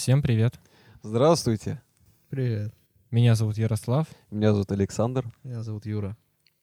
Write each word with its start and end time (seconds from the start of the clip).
Всем 0.00 0.22
привет. 0.22 0.58
Здравствуйте. 1.02 1.82
Привет. 2.30 2.72
Меня 3.10 3.34
зовут 3.34 3.58
Ярослав, 3.58 4.06
Меня 4.30 4.54
зовут 4.54 4.72
Александр. 4.72 5.30
Меня 5.44 5.62
зовут 5.62 5.84
Юра. 5.84 6.16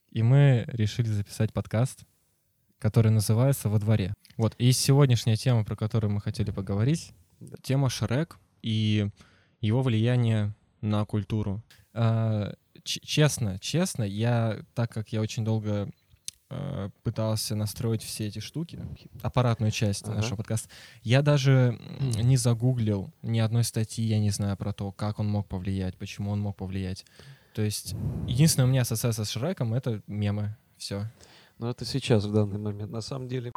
и 0.09 0.23
мы 0.23 0.65
решили 0.69 1.07
записать 1.09 1.53
подкаст, 1.53 1.99
который 2.79 3.11
называется 3.11 3.69
«Во 3.69 3.77
дворе». 3.77 4.15
Вот, 4.37 4.55
и 4.57 4.71
сегодняшняя 4.71 5.35
тема, 5.35 5.63
про 5.63 5.75
которую 5.75 6.11
мы 6.11 6.19
хотели 6.19 6.49
поговорить, 6.49 7.13
Да. 7.39 7.57
тема 7.61 7.91
Шрек 7.91 8.39
и 8.63 9.07
его 9.61 9.83
влияние 9.83 10.55
на 10.81 11.05
культуру. 11.05 11.61
А, 11.93 12.55
честно, 12.83 13.59
честно, 13.59 14.01
я, 14.01 14.61
так 14.73 14.91
как 14.91 15.09
я 15.09 15.21
очень 15.21 15.45
долго 15.45 15.91
э, 16.49 16.89
пытался 17.03 17.55
настроить 17.55 18.03
все 18.03 18.27
эти 18.27 18.39
штуки, 18.39 18.79
аппаратную 19.21 19.71
часть 19.71 20.05
Ага. 20.05 20.15
нашего 20.15 20.37
подкаста, 20.37 20.69
я 21.03 21.21
даже 21.21 21.79
не 21.99 22.37
загуглил 22.37 23.13
ни 23.21 23.39
одной 23.39 23.63
статьи, 23.63 24.05
я 24.05 24.19
не 24.19 24.29
знаю 24.29 24.57
про 24.57 24.73
то, 24.73 24.91
как 24.91 25.19
он 25.19 25.27
мог 25.27 25.47
повлиять, 25.47 25.97
почему 25.97 26.31
он 26.31 26.39
мог 26.39 26.55
повлиять. 26.57 27.05
То 27.53 27.61
есть 27.61 27.95
единственная 28.27 28.67
у 28.67 28.69
меня 28.69 28.81
ассоциация 28.81 29.25
с 29.25 29.29
Шреком— 29.29 29.73
это 29.75 30.03
мемы. 30.07 30.55
Все. 30.77 31.11
Но 31.57 31.69
это 31.71 31.85
сейчас, 31.85 32.25
в 32.25 32.31
данный 32.31 32.59
момент. 32.59 32.91
На 32.91 33.01
самом 33.01 33.27
деле, 33.27 33.51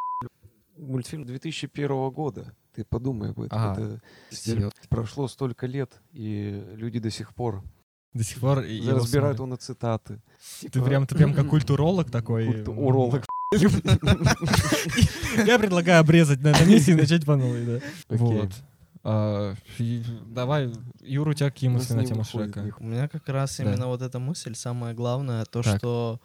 мультфильм 0.77 1.25
2001 1.27 2.11
года. 2.11 2.55
Ты 2.75 2.85
подумай 2.85 3.31
об 3.31 3.41
этом. 3.41 3.59
Ага. 3.59 4.01
Это 4.47 4.71
прошло 4.89 5.29
столько 5.29 5.67
лет, 5.67 6.01
и 6.13 6.65
люди 6.75 6.99
до 6.99 7.11
сих 7.11 7.35
пор 7.35 7.63
До 8.13 8.25
сих 8.25 8.41
пор 8.41 8.61
его 8.63 8.97
разбирают 8.99 9.37
смотрят. 9.37 9.37
его 9.37 9.47
на 9.47 9.57
цитаты. 9.57 10.21
Ты 10.73 10.83
прям, 10.83 11.07
ты 11.07 11.15
прям 11.15 11.33
как 11.35 11.49
культуролог 11.49 12.11
такой. 12.11 12.63
Уролог. 12.65 13.25
Я 15.47 15.59
предлагаю 15.59 16.01
обрезать 16.01 16.41
на 16.41 16.49
этом 16.49 16.69
месте 16.69 16.93
и 16.93 16.95
начать 16.95 17.25
по 17.25 17.37
новой, 17.37 17.65
да. 17.65 17.81
Вот. 18.09 18.51
А, 19.03 19.55
и 19.79 20.03
Давай, 20.27 20.73
Юра, 21.01 21.31
у 21.31 21.35
тебя 21.35 21.51
какие 21.51 21.71
Ну, 21.71 21.77
мысли 21.79 21.95
на 21.95 22.05
тему 22.05 22.25
Шрека? 22.25 22.75
У 22.81 22.85
меня 22.85 23.09
как 23.09 23.29
раз 23.29 23.57
Да. 23.57 23.63
именно 23.65 23.87
вот 23.87 24.03
эта 24.03 24.19
мысль, 24.19 24.55
самое 24.55 24.95
главное, 24.95 25.45
то, 25.47 25.63
Так. 25.63 25.79
что 25.79 26.21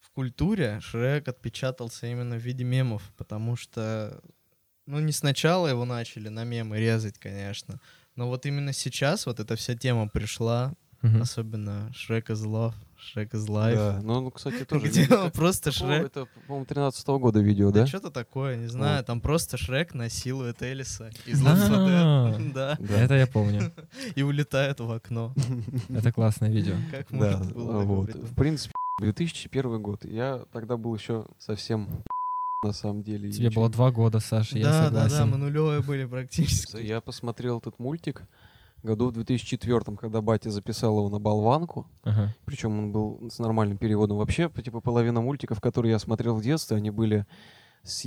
в 0.00 0.10
культуре 0.10 0.78
Шрек 0.82 1.26
отпечатался 1.28 2.06
именно 2.06 2.36
в 2.36 2.40
виде 2.40 2.64
мемов, 2.64 3.02
потому 3.16 3.56
что, 3.56 4.20
ну, 4.86 5.00
не 5.00 5.12
сначала 5.12 5.68
его 5.68 5.84
начали 5.86 6.28
на 6.28 6.44
мемы 6.44 6.78
резать, 6.78 7.18
конечно, 7.18 7.80
но 8.14 8.28
вот 8.28 8.44
именно 8.44 8.72
сейчас 8.74 9.24
вот 9.24 9.40
эта 9.40 9.56
вся 9.56 9.74
тема 9.74 10.06
пришла, 10.08 10.74
Мгм. 11.02 11.22
особенно 11.22 11.92
Шрек 11.94 12.30
is 12.30 12.44
Love, 12.44 12.74
Шрек 12.98 13.34
is 13.34 13.46
Life, 13.48 13.74
Да, 13.74 14.00
ну, 14.02 14.20
ну, 14.20 14.30
кстати, 14.30 14.64
тоже. 14.64 14.86
где 14.88 15.14
он 15.14 15.30
просто 15.30 15.72
Шрек... 15.72 16.06
Это, 16.06 16.26
по-моему, 16.46 16.64
13 16.66 17.06
года 17.08 17.40
видео, 17.40 17.70
да? 17.70 17.86
что-то 17.86 18.10
такое, 18.10 18.56
не 18.56 18.68
знаю, 18.68 19.04
там 19.04 19.20
просто 19.20 19.56
Шрек 19.56 19.94
насилует 19.94 20.62
Элиса 20.62 21.10
из 21.26 21.42
Left 21.42 21.62
4 21.62 21.76
А, 21.76 22.38
Dead, 22.38 22.52
да, 22.54 22.76
Да. 22.78 23.00
Это 23.00 23.14
я 23.14 23.26
помню. 23.26 23.72
и 24.14 24.22
улетает 24.22 24.80
в 24.80 24.90
окно. 24.90 25.34
Это 25.88 26.12
классное 26.12 26.50
видео. 26.50 26.74
Как 26.90 27.10
может 27.10 27.52
было 27.52 27.82
а? 27.82 27.84
В 27.84 28.34
принципе, 28.34 28.72
2001 29.00 29.82
год. 29.82 30.04
Я 30.04 30.44
тогда 30.52 30.76
был 30.76 30.94
еще 30.94 31.26
совсем 31.38 31.88
на 32.62 32.72
самом 32.72 33.02
деле. 33.02 33.32
Тебе 33.32 33.50
было 33.50 33.68
два 33.68 33.90
года, 33.90 34.20
Саша, 34.20 34.56
я 34.58 34.64
Да, 34.64 34.70
да, 34.84 34.90
да, 34.90 35.02
мы 35.02 35.10
согласен. 35.10 35.40
нулевые 35.40 35.82
были 35.82 36.04
практически. 36.04 36.76
Я 36.76 37.00
посмотрел 37.00 37.58
этот 37.58 37.78
мультик 37.80 38.22
году 38.82 39.08
в 39.08 39.12
2004, 39.12 39.96
когда 39.96 40.20
батя 40.20 40.50
записал 40.50 40.98
его 40.98 41.08
на 41.08 41.18
болванку. 41.18 41.86
Ага. 42.02 42.34
Причем 42.44 42.78
он 42.78 42.92
был 42.92 43.30
с 43.30 43.38
нормальным 43.38 43.78
переводом. 43.78 44.18
Вообще, 44.18 44.48
типа, 44.48 44.80
половина 44.80 45.20
мультиков, 45.20 45.60
которые 45.60 45.92
я 45.92 45.98
смотрел 45.98 46.34
в 46.34 46.42
детстве, 46.42 46.76
они 46.76 46.90
были 46.90 47.26
с 47.84 48.06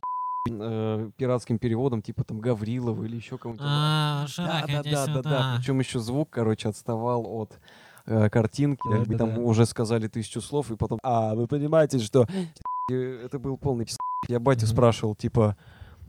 э, 0.49 1.11
пиратским 1.17 1.59
переводом, 1.59 2.01
типа 2.01 2.23
там 2.23 2.39
Гаврилова 2.39 3.03
или 3.03 3.15
еще 3.15 3.37
кого-нибудь. 3.37 3.65
А, 3.67 4.25
да, 4.37 4.65
да, 4.67 4.83
да, 4.83 5.05
да, 5.07 5.21
да. 5.21 5.55
Причем 5.57 5.79
еще 5.79 5.99
звук, 5.99 6.29
короче, 6.29 6.69
отставал 6.69 7.25
от 7.25 7.59
э, 8.05 8.29
картинки. 8.29 8.81
Да, 8.89 8.97
как 8.99 9.07
бы 9.07 9.17
там 9.17 9.35
да. 9.35 9.41
уже 9.41 9.65
сказали 9.65 10.07
тысячу 10.07 10.41
слов, 10.41 10.71
и 10.71 10.75
потом, 10.75 10.99
а, 11.03 11.35
вы 11.35 11.47
понимаете, 11.47 11.99
что 11.99 12.27
э, 12.91 13.25
это 13.25 13.39
был 13.39 13.57
полный. 13.57 13.87
Я 14.27 14.39
батю 14.39 14.67
спрашивал, 14.67 15.15
типа, 15.15 15.57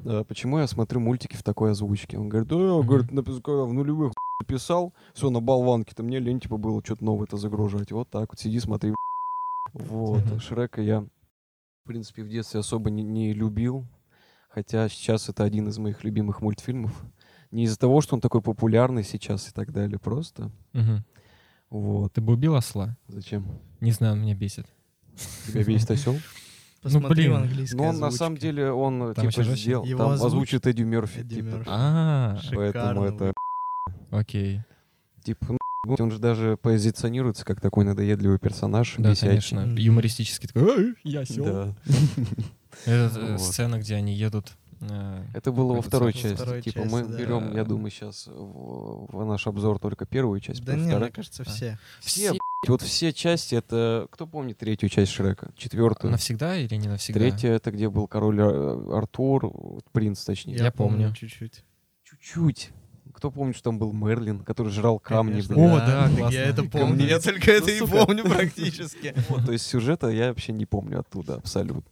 э, 0.05 0.25
почему 0.27 0.59
я 0.59 0.67
смотрю 0.67 1.01
мультики 1.01 1.37
в 1.37 1.43
такой 1.43 1.71
озвучке? 1.71 2.19
Он 2.19 2.29
говорит, 2.29 2.49
да, 2.49 2.57
Мгм. 2.57 2.87
говорит, 2.87 3.11
в 3.11 3.73
нулевых 3.73 4.13
писал, 4.45 4.93
все 5.15 5.31
на 5.31 5.41
болванке-то, 5.41 6.03
мне 6.03 6.19
лень, 6.19 6.41
типа, 6.41 6.57
было 6.57 6.83
что-то 6.85 7.05
новое-то 7.05 7.37
загружать. 7.37 7.93
Вот 7.93 8.11
так 8.11 8.31
вот, 8.31 8.39
сиди, 8.39 8.61
смотри. 8.61 8.95
Вот. 9.73 10.23
Шрека 10.43 10.83
я, 10.83 11.01
в 11.01 11.87
принципе, 11.87 12.23
в 12.23 12.29
детстве 12.29 12.61
особо 12.61 12.91
не, 12.91 13.03
не 13.03 13.33
любил, 13.33 13.87
хотя 14.49 14.89
сейчас 14.89 15.29
это 15.29 15.45
один 15.45 15.69
из 15.69 15.79
моих 15.79 16.05
любимых 16.05 16.41
мультфильмов. 16.41 16.93
Не 17.51 17.65
из-за 17.65 17.79
того, 17.79 18.01
что 18.01 18.15
он 18.17 18.21
такой 18.21 18.43
популярный 18.43 19.05
сейчас 19.05 19.49
и 19.49 19.53
так 19.53 19.73
далее, 19.73 19.99
просто. 19.99 20.51
Мгм. 20.73 21.05
Вот. 21.71 22.13
Ты 22.13 22.21
бы 22.21 22.35
убил 22.35 22.55
осла? 22.55 22.97
Зачем? 23.09 23.47
Не 23.81 23.93
знаю, 23.93 24.15
он 24.15 24.23
меня 24.23 24.35
бесит. 24.35 24.67
Тебя 25.47 25.65
бесит 25.65 25.91
осел? 25.91 26.17
Посмотри 26.83 27.25
блин. 27.25 27.33
в 27.33 27.37
английской 27.37 27.77
Ну, 27.77 27.85
он 27.85 27.99
на 27.99 28.11
самом 28.11 28.37
деле, 28.37 28.71
он 28.71 29.13
Там 29.15 29.29
типа 29.29 29.43
сделал. 29.43 29.85
Его 29.85 29.99
Там 29.99 30.13
озвучит 30.13 30.27
озвучит 30.27 30.67
Эдди 30.67 30.83
Мерфи. 30.83 31.19
Эдди 31.21 31.35
типа. 31.37 31.47
Мерфи. 31.47 31.69
А, 31.69 32.39
Поэтому 32.55 32.67
Шикарно 32.67 33.05
это, 33.05 33.33
окей. 34.19 34.61
типа, 35.23 35.57
ну, 35.87 35.97
он 35.99 36.11
же 36.11 36.19
даже 36.19 36.57
позиционируется 36.57 37.45
как 37.45 37.61
такой 37.61 37.85
надоедливый 37.85 38.39
персонаж. 38.39 38.95
Да, 38.99 39.11
бесячий. 39.11 39.29
конечно. 39.29 39.67
Мгм. 39.67 39.77
Юмористический 39.77 40.49
такой, 40.49 40.89
«Эй, 40.89 40.95
я 41.05 41.21
осел. 41.21 41.45
Да. 41.45 41.75
Это 42.87 43.19
э, 43.21 43.33
Вот. 43.33 43.41
сцена, 43.41 43.79
где 43.79 43.95
они 43.95 44.13
едут. 44.15 44.53
э, 44.81 45.23
Это 45.35 45.53
было 45.53 45.75
во 45.75 45.83
второй 45.83 46.13
во 46.13 46.19
части. 46.19 46.35
второй 46.35 46.63
типа 46.63 46.81
части, 46.81 46.93
мы 46.93 47.05
да. 47.07 47.17
берем, 47.17 47.55
я 47.57 47.65
думаю, 47.65 47.91
сейчас 47.91 48.27
в, 48.27 49.07
в 49.17 49.25
наш 49.25 49.47
обзор 49.47 49.79
только 49.79 50.07
первую 50.07 50.41
часть. 50.41 50.61
Да 50.65 50.73
потому 50.73 50.85
не, 50.85 50.91
что 50.91 50.99
мне 51.01 51.11
кажется, 51.11 51.43
А. 51.47 51.51
все. 51.51 51.79
Все, 52.01 52.31
блядь, 52.31 52.41
вот 52.69 52.83
все 52.83 53.13
части, 53.13 53.55
это... 53.55 54.07
Кто 54.11 54.27
помнит 54.27 54.59
третью 54.59 54.89
часть 54.89 55.13
Шрека? 55.13 55.51
Четвертую? 55.57 56.11
Навсегда 56.11 56.57
или 56.57 56.75
не 56.75 56.89
навсегда? 56.89 57.21
Третья 57.21 57.51
это 57.53 57.71
где 57.71 57.89
был 57.89 58.07
король 58.09 58.41
Ар- 58.41 58.97
Артур, 58.99 59.81
принц 59.93 60.23
точнее. 60.25 60.57
Я 60.57 60.71
помню. 60.73 61.15
чуть-чуть. 61.15 61.65
Чуть-чуть. 62.05 62.71
Кто 63.17 63.31
помнит, 63.31 63.55
что 63.57 63.71
там 63.71 63.79
был 63.79 63.95
Мерлин, 63.95 64.41
который 64.45 64.71
жрал 64.71 64.99
камни, 64.99 65.31
Конечно, 65.33 65.55
блин. 65.55 65.71
О, 65.71 65.79
да, 65.79 66.09
классно. 66.17 66.35
Я 66.37 66.45
это 66.45 66.63
помню. 66.65 66.89
Камни. 66.89 67.03
Я 67.05 67.19
только 67.19 67.51
это 67.51 67.71
и 67.71 67.81
Ну, 67.81 67.87
помню 67.89 68.25
практически. 68.31 69.15
То 69.47 69.53
есть 69.53 69.65
сюжета 69.67 70.09
я 70.09 70.29
вообще 70.29 70.53
не 70.53 70.67
помню 70.67 71.01
оттуда 71.01 71.37
абсолютно. 71.37 71.83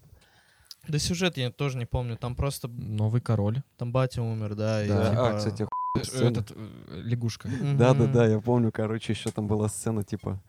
Да 0.86 0.98
сюжет 0.98 1.38
я 1.38 1.50
тоже 1.50 1.78
не 1.78 1.86
помню. 1.86 2.18
Там 2.18 2.36
просто 2.36 2.68
Новый 2.68 3.22
король. 3.22 3.62
там 3.78 3.90
батя 3.90 4.20
умер, 4.20 4.54
да. 4.54 4.84
и 4.84 4.88
Да, 4.88 5.10
типа- 5.10 5.30
а, 5.30 5.36
кстати, 5.38 5.66
Э, 5.96 6.02
сцена. 6.04 6.28
Этот, 6.28 6.50
э, 6.50 7.00
лягушка. 7.04 7.48
Мгм. 7.48 7.78
Да, 7.78 7.94
да, 7.94 8.06
да, 8.06 8.26
я 8.26 8.40
помню, 8.40 8.70
короче, 8.70 9.12
еще 9.14 9.30
там 9.30 9.46
была 9.46 9.68
сцена, 9.68 10.02
типа, 10.04 10.42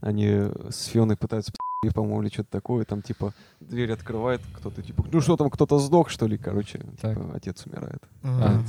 они 0.00 0.50
с 0.68 0.86
Фионой 0.86 1.16
пытаются 1.16 1.52
по-моему, 1.94 2.22
или 2.22 2.28
что-то 2.28 2.50
такое, 2.50 2.84
там, 2.84 3.00
типа, 3.00 3.32
дверь 3.60 3.92
открывает 3.92 4.42
кто-то, 4.52 4.82
типа, 4.82 5.06
ну 5.10 5.20
что 5.22 5.36
там, 5.38 5.48
кто-то 5.48 5.78
сдох, 5.78 6.10
что 6.10 6.26
ли, 6.26 6.36
короче, 6.36 6.78
Так. 7.00 7.16
типа, 7.16 7.30
отец 7.34 7.64
умирает. 7.66 8.02
Ага. 8.22 8.62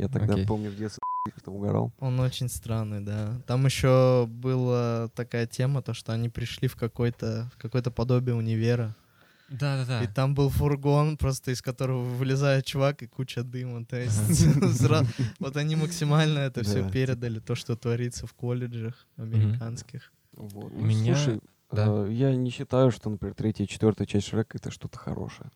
Я 0.00 0.08
тогда, 0.08 0.34
Окей. 0.34 0.46
помню, 0.46 0.70
в 0.70 0.76
детстве 0.76 1.00
что 1.38 1.50
угорал. 1.52 1.92
Он 2.00 2.18
очень 2.20 2.48
странный, 2.48 3.00
да. 3.00 3.40
Там 3.46 3.66
еще 3.66 4.26
была 4.28 5.08
такая 5.14 5.46
тема, 5.46 5.82
то 5.82 5.92
что 5.94 6.12
они 6.12 6.28
пришли 6.28 6.68
в 6.68 6.76
какой-то 6.76 7.50
в 7.54 7.58
какое-то 7.58 7.90
подобие 7.90 8.34
универа. 8.34 8.94
Да-да-да. 9.50 10.02
И 10.04 10.06
там 10.06 10.34
был 10.34 10.48
фургон, 10.48 11.16
просто 11.16 11.50
из 11.50 11.60
которого 11.60 12.02
вылезает 12.04 12.64
чувак 12.64 13.02
и 13.02 13.06
куча 13.06 13.42
дыма. 13.42 13.84
То 13.84 13.96
есть 14.00 14.46
вот 15.40 15.56
они 15.56 15.76
максимально 15.76 16.38
это 16.38 16.62
все 16.62 16.82
Да. 16.84 16.90
передали, 16.90 17.40
то, 17.40 17.54
что 17.56 17.76
творится 17.76 18.26
в 18.26 18.32
колледжах 18.34 19.06
американских. 19.16 20.12
Вот. 20.36 20.72
У 20.72 20.80
меня- 20.80 21.16
Слушай, 21.16 21.40
да. 21.72 21.86
э, 22.06 22.12
я 22.12 22.34
не 22.34 22.50
считаю, 22.50 22.90
что, 22.92 23.10
например, 23.10 23.34
третья 23.34 23.64
и 23.64 23.68
четвертая 23.68 24.06
часть 24.06 24.28
Шрека 24.28 24.56
это 24.56 24.70
что-то 24.70 24.98
хорошее. 24.98 25.50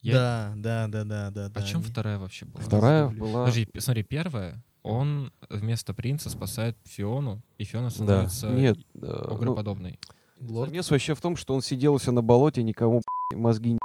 Я- 0.00 0.14
Да, 0.14 0.52
да, 0.56 0.86
да, 0.88 1.04
да, 1.04 1.30
да. 1.30 1.46
О 1.46 1.48
да, 1.50 1.62
чем 1.62 1.80
они- 1.80 1.90
вторая 1.90 2.18
вообще 2.18 2.46
была? 2.46 2.62
Вторая 2.64 3.04
люблю. 3.08 3.20
была... 3.20 3.40
Подожди, 3.46 3.68
смотри, 3.78 4.02
первая, 4.04 4.62
он 4.82 5.32
вместо 5.50 5.92
принца 5.92 6.30
спасает 6.30 6.76
Фиону, 6.84 7.42
и 7.58 7.64
Фиона 7.64 7.86
Да. 7.88 7.90
становится 7.90 8.48
Нет, 8.50 8.78
э, 8.78 8.82
ну, 9.02 9.34
огроподобной. 9.34 9.98
Лорд? 10.40 10.70
Замес 10.70 10.90
вообще 10.90 11.14
в 11.14 11.20
том, 11.20 11.34
что 11.36 11.54
он 11.54 11.62
сидел 11.62 11.98
все 11.98 12.12
на 12.12 12.22
болоте, 12.22 12.62
никому 12.62 13.02
мозги 13.34 13.72
не 13.72 13.78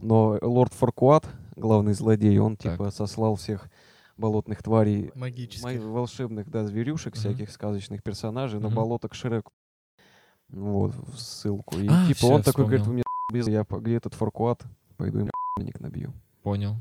но 0.00 0.38
лорд 0.42 0.72
Фаркуат, 0.74 1.26
главный 1.56 1.94
злодей, 1.94 2.38
он 2.38 2.56
Так. 2.56 2.72
типа 2.74 2.90
сослал 2.90 3.34
всех 3.36 3.68
болотных 4.18 4.62
тварей, 4.62 5.10
Магических. 5.14 5.82
волшебных, 5.82 6.48
да, 6.50 6.64
зверюшек, 6.66 7.14
Мгм. 7.14 7.20
всяких 7.20 7.50
сказочных 7.50 8.02
персонажей 8.02 8.60
на 8.60 8.66
Мгм. 8.68 8.76
болото 8.76 9.08
к 9.08 9.14
Шреку. 9.14 9.50
Вот, 10.50 10.94
в 10.94 11.18
ссылку. 11.18 11.78
И 11.78 11.88
А, 11.88 12.06
типа 12.06 12.26
он 12.26 12.42
такой 12.42 12.64
говорит, 12.66 12.86
вы 12.86 12.94
меня 12.94 13.02
без 13.32 13.48
я 13.48 13.64
где 13.68 13.96
этот 13.96 14.14
Фаркуат, 14.14 14.62
пойду 14.98 15.20
им 15.20 15.30
ебальник 15.56 15.80
набью. 15.80 16.12
Понял. 16.42 16.76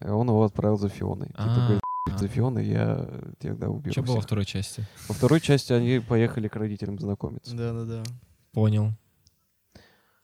И 0.00 0.06
он 0.08 0.26
его 0.28 0.42
отправил 0.42 0.76
за 0.78 0.88
Фионой. 0.88 1.28
Типа 1.28 1.42
А, 1.44 1.80
а. 2.10 2.18
за 2.18 2.26
Фионой 2.26 2.66
я 2.66 3.08
тогда 3.38 3.68
убью 3.68 3.92
Что 3.92 4.02
было 4.02 4.14
во 4.14 4.20
всех». 4.20 4.26
второй 4.26 4.44
части? 4.44 4.84
Во 5.06 5.14
второй 5.14 5.40
части 5.40 5.72
они 5.72 6.00
поехали 6.00 6.48
к 6.48 6.56
родителям 6.56 6.98
знакомиться. 6.98 7.54
Да, 7.54 7.72
да, 7.72 7.84
да. 7.84 8.02
Понял. 8.52 8.92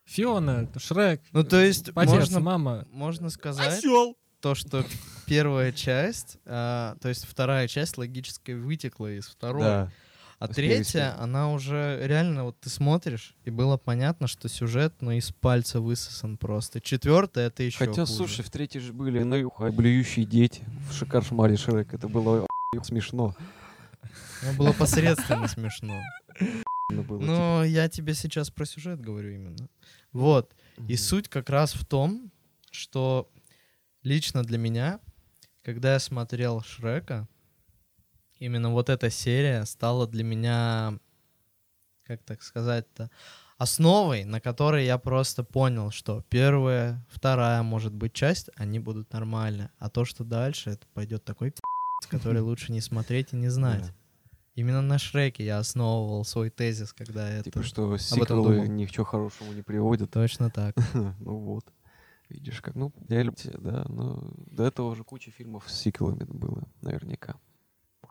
Фиона, 0.05 0.69
Шрек, 0.79 1.21
Ну, 1.33 1.45
то 1.45 1.61
есть, 1.61 1.91
отец, 1.95 2.11
можно, 2.15 2.41
мама. 2.41 2.87
можно 2.91 3.29
сказать, 3.29 3.79
Осел. 3.79 4.17
то, 4.41 4.55
что 4.55 4.83
первая 5.27 5.71
часть, 5.71 6.39
а, 6.47 6.97
то 7.03 7.11
есть 7.11 7.27
вторая 7.27 7.69
часть 7.69 7.99
логически 7.99 8.53
вытекла 8.53 9.13
из 9.19 9.27
второй. 9.27 9.63
Да. 9.63 9.93
А 10.39 10.47
третья, 10.47 11.21
она 11.21 11.53
уже 11.53 11.99
реально, 12.01 12.45
вот 12.45 12.61
ты 12.61 12.71
смотришь, 12.71 13.35
и 13.45 13.51
было 13.51 13.77
понятно, 13.77 14.29
что 14.29 14.49
сюжет, 14.49 14.95
ну, 15.01 15.11
из 15.11 15.33
пальца 15.33 15.81
высосан 15.81 16.37
просто. 16.37 16.81
Четвертая 16.81 17.49
это 17.49 17.65
еще 17.65 17.79
Хотя, 17.79 18.03
хуже. 18.03 18.13
слушай, 18.13 18.45
в 18.45 18.51
третьей 18.51 18.81
же 18.81 18.93
были 18.93 19.23
ну, 19.25 19.51
блюющие 19.73 20.25
дети 20.25 20.65
в 20.89 20.95
шикаршмаре 20.95 21.57
Шрек. 21.57 21.93
Это 21.93 22.07
было 22.07 22.47
смешно. 22.85 23.35
Ну, 24.43 24.53
было 24.53 24.73
посредственно 24.73 25.49
смешно. 25.49 26.01
Ну, 26.93 27.03
было, 27.03 27.19
Но 27.21 27.65
я 27.65 27.89
тебе 27.89 28.15
сейчас 28.15 28.51
про 28.51 28.65
сюжет 28.65 29.01
говорю 29.01 29.31
именно. 29.31 29.69
Вот. 30.13 30.55
типа, 30.77 30.87
И 30.93 30.97
суть 30.97 31.29
как 31.29 31.51
раз 31.51 31.75
в 31.75 31.85
том, 31.85 32.31
что 32.71 33.29
лично 34.05 34.45
для 34.45 34.59
меня, 34.59 35.01
когда 35.65 35.95
я 35.95 35.99
смотрел 35.99 36.63
Шрека, 36.63 37.27
именно 38.39 38.71
вот 38.71 38.89
эта 38.89 39.11
серия 39.11 39.65
стала 39.65 40.07
для 40.07 40.25
меня, 40.25 40.99
как 42.05 42.23
так 42.23 42.43
сказать-то, 42.43 43.11
основой, 43.59 44.25
на 44.25 44.41
которой 44.41 44.87
я 44.87 44.99
просто 44.99 45.45
понял, 45.45 45.91
что 45.91 46.25
первая, 46.29 47.05
вторая, 47.11 47.63
может 47.63 47.93
быть, 47.93 48.13
часть, 48.13 48.51
они 48.57 48.79
будут 48.79 49.13
нормальны, 49.13 49.71
а 49.79 49.91
то, 49.91 50.05
что 50.05 50.25
дальше, 50.25 50.71
это 50.71 50.87
пойдет 50.95 51.25
такой 51.25 51.53
который 52.09 52.41
лучше 52.41 52.73
не 52.73 52.81
смотреть 52.81 53.33
и 53.33 53.37
не 53.37 53.49
знать. 53.49 53.93
Именно 54.55 54.83
на 54.83 54.99
Шреке 54.99 55.45
я 55.45 55.59
основывал 55.59 56.25
свой 56.25 56.51
тезис, 56.51 56.93
когда 56.93 57.31
это... 57.31 57.45
Типа, 57.45 57.63
что 57.63 57.97
сиквелы 57.97 58.57
думал. 58.57 58.67
ни 58.67 58.87
к 58.87 58.91
чему 58.91 59.07
хорошему 59.07 59.53
не 59.53 59.63
приводят. 59.63 60.11
Точно 60.11 60.51
так. 60.51 60.75
Ну 61.21 61.39
вот. 61.39 61.65
Видишь, 62.29 62.61
как, 62.61 62.75
ну, 62.75 62.93
я 63.09 63.23
люблю, 63.23 63.53
да, 63.59 63.87
но 63.89 64.33
до 64.51 64.65
этого 64.65 64.91
уже 64.91 65.03
куча 65.03 65.31
фильмов 65.31 65.65
с 65.67 65.75
сиквелами 65.75 66.25
было, 66.25 66.65
наверняка. 66.83 67.37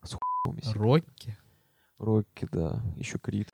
С 0.03 0.09
сиквелами. 0.11 0.77
Рокки. 0.77 1.37
Рокки, 1.99 2.47
да, 2.51 2.81
еще 2.95 3.17
Крид. 3.19 3.49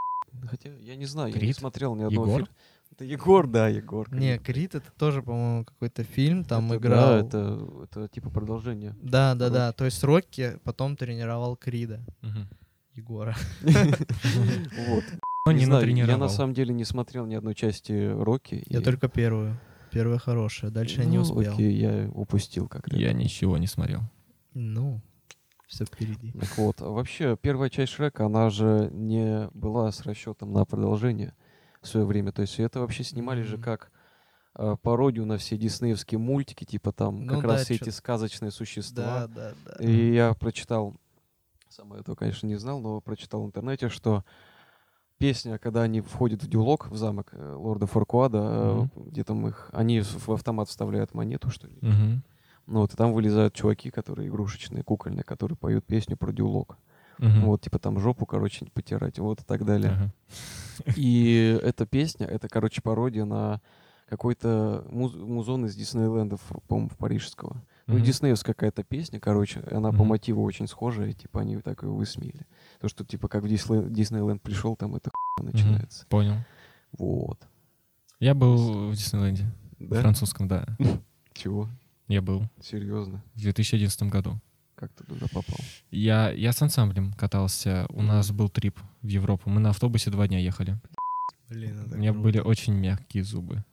Хотя, 0.49 0.69
я 0.77 0.95
не 0.95 1.05
знаю, 1.05 1.33
я 1.33 1.39
не 1.41 1.53
смотрел 1.53 1.95
ни 1.95 2.03
одного 2.03 2.25
Егор? 2.25 2.39
фильма. 2.41 2.55
Это 2.91 3.05
Егор, 3.05 3.47
да, 3.47 3.67
Егор. 3.69 4.11
Не, 4.13 4.37
Крид. 4.37 4.43
Крит 4.71 4.75
это 4.75 4.91
тоже, 4.97 5.21
по-моему, 5.23 5.65
какой-то 5.65 6.03
фильм, 6.03 6.43
там 6.43 6.67
Это, 6.71 6.77
играл. 6.77 7.01
Да, 7.09 7.17
это, 7.19 7.67
это 7.83 8.07
типа 8.07 8.29
продолжение. 8.29 8.95
Да, 9.01 9.33
да, 9.35 9.49
да. 9.49 9.67
Рокки. 9.67 9.77
То 9.77 9.85
есть 9.85 10.03
Рокки 10.03 10.59
потом 10.63 10.95
тренировал 10.95 11.55
Крида, 11.55 12.01
Мгм. 12.21 12.47
Егора. 12.93 13.35
Вот. 13.63 15.03
Но 15.45 15.51
Не 15.51 15.59
не 15.59 15.65
знаю, 15.65 15.95
я 15.95 16.17
на 16.17 16.29
самом 16.29 16.53
деле 16.53 16.73
не 16.73 16.85
смотрел 16.85 17.25
ни 17.25 17.35
одной 17.35 17.53
части 17.55 17.91
Рокки. 18.13 18.63
Я 18.67 18.79
и- 18.79 18.83
только 18.83 19.07
первую. 19.09 19.59
Первая 19.91 20.17
хорошая. 20.17 20.71
Дальше 20.71 21.01
я 21.01 21.05
не 21.05 21.17
Ну, 21.17 21.23
успел. 21.23 21.53
Окей, 21.53 21.73
я 21.75 22.09
упустил 22.13 22.67
как-то. 22.67 22.95
Я 22.95 23.13
ничего 23.13 23.57
не 23.57 23.67
смотрел. 23.67 24.01
Ну, 24.53 25.01
все 25.73 25.85
впереди. 25.85 26.31
Так 26.39 26.57
вот, 26.57 26.81
а 26.81 26.89
вообще, 26.89 27.35
первая 27.35 27.69
часть 27.69 27.93
Шрека, 27.93 28.25
она 28.25 28.49
же 28.49 28.89
не 28.91 29.49
была 29.53 29.91
с 29.91 30.01
расчетом 30.01 30.53
на 30.53 30.65
продолжение 30.65 31.33
в 31.81 31.87
свое 31.87 32.05
время. 32.05 32.31
То 32.31 32.41
есть 32.41 32.59
это 32.59 32.79
вообще 32.79 33.03
снимали 33.03 33.41
же 33.41 33.55
Мгм. 33.55 33.63
как 33.63 33.91
а, 34.55 34.75
пародию 34.77 35.25
на 35.25 35.37
все 35.37 35.57
диснеевские 35.57 36.19
мультики, 36.19 36.63
типа 36.63 36.91
там 36.91 37.25
Ну 37.25 37.33
как 37.35 37.41
да, 37.43 37.47
раз 37.49 37.63
все 37.63 37.75
эти 37.75 37.89
сказочные 37.89 38.51
существа. 38.51 39.27
Да, 39.27 39.53
да, 39.65 39.75
да. 39.77 39.83
И 39.83 40.13
я 40.13 40.33
прочитал, 40.33 40.95
сам 41.69 41.93
этого, 41.93 42.15
конечно, 42.15 42.45
не 42.45 42.55
знал, 42.55 42.79
но 42.79 43.01
прочитал 43.01 43.41
в 43.43 43.47
интернете, 43.47 43.89
что 43.89 44.23
песня, 45.17 45.57
когда 45.57 45.81
они 45.81 46.01
входят 46.01 46.43
в 46.43 46.47
дюлок, 46.47 46.89
в 46.89 46.97
замок 46.97 47.29
э, 47.31 47.53
лорда 47.53 47.87
Фаркуада, 47.87 48.89
э, 48.95 48.99
где 49.07 49.23
там 49.23 49.47
их, 49.47 49.69
они 49.73 50.01
в 50.01 50.29
автомат 50.29 50.69
вставляют 50.69 51.13
монету, 51.13 51.49
что 51.49 51.67
ли. 51.67 51.77
Мгм. 51.81 52.23
Ну 52.67 52.79
вот, 52.81 52.93
и 52.93 52.97
там 52.97 53.13
вылезают 53.13 53.53
чуваки, 53.53 53.89
которые 53.91 54.29
игрушечные, 54.29 54.83
кукольные, 54.83 55.23
которые 55.23 55.57
поют 55.57 55.85
песню 55.85 56.15
про 56.17 56.31
дюлок. 56.31 56.77
Мгм. 57.19 57.41
Вот, 57.45 57.61
типа 57.61 57.77
там 57.79 57.99
жопу, 57.99 58.25
короче, 58.25 58.65
потирать, 58.73 59.19
вот 59.19 59.41
и 59.41 59.43
так 59.43 59.65
далее. 59.65 59.91
Ага. 59.91 60.13
И 60.95 61.59
эта 61.61 61.85
песня, 61.85 62.25
это, 62.25 62.47
короче, 62.47 62.81
пародия 62.81 63.25
на 63.25 63.61
какой-то 64.09 64.85
муз- 64.89 65.15
музон 65.15 65.65
из 65.65 65.75
Диснейленда, 65.75 66.37
в- 66.37 66.61
по-моему, 66.67 66.89
в 66.89 66.97
парижского. 66.97 67.61
Ну, 67.85 67.99
диснеевская 67.99 68.53
какая-то 68.53 68.83
песня, 68.83 69.19
короче, 69.19 69.59
она 69.71 69.89
по 69.89 69.97
Мгм. 69.97 70.07
мотиву 70.07 70.41
очень 70.43 70.67
схожая, 70.67 71.11
типа, 71.11 71.41
они 71.41 71.57
так 71.57 71.83
ее 71.83 71.89
высмеяли. 71.89 72.45
То, 72.79 72.87
что, 72.87 73.03
типа, 73.03 73.27
как 73.27 73.43
в 73.43 73.47
Дисней- 73.47 73.89
Диснейленд 73.89 74.41
пришел, 74.41 74.75
там 74.77 74.95
это 74.95 75.11
хуйня 75.11 75.51
начинается. 75.51 76.05
Понял. 76.07 76.35
Вот. 76.97 77.39
Я 78.19 78.33
был 78.35 78.89
в 78.89 78.95
Диснейленде. 78.95 79.45
Да? 79.79 79.99
Французском, 79.99 80.47
да. 80.47 80.65
Чего? 81.33 81.67
Я 82.07 82.21
был 82.21 82.49
Серьезно? 82.61 83.23
в 83.35 83.41
2011 83.41 84.03
году. 84.03 84.39
Как 84.75 84.91
ты 84.93 85.03
туда 85.05 85.27
попал? 85.27 85.57
Я, 85.91 86.31
я 86.31 86.51
с 86.51 86.61
ансамблем 86.61 87.13
катался. 87.13 87.85
У 87.89 88.01
нас 88.01 88.31
был 88.31 88.49
трип 88.49 88.79
в 89.01 89.07
Европу. 89.07 89.49
Мы 89.49 89.59
на 89.61 89.69
автобусе 89.69 90.09
два 90.09 90.27
дня 90.27 90.39
ехали. 90.39 90.79
Блин, 91.49 91.79
это 91.79 91.95
У 91.95 91.97
меня 91.99 92.11
круто. 92.11 92.23
были 92.23 92.39
очень 92.39 92.73
мягкие 92.73 93.23
зубы. 93.23 93.63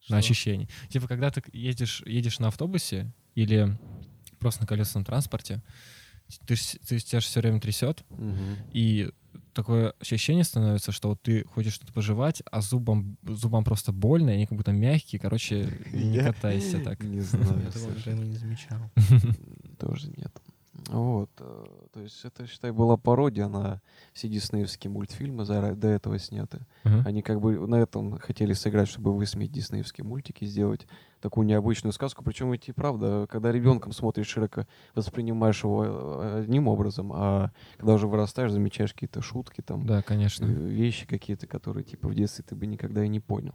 Что? 0.00 0.12
На 0.14 0.18
ощущение. 0.18 0.68
Типа, 0.88 1.08
когда 1.08 1.30
ты 1.30 1.42
едешь, 1.52 2.02
едешь 2.06 2.38
на 2.38 2.48
автобусе 2.48 3.12
или 3.34 3.76
просто 4.38 4.62
на 4.62 4.66
колесном 4.66 5.04
транспорте, 5.04 5.62
ты, 6.46 6.54
ж- 6.56 6.78
ты, 6.86 6.98
тебя 7.00 7.20
же 7.20 7.26
все 7.26 7.40
время 7.40 7.60
трясет, 7.60 8.04
Мгм. 8.10 8.56
и 8.72 9.10
такое 9.54 9.94
ощущение 10.00 10.44
становится, 10.44 10.92
что 10.92 11.08
вот 11.10 11.22
ты 11.22 11.44
хочешь 11.44 11.74
что-то 11.74 11.92
пожевать, 11.92 12.42
а 12.50 12.60
зубам, 12.60 13.16
зубам 13.22 13.64
просто 13.64 13.92
больно, 13.92 14.30
и 14.30 14.34
они 14.34 14.46
как 14.46 14.56
будто 14.58 14.72
мягкие. 14.72 15.20
Короче, 15.20 15.68
не 15.92 16.14
Я 16.16 16.32
катайся 16.32 16.78
так. 16.80 17.02
Не 17.02 17.16
Я 17.16 17.22
знаю. 17.22 17.46
такого 17.72 17.92
слушай. 17.92 17.98
никогда 18.14 18.24
не 18.24 18.36
замечал. 18.36 18.78
Тоже 19.78 20.08
нет. 20.16 20.32
Вот. 20.88 21.30
э, 21.40 21.64
То 21.92 22.00
есть 22.00 22.22
это, 22.24 22.46
считай, 22.46 22.70
была 22.70 22.96
пародия 22.96 23.48
на 23.48 23.80
все 24.12 24.28
диснеевские 24.28 24.90
мультфильмы 24.90 25.44
зара- 25.44 25.74
до 25.74 25.88
этого 25.88 26.18
сняты. 26.18 26.60
Они 26.84 27.22
как 27.22 27.40
бы 27.40 27.66
на 27.66 27.76
этом 27.76 28.18
хотели 28.18 28.52
сыграть, 28.52 28.88
чтобы 28.88 29.16
высмеять 29.16 29.52
диснеевские 29.52 30.04
мультики, 30.04 30.44
сделать 30.44 30.86
такую 31.26 31.44
необычную 31.46 31.92
сказку. 31.92 32.22
Причем 32.22 32.52
ведь 32.52 32.68
и 32.68 32.72
правда, 32.72 33.26
когда 33.28 33.50
ребенком 33.50 33.90
смотришь 33.92 34.28
широко, 34.28 34.66
воспринимаешь 34.94 35.64
его 35.64 35.84
э, 35.84 36.40
одним 36.44 36.68
образом, 36.68 37.10
а 37.12 37.50
когда 37.78 37.94
уже 37.94 38.06
вырастаешь, 38.06 38.52
замечаешь 38.52 38.92
какие-то 38.92 39.22
шутки, 39.22 39.60
там, 39.60 39.84
Да, 39.86 39.98
э, 39.98 40.02
конечно. 40.02 40.44
вещи 40.44 41.04
какие-то, 41.06 41.48
которые 41.48 41.82
типа 41.82 42.08
в 42.08 42.14
детстве 42.14 42.44
ты 42.48 42.54
бы 42.54 42.66
никогда 42.66 43.04
и 43.04 43.08
не 43.08 43.18
понял. 43.18 43.54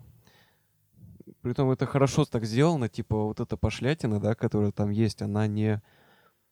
Притом 1.41 1.71
это 1.71 1.85
хорошо 1.85 2.25
так 2.25 2.43
сделано, 2.45 2.89
типа 2.89 3.15
вот 3.23 3.39
эта 3.39 3.55
пошлятина, 3.55 4.19
да, 4.19 4.35
которая 4.35 4.71
там 4.71 4.89
есть, 4.89 5.21
она 5.21 5.47
не... 5.47 5.81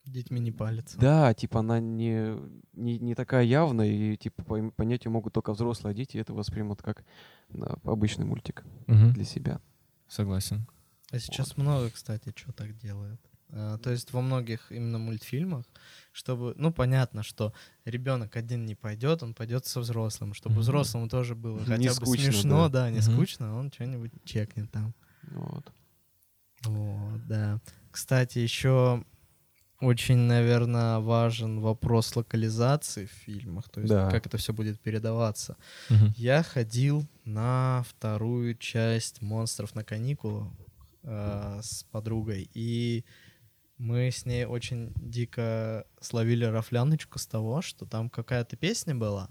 Детьми 0.06 0.40
не 0.40 0.52
палится. 0.52 0.98
Да, 0.98 1.34
типа 1.34 1.60
она 1.60 1.80
не, 1.82 2.34
не, 2.74 2.98
не 2.98 3.14
такая 3.14 3.44
явная, 3.44 3.88
и 3.88 4.16
типа 4.16 4.72
понять 4.78 5.04
ее 5.06 5.12
могут 5.12 5.34
только 5.34 5.52
взрослые, 5.54 5.92
а 5.92 5.94
дети 5.94 6.18
это 6.18 6.34
воспримут 6.34 6.82
как 6.82 7.04
да, 7.50 7.76
обычный 7.84 8.26
мультик 8.26 8.64
Мгм. 8.88 9.12
для 9.12 9.26
себя. 9.26 9.60
Согласен. 10.08 10.66
А 11.12 11.20
сейчас 11.20 11.58
много, 11.58 11.90
кстати, 11.90 12.32
что 12.36 12.52
так 12.52 12.78
делает. 12.78 13.20
А, 13.52 13.78
то 13.80 13.90
есть 13.90 14.14
во 14.14 14.22
многих 14.22 14.72
именно 14.72 15.00
мультфильмах, 15.00 15.66
чтобы, 16.12 16.54
ну 16.56 16.72
понятно, 16.72 17.24
что 17.24 17.52
ребенок 17.84 18.36
один 18.36 18.66
не 18.66 18.76
пойдет, 18.76 19.24
он 19.24 19.34
пойдет 19.34 19.66
со 19.66 19.80
взрослым, 19.80 20.34
чтобы 20.36 20.56
Мгм. 20.56 20.62
взрослому 20.62 21.10
тоже 21.10 21.34
было 21.36 21.60
Не 21.60 21.66
хотя 21.66 21.90
бы 21.90 22.06
скучно, 22.06 22.24
смешно, 22.32 22.70
да. 22.70 22.84
да, 22.84 22.90
не 22.92 23.00
Мгм. 23.00 23.12
скучно, 23.12 23.56
он 23.58 23.72
что-нибудь 23.72 24.12
чекнет 24.24 24.70
там. 24.72 24.94
Вот. 25.24 25.72
Вот, 26.66 27.26
да. 27.28 27.60
Кстати, 27.92 28.38
еще 28.38 29.04
очень, 29.82 30.18
наверное, 30.18 31.00
важен 31.00 31.60
вопрос 31.62 32.16
локализации 32.16 33.06
в 33.06 33.12
фильмах, 33.12 33.70
то 33.70 33.80
есть 33.82 33.92
Да. 33.94 34.12
как 34.12 34.28
это 34.28 34.38
все 34.38 34.54
будет 34.54 34.80
передаваться. 34.80 35.58
Мгм. 35.90 36.14
Я 36.18 36.44
ходил 36.44 37.08
на 37.26 37.84
вторую 37.88 38.56
часть 38.56 39.22
«Монстров 39.22 39.74
на 39.74 39.84
каникулах» 39.84 40.50
э, 41.04 41.60
с 41.62 41.84
подругой, 41.86 42.50
и 42.54 43.06
мы 43.78 44.12
с 44.12 44.26
ней 44.26 44.46
очень 44.46 44.92
дико 44.96 45.86
словили 46.02 46.46
рафляночку 46.46 47.18
с 47.18 47.26
того, 47.26 47.62
что 47.62 47.86
там 47.86 48.10
какая-то 48.10 48.58
песня 48.58 48.94
была, 48.94 49.30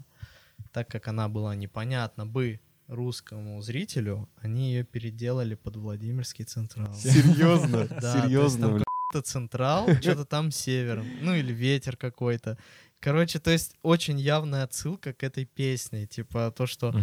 так 0.71 0.87
как 0.87 1.07
она 1.07 1.29
была 1.29 1.55
непонятна 1.55 2.25
бы 2.25 2.59
русскому 2.87 3.61
зрителю, 3.61 4.27
они 4.37 4.73
ее 4.73 4.83
переделали 4.83 5.55
под 5.55 5.75
Владимирский 5.77 6.45
Централ. 6.45 6.93
Серьезно? 6.95 7.87
Да, 8.01 8.23
Серьезно, 8.23 8.79
там 9.11 9.23
централ, 9.23 9.87
что-то 10.01 10.25
там 10.25 10.51
север, 10.51 11.03
ну 11.21 11.33
или 11.33 11.51
ветер 11.51 11.97
какой-то. 11.97 12.57
Короче, 12.99 13.39
то 13.39 13.49
есть 13.49 13.75
очень 13.81 14.19
явная 14.19 14.63
отсылка 14.63 15.13
к 15.13 15.23
этой 15.23 15.45
песне, 15.45 16.05
типа 16.05 16.53
то, 16.55 16.67
что. 16.67 16.93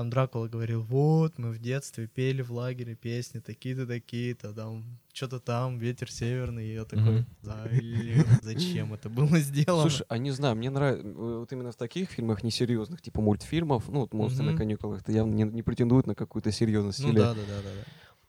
Там 0.00 0.08
Дракула 0.08 0.48
говорил, 0.48 0.80
вот, 0.82 1.36
мы 1.36 1.50
в 1.50 1.58
детстве 1.58 2.06
пели 2.06 2.40
в 2.40 2.50
лагере 2.52 2.94
песни 2.94 3.40
такие-то, 3.40 3.86
такие-то, 3.86 4.54
там, 4.54 4.98
что-то 5.12 5.40
там, 5.40 5.78
ветер 5.78 6.10
северный, 6.10 6.68
и 6.68 6.72
я 6.72 6.84
такой. 6.86 7.26
«Блин, 7.42 8.24
зачем 8.40 8.94
это 8.94 9.10
было 9.10 9.38
сделано? 9.40 9.90
Слушай, 9.90 10.06
а 10.08 10.16
не 10.16 10.30
знаю, 10.30 10.56
мне 10.56 10.70
нравится, 10.70 11.06
вот 11.06 11.52
именно 11.52 11.70
в 11.70 11.76
таких 11.76 12.08
фильмах 12.08 12.42
несерьезных, 12.42 13.02
типа 13.02 13.20
мультфильмов, 13.20 13.90
ну, 13.90 14.00
вот 14.00 14.14
«Монстры 14.14 14.46
на 14.46 14.54
каникулах», 14.54 15.02
это 15.02 15.12
явно 15.12 15.34
не, 15.34 15.42
не 15.42 15.62
претендует 15.62 16.06
на 16.06 16.14
какую-то 16.14 16.50
серьезность. 16.50 17.02
ну 17.02 17.10
или 17.10 17.18
да, 17.18 17.34
да, 17.34 17.40
да, 17.46 17.56
да, 17.62 17.62
да. 17.62 17.84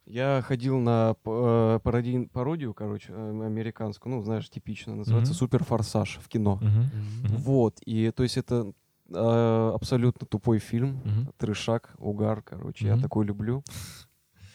Я 0.06 0.44
ходил 0.46 0.78
на 0.78 1.16
э, 1.24 1.80
пародий- 1.82 2.28
пародию, 2.28 2.74
короче, 2.74 3.13
э, 3.13 3.46
американскую, 3.46 4.13
ну, 4.13 4.22
знаешь, 4.24 4.50
типично, 4.50 4.94
называется 4.94 5.32
Мгм. 5.32 5.38
«Супер 5.38 5.63
форсаж» 5.63 6.20
в 6.22 6.28
кино. 6.28 6.60
Мгм. 6.62 6.90
Мгм. 7.24 7.38
Вот, 7.38 7.80
и 7.86 8.12
то 8.12 8.24
есть 8.24 8.36
это 8.36 8.74
э, 9.13 9.72
абсолютно 9.75 10.25
тупой 10.27 10.60
фильм, 10.60 11.01
Мгм. 11.03 11.34
трешак, 11.38 11.94
угар, 11.98 12.41
короче, 12.41 12.88
я 12.88 12.94
Мгм. 12.94 13.01
такой 13.01 13.25
люблю. 13.25 13.63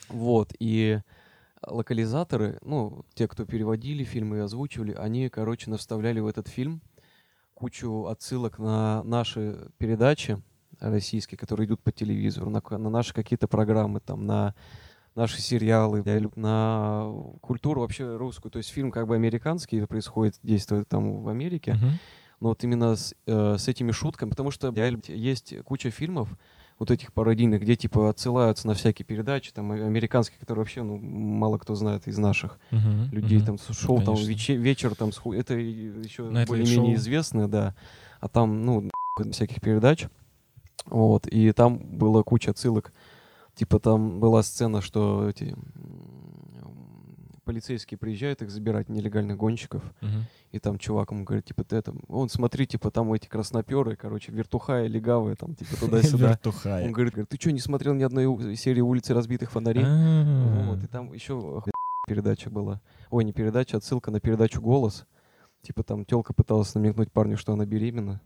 Вот, 0.09 0.53
и 0.59 1.01
локализаторы, 1.67 2.59
ну, 2.63 3.05
те, 3.15 3.27
кто 3.27 3.45
переводили 3.45 4.05
фильмы 4.05 4.37
и 4.37 4.41
озвучивали, 4.41 4.93
они, 4.93 5.29
короче, 5.29 5.71
наставляли 5.71 6.21
в 6.21 6.27
этот 6.27 6.49
фильм 6.49 6.81
кучу 7.55 8.07
отсылок 8.07 8.59
на 8.59 9.03
наши 9.03 9.71
передачи 9.79 10.41
российские, 10.79 11.39
которые 11.39 11.67
идут 11.67 11.81
по 11.81 11.91
телевизору, 11.91 12.51
на, 12.51 12.63
на 12.71 12.91
наши 12.91 13.15
какие-то 13.15 13.49
программы, 13.49 14.01
там, 14.01 14.27
на 14.27 14.55
наши 15.15 15.41
сериалы, 15.41 16.03
я 16.05 16.21
на 16.37 17.11
культуру 17.41 17.81
вообще 17.81 18.17
русскую. 18.17 18.53
То 18.53 18.59
есть 18.59 18.69
фильм 18.69 18.91
как 18.93 19.07
бы 19.07 19.15
американский, 19.15 19.85
происходит, 19.87 20.39
действует 20.43 20.89
там 20.89 21.23
в 21.23 21.29
Америке, 21.29 21.75
Мгм. 21.75 21.99
Но 22.47 22.51
вот 22.51 22.63
именно 22.63 22.95
с, 22.95 23.13
э, 23.27 23.57
с 23.59 23.67
этими 23.67 23.91
шутками, 23.91 24.31
потому 24.31 24.53
что 24.53 24.73
реально 24.73 25.01
есть 25.09 25.53
куча 25.65 25.91
фильмов, 25.91 26.29
вот 26.79 26.93
этих 26.93 27.13
пародийных, 27.13 27.61
где 27.63 27.75
типа 27.75 28.09
отсылаются 28.11 28.69
на 28.69 28.75
всякие 28.75 29.05
передачи, 29.05 29.51
там 29.53 29.73
э, 29.73 29.85
американские, 29.85 30.39
которые 30.39 30.61
вообще 30.63 30.85
ну, 30.85 30.97
мало 30.97 31.59
кто 31.59 31.75
знает 31.75 32.07
из 32.07 32.19
наших 32.19 32.61
Мгм. 32.71 33.09
людей, 33.11 33.39
Мгм. 33.39 33.47
там 33.47 33.59
шоу, 33.59 33.97
там 33.99 34.15
Конечно. 34.15 34.29
вече- 34.29 34.55
вечер, 34.57 34.95
там 34.95 35.11
с 35.11 35.19
ху- 35.19 35.33
это 35.33 35.55
еще 35.55 36.23
более-менее 36.47 36.95
известное, 36.95 37.49
да, 37.49 37.75
а 38.21 38.29
там 38.29 38.65
ну 38.65 38.91
всяких 39.33 39.61
передач, 39.61 40.07
вот 40.85 41.27
и 41.27 41.51
там 41.51 41.79
была 41.79 42.23
куча 42.23 42.53
отсылок, 42.53 42.93
типа 43.57 43.81
там 43.81 44.21
была 44.21 44.45
сцена, 44.45 44.81
что 44.83 45.29
эти 45.29 45.57
полицейские 47.47 47.97
приезжают 47.97 48.43
их 48.43 48.51
забирать 48.51 48.91
нелегальных 48.91 49.39
гонщиков, 49.39 49.83
Мгм. 50.03 50.25
и 50.53 50.59
там 50.59 50.79
чувак 50.79 51.13
ему 51.13 51.25
говорит, 51.25 51.47
типа, 51.47 51.65
ты 51.65 51.81
там, 51.81 52.01
он, 52.09 52.29
смотри, 52.29 52.67
типа, 52.67 52.91
там 52.91 53.11
эти 53.15 53.27
красноперы, 53.27 53.97
короче, 53.97 54.33
вертухаи, 54.33 54.87
легавые, 54.89 55.37
там, 55.37 55.55
типа, 55.55 55.77
туда-сюда. 55.81 56.29
Вертухай. 56.31 56.85
Он 56.85 56.93
говорит, 56.93 57.15
ты 57.29 57.37
что, 57.41 57.53
не 57.53 57.61
смотрел 57.61 57.95
ни 57.95 58.03
одной 58.03 58.57
серии 58.57 58.83
«Улицы 58.83 59.15
разбитых 59.15 59.51
фонарей»? 59.51 59.85
А. 59.87 60.65
Вот, 60.67 60.83
и 60.85 60.87
там 60.87 61.13
еще 61.15 61.63
передача 62.07 62.51
была. 62.51 62.81
Ой, 63.11 63.25
не 63.25 63.33
передача, 63.33 63.79
отсылка 63.79 64.11
на 64.11 64.21
передачу 64.21 64.61
«Голос». 64.61 65.07
Типа 65.63 65.83
там 65.83 66.05
телка 66.05 66.33
пыталась 66.35 66.75
намекнуть 66.75 67.11
парню, 67.11 67.37
что 67.39 67.53
она 67.53 67.65
беременна. 67.65 68.21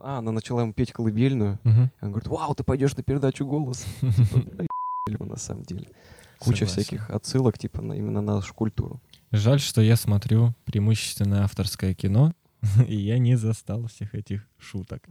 А, 0.00 0.18
она 0.18 0.32
начала 0.32 0.62
ему 0.62 0.72
петь 0.72 0.92
колыбельную. 0.92 1.58
Он 1.64 1.90
говорит, 2.12 2.28
вау, 2.28 2.54
ты 2.54 2.62
пойдешь 2.64 2.96
на 2.96 3.02
передачу 3.02 3.44
«Голос». 3.46 3.84
Типа, 5.08 5.24
на 5.24 5.36
самом 5.36 5.64
деле. 5.64 5.88
Куча 6.44 6.66
Согласен. 6.66 6.82
всяких 6.82 7.10
отсылок, 7.10 7.58
типа, 7.58 7.82
на, 7.82 7.92
именно 7.94 8.20
на 8.20 8.34
нашу 8.36 8.54
культуру. 8.54 9.00
Жаль, 9.30 9.60
что 9.60 9.80
я 9.80 9.96
смотрю 9.96 10.54
преимущественно 10.64 11.44
авторское 11.44 11.94
кино, 11.94 12.32
и 12.88 12.96
я 12.96 13.18
не 13.18 13.36
застал 13.36 13.86
всех 13.86 14.14
этих 14.14 14.46
шуток. 14.58 15.02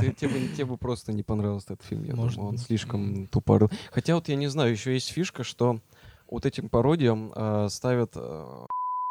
Ты- 0.00 0.12
тебе, 0.12 0.28
бы, 0.48 0.48
тебе 0.56 0.76
просто 0.76 1.12
не 1.12 1.22
понравился 1.22 1.74
этот 1.74 1.86
фильм, 1.86 2.04
я 2.04 2.14
Может 2.16 2.36
думаю, 2.36 2.48
он 2.50 2.56
быть. 2.56 2.64
слишком 2.66 3.26
тупорыл. 3.28 3.70
Хотя 3.92 4.14
вот 4.14 4.28
я 4.28 4.36
не 4.36 4.48
знаю, 4.48 4.72
еще 4.72 4.92
есть 4.94 5.08
фишка, 5.10 5.44
что 5.44 5.80
вот 6.30 6.46
этим 6.46 6.68
пародиям 6.68 7.32
э, 7.36 7.68
ставят 7.70 8.12
э, 8.16 8.66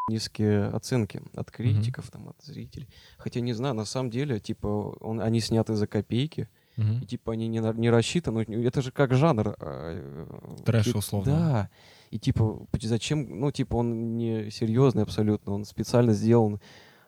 низкие 0.09 0.65
оценки 0.65 1.21
от 1.35 1.51
критиков, 1.51 2.09
там, 2.11 2.29
от 2.29 2.41
зрителей. 2.43 2.87
Хотя 3.17 3.39
не 3.39 3.53
знаю, 3.53 3.73
на 3.75 3.85
самом 3.85 4.09
деле, 4.09 4.39
типа, 4.39 4.67
он, 4.99 5.21
они 5.21 5.39
сняты 5.39 5.75
за 5.75 5.87
копейки, 5.87 6.49
Мгм. 6.77 7.01
и 7.01 7.05
типа 7.05 7.33
они 7.33 7.47
не, 7.47 7.59
не 7.79 7.89
рассчитаны. 7.89 8.39
Это 8.65 8.81
же 8.81 8.91
как 8.91 9.13
жанр. 9.13 9.55
э, 9.59 10.25
Трэш, 10.65 10.85
ки- 10.85 10.97
условно. 10.97 11.31
Да. 11.31 11.69
И 12.11 12.19
типа, 12.19 12.67
зачем, 12.81 13.39
ну, 13.39 13.51
типа, 13.51 13.75
он 13.75 14.17
не 14.17 14.49
серьезный 14.51 15.03
абсолютно, 15.03 15.53
он 15.53 15.65
специально 15.65 16.13
сделан 16.13 16.59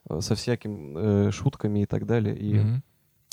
э, 0.10 0.19
со 0.22 0.36
всякими 0.36 1.29
шутками 1.31 1.81
и 1.81 1.86
так 1.86 2.05
далее. 2.05 2.38
И 2.38 2.53
Мгм. 2.55 2.84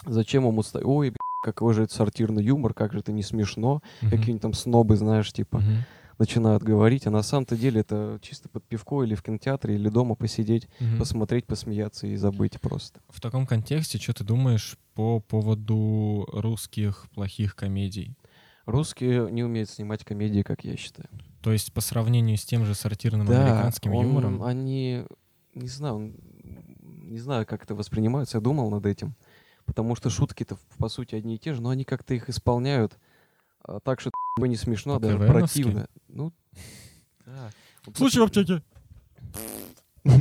Зачем 0.05 0.45
ему 0.47 0.62
ставить? 0.65 0.85
Ой, 0.87 1.15
какой 1.45 1.75
же 1.75 1.85
это 1.85 1.95
сортирный 1.95 2.43
юмор, 2.43 2.75
как 2.75 2.93
же 2.93 2.99
это 2.99 3.12
не 3.12 3.23
смешно. 3.23 3.83
Мгм. 4.01 4.11
Какие-нибудь 4.11 4.43
там 4.43 4.53
снобы, 4.53 4.97
знаешь, 4.97 5.33
типа, 5.33 5.59
Мгм. 5.59 5.77
Начинают 6.19 6.62
говорить, 6.62 7.07
а 7.07 7.11
на 7.11 7.23
самом-то 7.23 7.57
деле 7.57 7.81
это 7.81 8.19
чисто 8.23 8.49
под 8.49 8.64
пивко 8.64 9.02
или 9.04 9.14
в 9.14 9.23
кинотеатре, 9.23 9.75
или 9.75 9.88
дома 9.88 10.14
посидеть, 10.14 10.69
Мгм. 10.81 10.99
посмотреть, 10.99 11.47
посмеяться 11.47 12.07
и 12.07 12.16
забыть 12.16 12.61
просто. 12.61 13.00
В 13.09 13.21
таком 13.21 13.47
контексте, 13.47 13.99
что 13.99 14.12
ты 14.14 14.25
думаешь 14.25 14.76
по 14.95 15.21
поводу 15.21 16.26
русских 16.33 17.09
плохих 17.14 17.54
комедий? 17.57 18.14
Русские 18.66 19.31
не 19.33 19.42
умеют 19.42 19.71
снимать 19.71 20.04
комедии, 20.04 20.42
как 20.42 20.64
я 20.64 20.76
считаю. 20.76 21.09
То 21.42 21.52
есть 21.52 21.73
по 21.73 21.81
сравнению 21.81 22.37
с 22.37 22.45
тем 22.45 22.64
же 22.64 22.75
сортирным 22.75 23.28
американским 23.28 23.92
он- 23.92 24.04
юмором? 24.07 24.42
они, 24.45 25.04
не 25.54 25.69
знаю, 25.69 26.14
не 26.45 27.19
знаю, 27.19 27.45
как 27.47 27.64
это 27.64 27.75
воспринимается, 27.75 28.37
я 28.38 28.40
думал 28.40 28.71
над 28.71 28.87
этим. 28.87 29.14
Потому 29.64 29.95
что 29.97 30.11
шутки-то, 30.11 30.57
по 30.78 30.88
сути, 30.88 31.14
одни 31.14 31.37
и 31.37 31.38
те 31.38 31.54
же, 31.54 31.62
но 31.62 31.71
они 31.71 31.85
как-то 31.85 32.14
их 32.14 32.28
исполняют 32.28 32.99
а, 33.64 33.81
так, 33.81 34.00
что 34.00 34.11
не 34.40 34.57
смешно, 34.57 34.97
а 34.97 35.00
даже 35.00 35.19
По-КВНовски? 35.19 35.62
противно. 35.62 35.87
Ну, 36.09 36.33
да. 37.26 37.50
Вот 37.87 37.97
Случай 37.97 38.21
в 38.21 38.25
аптеке. 38.25 38.62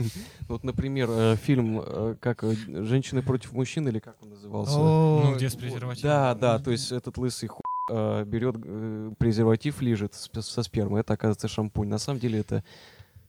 Вот, 0.48 0.64
например, 0.66 1.10
э, 1.10 1.36
фильм 1.38 1.82
э, 1.82 2.16
как 2.20 2.44
э, 2.44 2.54
«Женщины 2.84 3.22
против 3.22 3.54
мужчин» 3.54 3.88
или 3.88 4.00
как 4.00 4.22
он 4.22 4.32
назывался? 4.32 4.78
Ну, 4.78 5.36
где 5.36 5.50
с 5.50 5.56
презервативом. 5.56 6.10
Да, 6.10 6.36
да, 6.36 6.60
то 6.60 6.72
есть 6.72 6.92
этот 6.92 7.18
лысый 7.18 7.48
хуй 7.48 7.62
э, 7.90 8.26
берет 8.26 8.58
э, 8.62 9.12
презерватив, 9.18 9.82
лежит 9.82 10.14
со 10.14 10.62
спермой, 10.64 11.02
это 11.02 11.14
оказывается 11.14 11.48
шампунь. 11.48 11.88
На 11.88 12.00
самом 12.00 12.20
деле 12.20 12.40
это 12.40 12.66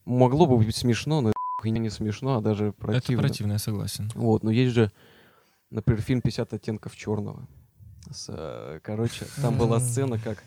могло 0.05 0.47
бы 0.47 0.59
быть 0.59 0.75
смешно, 0.75 1.21
но 1.21 1.29
это 1.31 1.71
не 1.71 1.91
смешно, 1.91 2.39
а 2.39 2.41
даже 2.41 2.67
Это 2.67 2.77
противно. 2.77 3.23
противно, 3.23 3.53
я 3.53 3.59
согласен. 3.59 4.11
Вот, 4.17 4.43
но 4.43 4.51
есть 4.51 4.75
же, 4.75 4.91
например, 5.71 6.03
фильм 6.03 6.21
«50 6.25 6.55
оттенков 6.57 6.97
черного». 6.97 7.47
С, 8.11 8.27
э, 8.29 8.81
короче, 8.83 9.25
там 9.41 9.57
была 9.59 9.81
сцена, 9.81 10.19
как 10.19 10.43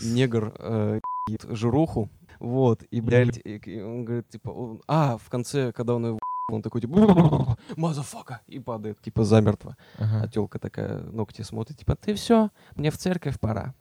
негр 0.00 0.52
э, 0.58 1.00
жируху, 1.48 2.08
вот, 2.40 2.82
и, 2.90 3.00
блядь, 3.00 3.38
и- 3.44 3.80
он 3.82 4.04
говорит, 4.04 4.28
типа, 4.28 4.50
он- 4.50 4.82
а, 4.86 5.16
в 5.18 5.28
конце, 5.30 5.72
когда 5.72 5.94
он 5.94 6.06
его 6.06 6.18
он 6.50 6.62
такой, 6.62 6.80
типа, 6.80 7.56
motherfucker, 7.76 8.40
и 8.46 8.58
падает, 8.58 8.98
типа, 9.02 9.22
замертво. 9.24 9.76
А 9.98 10.04
Ага. 10.04 10.28
телка 10.28 10.58
такая, 10.58 11.00
ногти 11.00 11.42
смотрит, 11.42 11.76
типа, 11.78 11.94
ты 11.94 12.14
все, 12.14 12.50
мне 12.74 12.90
в 12.90 12.96
церковь 12.96 13.38
пора. 13.38 13.74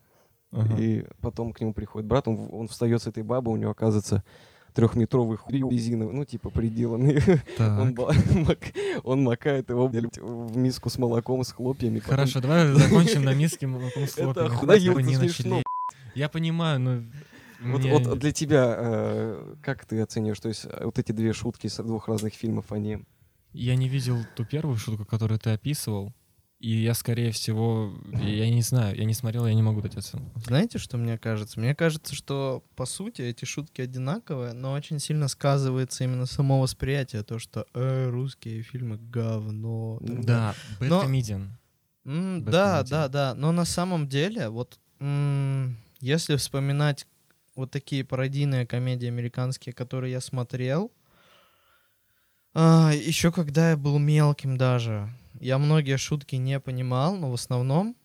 Ага. 0.51 0.75
И 0.77 1.05
потом 1.21 1.53
к 1.53 1.61
нему 1.61 1.73
приходит 1.73 2.07
брат, 2.07 2.27
он, 2.27 2.49
он 2.51 2.67
встает 2.67 3.01
с 3.01 3.07
этой 3.07 3.23
бабы, 3.23 3.51
у 3.51 3.55
него 3.55 3.71
оказывается 3.71 4.21
трехметровый 4.77 5.37
хуй 5.37 5.59
резиновый, 5.71 6.13
ну, 6.13 6.23
типа, 6.23 6.51
приделанный. 6.51 7.19
Он, 7.57 7.97
он 9.03 9.23
макает 9.23 9.71
его 9.71 9.87
в 9.87 10.55
миску 10.57 10.91
с 10.91 10.99
молоком, 10.99 11.43
с 11.43 11.51
хлопьями. 11.51 11.97
Хорошо, 11.97 12.41
давай 12.41 12.71
закончим 12.73 13.23
на 13.23 13.33
миске 13.33 13.65
молоком 13.65 14.05
с 14.05 14.15
Это 14.19 14.47
хлопьями. 14.49 14.89
охуенно 14.91 15.07
не 15.07 15.15
смешно. 15.15 15.63
Я 16.13 16.29
понимаю, 16.29 16.79
но... 16.79 17.03
Вот, 17.59 17.81
мне- 17.81 17.91
вот 17.91 18.19
для 18.19 18.31
тебя, 18.31 18.75
э, 18.77 19.55
как 19.63 19.85
ты 19.85 19.99
оцениваешь, 19.99 20.39
то 20.39 20.49
есть 20.49 20.65
э, 20.65 20.85
вот 20.85 20.99
эти 20.99 21.11
две 21.11 21.33
шутки 21.33 21.65
с 21.65 21.81
двух 21.81 22.07
разных 22.07 22.35
фильмов, 22.35 22.71
они... 22.71 22.99
Я 23.53 23.75
не 23.75 23.89
видел 23.89 24.17
ту 24.35 24.45
первую 24.45 24.77
шутку, 24.77 25.05
которую 25.05 25.39
ты 25.39 25.49
описывал. 25.49 26.13
И 26.59 26.71
я, 26.81 26.95
скорее 26.95 27.31
всего, 27.31 27.93
я 28.13 28.49
не 28.49 28.63
знаю, 28.63 28.97
я 28.97 29.05
не 29.05 29.13
смотрел, 29.13 29.45
я 29.45 29.53
не 29.53 29.61
могу 29.61 29.81
дать 29.81 29.95
оценку. 29.95 30.39
Знаете, 30.39 30.79
что 30.79 30.97
мне 30.97 31.19
кажется? 31.19 31.59
Мне 31.59 31.75
кажется, 31.75 32.15
что 32.15 32.63
по 32.75 32.85
сути 32.85 33.21
эти 33.21 33.45
шутки 33.45 33.81
одинаковые, 33.81 34.53
но 34.53 34.71
очень 34.71 34.99
сильно 34.99 35.27
сказывается 35.27 36.03
именно 36.03 36.25
само 36.25 36.59
восприятие, 36.59 37.21
то, 37.21 37.37
что 37.37 37.67
э, 37.75 38.09
русские 38.09 38.63
фильмы 38.63 38.97
говно. 38.97 39.99
Да, 40.01 40.55
Но- 40.89 41.01
Bad 42.05 42.49
да, 42.51 42.83
да, 42.83 43.07
да. 43.07 43.35
Но 43.35 43.51
на 43.51 43.65
самом 43.65 44.07
деле, 44.07 44.49
вот 44.49 44.79
если 45.99 46.37
вспоминать 46.37 47.05
вот 47.55 47.69
такие 47.69 48.03
пародийные 48.03 48.65
комедии 48.65 49.07
американские, 49.07 49.73
которые 49.73 50.13
я 50.13 50.21
смотрел, 50.21 50.91
еще 52.55 53.31
когда 53.31 53.71
я 53.71 53.77
был 53.77 53.99
мелким 53.99 54.57
даже, 54.57 55.13
я 55.39 55.57
многие 55.57 55.97
шутки 55.97 56.35
не 56.35 56.59
понимал, 56.59 57.15
но 57.15 57.29
в 57.31 57.33
основном 57.33 57.95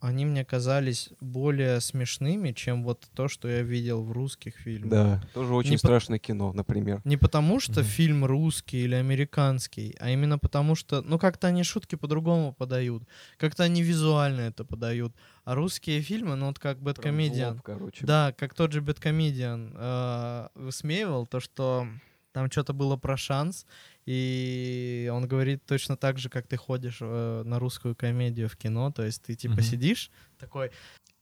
они 0.00 0.24
мне 0.24 0.46
казались 0.46 1.10
более 1.20 1.78
смешными, 1.82 2.52
чем 2.52 2.84
вот 2.84 3.06
то, 3.14 3.28
что 3.28 3.48
я 3.48 3.60
видел 3.60 4.02
в 4.02 4.12
русских 4.12 4.56
фильмах. 4.56 4.90
Да, 4.90 5.22
тоже 5.34 5.52
очень 5.54 5.72
Не 5.72 5.76
по- 5.76 5.80
страшное 5.80 6.18
кино, 6.18 6.54
например. 6.54 7.02
Не 7.04 7.18
потому, 7.18 7.60
что 7.60 7.80
Мгм. 7.80 7.84
фильм 7.84 8.24
русский 8.24 8.84
или 8.84 8.94
американский, 8.94 9.94
а 10.00 10.08
именно 10.10 10.38
потому, 10.38 10.74
что, 10.74 11.02
ну, 11.02 11.18
как-то 11.18 11.48
они 11.48 11.64
шутки 11.64 11.96
по-другому 11.96 12.54
подают, 12.54 13.02
как-то 13.36 13.62
они 13.64 13.82
визуально 13.82 14.40
это 14.40 14.64
подают. 14.64 15.14
А 15.44 15.54
русские 15.54 16.00
фильмы, 16.00 16.34
ну, 16.36 16.46
вот 16.46 16.58
как 16.58 16.80
Бэткомедиан, 16.80 17.60
да, 18.00 18.32
как 18.38 18.54
тот 18.54 18.72
же 18.72 18.80
Бэткомедиан 18.80 19.74
э, 19.76 20.48
высмеивал, 20.54 21.26
то, 21.26 21.40
что 21.40 21.86
там 22.32 22.50
что-то 22.50 22.72
было 22.72 22.96
про 22.96 23.16
шанс, 23.16 23.66
и 24.06 25.10
он 25.12 25.26
говорит 25.26 25.64
точно 25.66 25.96
так 25.96 26.18
же, 26.18 26.28
как 26.28 26.46
ты 26.46 26.56
ходишь 26.56 26.98
э, 27.00 27.42
на 27.44 27.58
русскую 27.58 27.94
комедию 27.96 28.48
в 28.48 28.56
кино, 28.56 28.90
то 28.92 29.04
есть 29.04 29.22
ты 29.22 29.34
типа 29.34 29.54
Мгм. 29.54 29.62
сидишь 29.62 30.10
такой, 30.38 30.70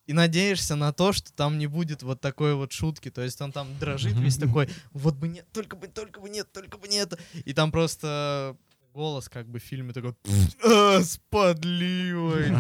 и 0.07 0.15
надеешься 0.15 0.75
на 0.75 0.93
то, 0.93 1.13
что 1.13 1.33
там 1.35 1.59
не 1.59 1.67
будет 1.67 2.03
вот 2.03 2.21
такой 2.21 2.55
вот 2.55 2.73
шутки. 2.73 3.11
То 3.11 3.21
есть 3.23 3.41
он 3.43 3.53
там 3.53 3.79
дрожит 3.79 4.17
весь 4.17 4.39
такой, 4.39 4.69
вот 4.93 5.15
бы 5.15 5.29
нет, 5.29 5.47
только 5.53 5.77
бы, 5.77 5.87
только 5.87 6.21
бы 6.21 6.31
нет, 6.31 6.51
только 6.51 6.79
бы 6.79 6.89
нет. 6.89 7.13
И 7.45 7.53
там 7.53 7.71
просто 7.71 8.57
голос 8.99 9.29
как 9.29 9.47
бы 9.47 9.61
в 9.61 9.63
фильме 9.63 9.93
такой 9.93 10.15
«А, 10.65 11.01
с 11.01 11.21
подливой. 11.31 12.51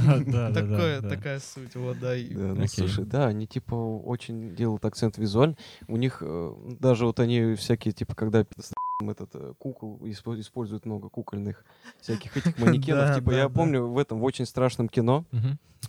Такая 1.08 1.40
суть, 1.40 1.74
вот, 1.74 1.98
да. 1.98 2.14
ну 2.30 2.66
слушай, 2.68 3.04
да, 3.04 3.26
они 3.26 3.48
типа 3.48 3.74
очень 3.74 4.54
делают 4.54 4.84
акцент 4.84 5.18
визуально. 5.18 5.56
У 5.88 5.96
них 5.96 6.18
э, 6.20 6.54
даже 6.78 7.06
вот 7.06 7.18
они 7.18 7.54
всякие, 7.54 7.92
типа, 7.92 8.14
когда 8.14 8.46
этот 9.00 9.30
э, 9.34 9.54
кукол 9.58 9.98
испо- 10.04 10.38
используют 10.38 10.86
много 10.86 11.08
кукольных 11.08 11.64
всяких 12.00 12.36
этих 12.36 12.56
манекенов. 12.58 13.16
Типа, 13.18 13.32
я 13.32 13.48
помню 13.48 13.86
в 13.88 13.98
этом 13.98 14.20
в 14.20 14.24
очень 14.24 14.46
страшном 14.46 14.88
кино, 14.88 15.24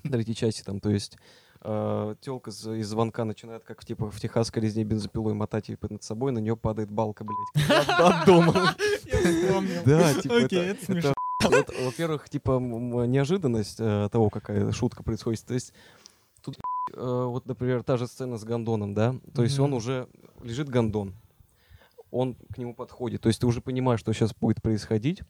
третьей 0.01 0.35
части 0.35 0.63
там, 0.63 0.79
то 0.79 0.89
есть 0.89 1.17
телка 1.61 2.51
из 2.51 2.87
звонка 2.87 3.25
начинает, 3.25 3.63
как 3.63 3.83
типа 3.83 4.09
в 4.09 4.19
техасской 4.19 4.63
резне 4.63 4.83
бензопилой 4.83 5.33
мотать 5.33 5.65
типа, 5.67 5.87
над 5.89 6.03
собой, 6.03 6.31
на 6.31 6.39
нее 6.39 6.55
падает 6.55 6.89
балка, 6.89 7.25
блядь, 7.25 7.69
от 7.99 8.25
дома. 8.25 8.75
Да, 9.85 10.13
типа 10.13 10.47
это, 11.51 11.73
во-первых, 11.83 12.29
типа 12.29 12.59
неожиданность 12.59 13.77
э, 13.79 14.09
того, 14.11 14.29
какая 14.29 14.71
шутка 14.71 15.03
происходит. 15.03 15.45
То 15.45 15.53
есть 15.53 15.73
тут, 16.41 16.57
э, 16.93 17.23
вот, 17.27 17.45
например, 17.45 17.83
та 17.83 17.97
же 17.97 18.07
сцена 18.07 18.37
с 18.37 18.43
гондоном, 18.43 18.93
да, 18.93 19.15
то 19.33 19.43
есть 19.43 19.59
он 19.59 19.73
уже 19.73 20.07
лежит 20.41 20.69
гондон, 20.69 21.15
он 22.11 22.35
к 22.53 22.57
нему 22.57 22.73
подходит, 22.73 23.21
то 23.21 23.27
есть 23.27 23.39
ты 23.39 23.47
уже 23.47 23.61
понимаешь, 23.61 23.99
что 23.99 24.13
сейчас 24.13 24.33
будет 24.33 24.61
происходить, 24.61 25.21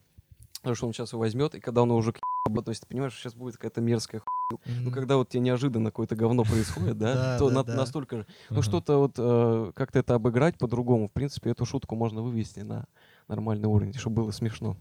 потому 0.62 0.76
что 0.76 0.88
он 0.88 0.94
сейчас 0.94 1.12
его 1.14 1.22
возьмет, 1.22 1.56
и 1.56 1.60
когда 1.60 1.84
он 1.84 1.92
уже 1.92 2.14
к 2.14 2.20
то 2.64 2.70
есть 2.70 2.82
ты 2.82 2.88
понимаешь, 2.88 3.14
сейчас 3.16 3.36
будет 3.36 3.56
какая-то 3.56 3.80
мерзкая 3.82 4.22
хуйня. 4.22 4.64
Ну, 4.66 4.82
Мгм. 4.82 4.92
когда 4.94 5.18
вот 5.18 5.30
тебе 5.30 5.42
неожиданно 5.42 5.92
какое-то 5.92 6.16
говно 6.16 6.44
происходит, 6.44 6.98
да, 6.98 7.38
то 7.38 7.50
настолько 7.50 8.18
же 8.18 8.26
ну, 8.50 8.62
что-то 8.64 8.98
вот 8.98 9.14
э, 9.18 9.72
как-то 9.76 10.00
это 10.00 10.16
обыграть 10.16 10.58
по-другому. 10.58 11.08
В 11.08 11.12
принципе, 11.12 11.52
эту 11.52 11.66
шутку 11.66 11.96
можно 11.96 12.22
вывести 12.24 12.62
на 12.62 12.86
нормальный 13.28 13.68
уровень, 13.68 13.94
чтобы 13.94 14.24
было 14.24 14.32
смешно. 14.32 14.78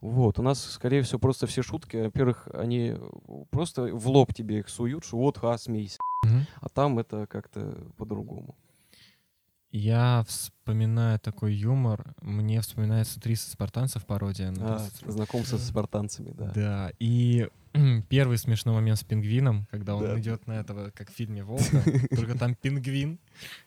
Вот, 0.00 0.38
у 0.40 0.42
нас, 0.42 0.60
скорее 0.62 1.02
всего, 1.02 1.20
просто 1.20 1.46
все 1.46 1.62
шутки, 1.62 1.96
во-первых, 1.96 2.48
они 2.52 2.96
просто 3.50 3.84
в 3.94 4.08
лоб 4.08 4.34
тебе 4.34 4.58
их 4.58 4.68
суют, 4.68 5.04
что 5.04 5.16
вот, 5.16 5.38
ха, 5.38 5.56
смейся. 5.56 5.98
А 6.60 6.68
там 6.68 6.98
это 6.98 7.26
как-то 7.26 7.86
по-другому. 7.96 8.56
Я 9.72 10.22
вспоминаю 10.28 11.18
такой 11.18 11.54
юмор. 11.54 12.14
Мне 12.20 12.60
вспоминается 12.60 13.18
«300 13.18 13.52
спартанцев» 13.52 14.04
пародия. 14.04 14.50
на 14.50 14.76
А, 14.76 14.78
300 14.78 15.12
знакомство 15.12 15.56
с 15.56 15.66
спартанцами, 15.66 16.30
да. 16.32 16.52
Да, 16.54 16.92
и 16.98 17.48
первый 18.10 18.36
смешной 18.36 18.74
момент 18.74 18.98
с 18.98 19.04
пингвином, 19.04 19.66
когда 19.70 19.96
он 19.96 20.02
Да. 20.02 20.20
идет 20.20 20.46
на 20.46 20.52
этого, 20.60 20.90
как 20.90 21.10
в 21.10 21.14
фильме 21.14 21.42
«Волка», 21.42 21.82
только 22.10 22.36
там 22.38 22.54
пингвин. 22.54 23.18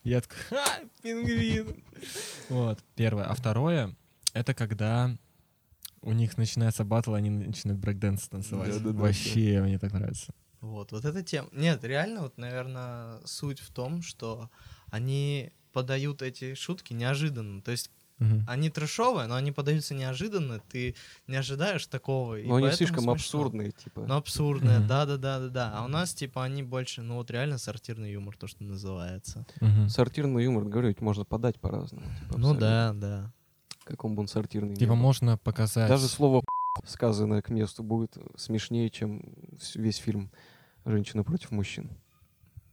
Я 0.03 0.21
такой, 0.21 0.37
ха, 0.49 0.65
пингвин. 1.01 1.83
Вот, 2.49 2.83
первое. 2.95 3.25
А 3.25 3.33
второе, 3.33 3.95
это 4.33 4.53
когда 4.53 5.09
у 6.01 6.13
них 6.13 6.37
начинается 6.37 6.83
батл, 6.83 7.15
они 7.15 7.31
начинают 7.31 7.81
брейкдэнс 7.81 8.27
танцевать. 8.27 8.69
Да-да-да, 8.73 8.99
Вообще, 8.99 9.59
мне 9.63 9.79
так 9.79 9.91
нравится. 9.91 10.31
Вот, 10.61 10.91
вот 10.91 11.03
эта 11.03 11.23
тема. 11.23 11.49
Нет, 11.51 11.83
реально, 11.83 12.21
вот, 12.21 12.37
наверное, 12.37 13.21
суть 13.25 13.59
в 13.59 13.71
том, 13.71 14.03
что 14.03 14.51
они 14.91 15.51
подают 15.75 16.21
эти 16.21 16.53
шутки 16.55 16.93
неожиданно. 16.93 17.61
То 17.61 17.71
есть 17.71 17.91
Мгм. 18.17 18.45
они 18.47 18.69
трэшовые, 18.69 19.27
но 19.27 19.35
они 19.35 19.51
подаются 19.51 19.93
неожиданно. 19.93 20.61
Ты 20.71 20.95
не 21.27 21.35
ожидаешь 21.35 21.85
такого. 21.87 22.39
и 22.39 22.47
Но 22.47 22.55
они 22.55 22.71
слишком 22.71 22.99
смешно. 22.99 23.11
абсурдные, 23.11 23.71
типа. 23.73 24.05
Ну, 24.07 24.15
абсурдные, 24.15 24.79
Мгм. 24.79 24.87
да, 24.87 25.05
да, 25.05 25.17
да, 25.17 25.39
да, 25.39 25.49
да. 25.49 25.71
А 25.75 25.83
у 25.83 25.89
нас, 25.89 26.13
типа, 26.13 26.45
они 26.45 26.63
больше, 26.63 27.01
ну, 27.01 27.15
вот 27.15 27.29
реально 27.29 27.57
сортирный 27.57 28.13
юмор, 28.13 28.37
то, 28.37 28.47
что 28.47 28.63
называется. 28.63 29.45
Мгм. 29.59 29.89
Сортирный 29.89 30.45
юмор, 30.45 30.63
говорю, 30.63 30.87
ведь 30.87 31.01
можно 31.01 31.25
подать 31.25 31.59
по-разному. 31.59 32.05
типа, 32.21 32.37
Ну 32.37 32.53
да, 32.57 32.93
да. 32.93 33.33
Каком 33.83 34.15
бы 34.15 34.21
он 34.21 34.27
сортирный 34.29 34.69
ни 34.71 34.75
Типа 34.75 34.93
был. 34.93 35.01
можно 35.01 35.37
показать... 35.37 35.89
Даже 35.89 36.07
слово 36.07 36.41
сказанное 36.85 37.41
к 37.41 37.49
месту 37.49 37.83
будет 37.83 38.17
смешнее, 38.37 38.89
чем 38.89 39.21
весь 39.75 39.97
фильм 39.97 40.31
«Женщина 40.85 41.23
против 41.25 41.51
мужчин». 41.51 41.89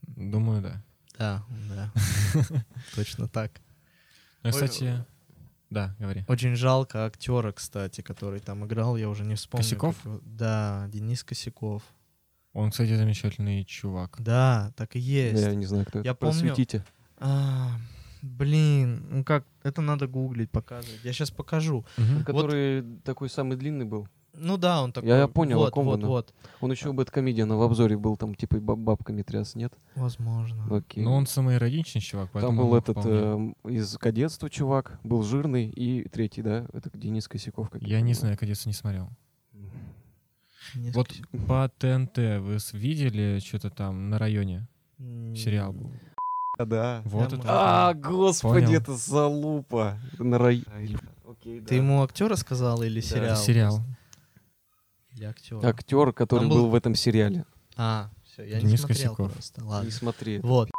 Думаю, 0.03 0.61
да. 0.61 0.83
Да, 1.17 1.43
да. 1.69 1.91
Точно 2.95 3.27
так. 3.27 3.51
Ну, 4.43 4.51
кстати... 4.51 5.05
Да, 5.69 5.95
говори. 5.97 6.23
Очень 6.27 6.55
жалко 6.55 7.05
актера, 7.05 7.51
кстати, 7.51 8.01
который 8.01 8.39
там 8.39 8.63
играл, 8.65 8.95
я 8.95 9.09
уже 9.09 9.23
не 9.23 9.33
вспомню. 9.33 9.63
Косяков? 9.63 9.95
как 10.03 10.21
Да, 10.23 10.87
Денис 10.89 11.23
Косяков. 11.23 11.81
Он, 12.53 12.69
кстати, 12.69 12.95
замечательный 12.95 13.65
чувак. 13.65 14.17
Да, 14.19 14.71
так 14.77 14.95
и 14.95 14.99
есть. 14.99 15.41
Я 15.41 15.55
не 15.55 15.65
знаю, 15.65 15.85
кто 15.87 15.99
это. 15.99 16.07
Я 16.07 16.13
помню. 16.13 16.39
Просветите. 16.41 16.85
А, 17.17 17.71
блин, 18.21 19.07
ну 19.09 19.23
как, 19.23 19.45
это 19.63 19.81
надо 19.81 20.05
гуглить, 20.07 20.51
показывать. 20.51 21.03
Я 21.03 21.11
сейчас 21.11 21.31
покажу. 21.31 21.85
Который 22.25 22.83
такой 23.03 23.29
самый 23.29 23.57
длинный 23.57 23.85
был. 23.85 24.07
Ну 24.35 24.57
да, 24.57 24.81
он 24.81 24.91
такой. 24.91 25.09
Я 25.09 25.27
понял, 25.27 25.57
о 25.59 25.65
вот, 25.65 25.73
ком 25.73 25.85
вот, 25.85 25.99
оно. 25.99 26.07
вот. 26.07 26.33
Он 26.59 26.71
еще 26.71 26.89
об 26.89 27.03
комедиана 27.05 27.55
в 27.55 27.61
обзоре 27.61 27.97
был, 27.97 28.17
там 28.17 28.33
типа 28.33 28.57
баб- 28.59 28.79
бабками 28.79 29.21
тряс, 29.21 29.53
нет? 29.55 29.73
Возможно. 29.95 30.75
Окей. 30.75 31.03
Ну, 31.03 31.13
он 31.13 31.27
самый 31.27 31.55
ироничный 31.55 32.01
чувак, 32.01 32.31
Там 32.31 32.57
был 32.57 32.75
этот 32.75 32.97
эм, 33.05 33.55
из 33.63 33.95
кадетства 33.97 34.49
чувак, 34.49 34.99
был 35.03 35.21
жирный, 35.23 35.69
и 35.69 36.07
третий, 36.09 36.41
да, 36.41 36.65
это 36.73 36.89
Денис 36.97 37.27
Косяков. 37.27 37.69
как 37.69 37.81
Я 37.83 38.01
не 38.01 38.13
знаю, 38.13 38.37
кадетство 38.37 38.69
не 38.69 38.73
смотрел. 38.73 39.09
Денис 40.73 40.95
Вот 40.95 41.09
по 41.47 41.69
ТНТ 41.77 42.17
вы 42.39 42.57
видели 42.73 43.39
что-то 43.39 43.69
там 43.69 44.09
на 44.09 44.17
районе? 44.17 44.67
Сериал 45.35 45.73
был. 45.73 45.91
А, 46.57 46.65
да. 46.65 47.01
Вот 47.05 47.31
Я 47.31 47.37
это. 47.37 47.45
А, 47.47 47.93
господи, 47.93 48.65
Понял. 48.65 48.79
это 48.79 48.95
залупа. 48.95 49.97
На 50.19 50.37
рай... 50.37 50.63
Окей, 51.27 51.61
Ты 51.61 51.75
ему 51.75 52.03
актера 52.03 52.35
сказал 52.35 52.83
или 52.83 53.01
Да. 53.01 53.05
сериал? 53.07 53.35
Сериал. 53.37 53.79
Или 55.15 55.25
актер? 55.25 55.65
Актер, 55.65 56.13
который 56.13 56.47
был... 56.47 56.63
был- 56.63 56.69
в 56.69 56.75
этом 56.75 56.95
сериале. 56.95 57.45
А, 57.75 58.09
все, 58.23 58.43
я 58.43 58.57
не 58.61 58.67
Денис 58.67 58.79
смотрел 58.81 59.15
Косяков. 59.15 59.31
просто. 59.33 59.63
Ладно. 59.63 59.85
Не 59.85 59.91
смотри. 59.91 60.39
Вот. 60.39 60.69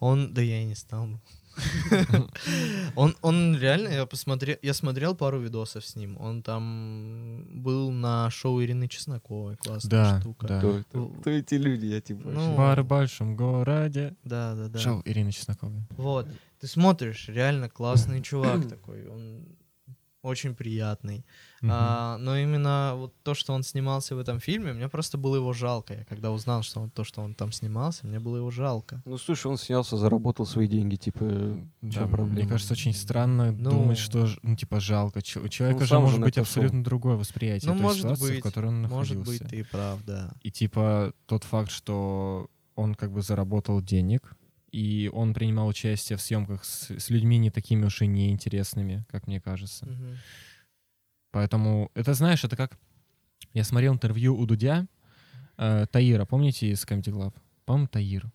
Он, 0.00 0.32
да 0.34 0.42
я 0.42 0.60
и 0.62 0.64
не 0.64 0.74
стал. 0.74 1.08
Он, 2.96 3.14
он 3.20 3.56
реально, 3.58 3.88
я 3.88 4.06
посмотрел, 4.06 4.56
я 4.62 4.72
смотрел 4.74 5.14
пару 5.14 5.38
видосов 5.40 5.84
с 5.84 5.96
ним. 5.96 6.16
Он 6.20 6.42
там 6.42 7.44
был 7.62 7.90
на 7.90 8.30
шоу 8.30 8.62
Ирины 8.62 8.88
Чесноковой, 8.88 9.56
классная 9.56 9.90
Да, 9.90 10.20
штука. 10.20 10.46
да. 10.46 10.58
Кто, 10.58 10.78
это? 10.78 11.20
Кто 11.20 11.30
эти 11.30 11.54
люди, 11.54 11.86
я 11.86 12.00
типа... 12.00 12.28
Ну, 12.28 12.54
в 12.54 12.82
большом 12.84 13.36
городе. 13.36 14.14
Да, 14.24 14.54
да, 14.54 14.68
да. 14.68 14.78
Шоу 14.78 15.02
Ирины 15.04 15.30
Чесноковой. 15.32 15.82
Вот. 15.96 16.26
Ты 16.60 16.66
смотришь, 16.66 17.28
реально 17.28 17.68
классный 17.68 18.22
чувак 18.22 18.66
такой. 18.70 19.06
Он 19.08 19.44
очень 20.22 20.54
приятный. 20.54 21.24
Мгм. 21.60 21.70
А, 21.74 22.16
но 22.18 22.36
именно 22.36 22.92
вот 22.96 23.12
то, 23.22 23.34
что 23.34 23.52
он 23.52 23.62
снимался 23.62 24.14
в 24.14 24.18
этом 24.18 24.38
фильме, 24.40 24.72
мне 24.72 24.88
просто 24.88 25.18
было 25.18 25.36
его 25.36 25.52
жалко. 25.52 25.94
Я 25.94 26.04
когда 26.04 26.30
узнал, 26.30 26.62
что 26.62 26.80
он, 26.80 26.90
то, 26.90 27.04
что 27.04 27.22
он 27.22 27.34
там 27.34 27.52
снимался, 27.52 28.06
мне 28.06 28.20
было 28.20 28.36
его 28.36 28.50
жалко. 28.50 29.02
Ну, 29.04 29.18
слушай, 29.18 29.48
он 29.48 29.58
снялся, 29.58 29.96
заработал 29.96 30.46
свои 30.46 30.68
деньги, 30.68 30.96
типа... 30.96 31.24
Да, 31.82 31.90
чё 32.02 32.08
проблема? 32.08 32.32
мне 32.32 32.46
кажется, 32.46 32.72
очень 32.74 32.94
странно 32.94 33.52
Ну, 33.52 33.70
думать, 33.70 33.98
что, 33.98 34.28
ну, 34.42 34.56
типа, 34.56 34.80
жалко. 34.80 35.22
Ч- 35.22 35.40
У 35.40 35.48
человека 35.48 35.80
Он 35.80 35.86
же 35.86 35.88
сам 35.90 36.02
может 36.02 36.16
же 36.18 36.24
быть 36.24 36.38
абсолютно 36.38 36.84
другое 36.84 37.16
восприятие 37.16 37.70
Ну, 37.70 37.76
той 37.78 37.82
может 37.82 38.02
ситуации, 38.02 38.24
в 38.24 38.28
быть, 38.34 38.42
которой 38.42 38.66
он 38.66 38.82
Может 38.82 39.16
находился. 39.18 39.42
быть, 39.44 39.50
ты 39.50 39.58
и 39.58 39.62
прав, 39.64 40.04
да. 40.04 40.30
И 40.42 40.50
типа 40.50 41.12
тот 41.26 41.44
факт, 41.44 41.70
что 41.70 42.48
он 42.74 42.94
как 42.94 43.10
бы 43.12 43.22
заработал 43.22 43.82
денег, 43.82 44.34
и 44.72 45.10
он 45.12 45.34
принимал 45.34 45.68
участие 45.68 46.16
в 46.16 46.22
съемках 46.22 46.64
с, 46.64 46.90
с 46.90 47.10
людьми 47.10 47.38
не 47.38 47.50
такими 47.50 47.84
уж 47.84 48.02
и 48.02 48.06
неинтересными, 48.06 49.04
как 49.08 49.26
мне 49.26 49.40
кажется. 49.40 49.86
Мгм. 49.86 50.16
Поэтому 51.30 51.90
это, 51.94 52.14
знаешь, 52.14 52.44
это 52.44 52.56
как... 52.56 52.78
Я 53.54 53.64
смотрел 53.64 53.92
интервью 53.94 54.36
у 54.36 54.46
Дудя, 54.46 54.86
э, 55.58 55.86
Таира, 55.90 56.24
помните 56.24 56.68
из 56.70 56.84
Comedy 56.84 57.10
Club? 57.12 57.34
По-моему, 57.64 57.88
Таир. 57.88 58.30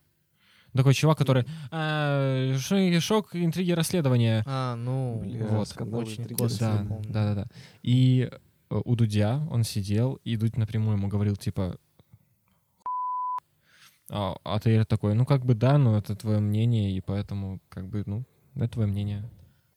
Такой 0.73 0.93
чувак, 0.93 1.17
который... 1.17 1.45
«А, 1.71 2.55
ш- 2.59 2.99
шок, 2.99 3.35
интриги, 3.35 3.71
расследования. 3.71 4.43
А, 4.45 4.75
ну, 4.75 5.21
Бля, 5.25 5.45
Вот. 5.47 5.69
скандалы, 5.69 6.03
очень 6.03 6.21
интриги, 6.23 6.59
Да, 6.59 6.85
да, 7.09 7.25
да, 7.25 7.35
да. 7.35 7.47
И 7.81 8.29
э, 8.31 8.81
у 8.85 8.95
Дудя 8.95 9.47
он 9.49 9.63
сидел, 9.63 10.19
и 10.23 10.35
Дудь 10.35 10.55
напрямую 10.57 10.97
ему 10.97 11.07
говорил, 11.07 11.35
типа, 11.35 11.79
а, 14.09 14.35
а 14.43 14.59
Таир 14.59 14.85
такой, 14.85 15.13
ну, 15.15 15.25
как 15.25 15.45
бы 15.45 15.53
да, 15.53 15.77
но 15.77 15.97
это 15.97 16.15
твое 16.15 16.39
мнение, 16.39 16.95
и 16.95 17.01
поэтому, 17.01 17.59
как 17.69 17.87
бы, 17.87 18.03
ну, 18.05 18.25
это 18.55 18.69
твое 18.69 18.87
мнение. 18.87 19.29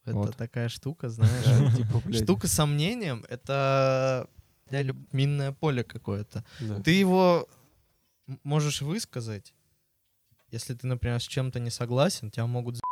Это 0.05 0.17
Вот. 0.17 0.37
такая 0.37 0.69
штука, 0.69 1.09
знаешь. 1.11 1.77
Типа. 1.77 2.13
Штука 2.13 2.47
с 2.47 2.53
сомнением— 2.53 3.25
это 3.29 4.29
минное 5.13 5.53
поле 5.53 5.83
какое-то. 5.83 6.45
Ты 6.85 6.93
его 6.93 7.47
можешь 8.45 8.83
высказать, 8.83 9.55
если 10.53 10.75
ты, 10.75 10.87
например, 10.87 11.21
с 11.21 11.25
чем-то 11.27 11.59
не 11.61 11.71
согласен, 11.71 12.31
тебя 12.31 12.47
могут 12.47 12.77
за- 12.77 12.83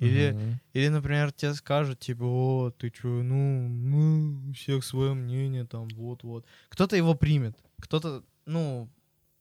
Или- 0.00 0.32
Мгм. 0.32 0.60
Или, 0.72 0.88
например, 0.88 1.32
тебе 1.32 1.54
скажут, 1.54 1.98
типа, 2.00 2.22
о, 2.24 2.70
ты 2.70 2.90
чё, 2.90 3.08
ну, 3.22 3.68
ну, 3.68 4.50
у 4.50 4.52
всех 4.54 4.84
свое 4.84 5.12
мнение, 5.14 5.66
там, 5.66 5.88
вот-вот. 5.88 6.46
Кто-то 6.70 6.96
его 6.96 7.14
примет, 7.14 7.54
кто-то, 7.80 8.22
ну, 8.46 8.88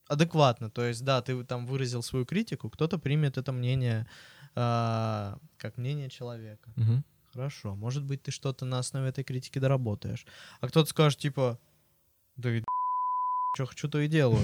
адекватно. 0.10 0.70
То 0.70 0.84
есть, 0.84 1.04
да, 1.06 1.22
ты 1.22 1.42
там 1.46 1.66
выразил 1.66 2.04
свою 2.04 2.26
критику, 2.26 2.70
кто-то 2.70 2.98
примет 2.98 3.38
это 3.38 3.52
мнение 3.52 4.06
а, 4.56 5.38
как 5.58 5.78
мнение 5.78 6.10
человека. 6.10 6.70
Мгм. 6.76 7.04
Хорошо, 7.34 7.76
может 7.76 8.04
быть, 8.04 8.24
ты 8.24 8.32
что-то 8.32 8.66
на 8.66 8.80
основе 8.80 9.10
этой 9.10 9.24
критики 9.24 9.60
доработаешь. 9.60 10.26
А 10.62 10.68
кто-то 10.68 10.90
скажет, 10.90 11.20
типа, 11.20 11.60
да 12.36 12.50
ведь 12.50 12.66
что 13.56 13.66
хочу, 13.68 13.88
то 13.88 14.00
и 14.00 14.08
делаю. 14.08 14.42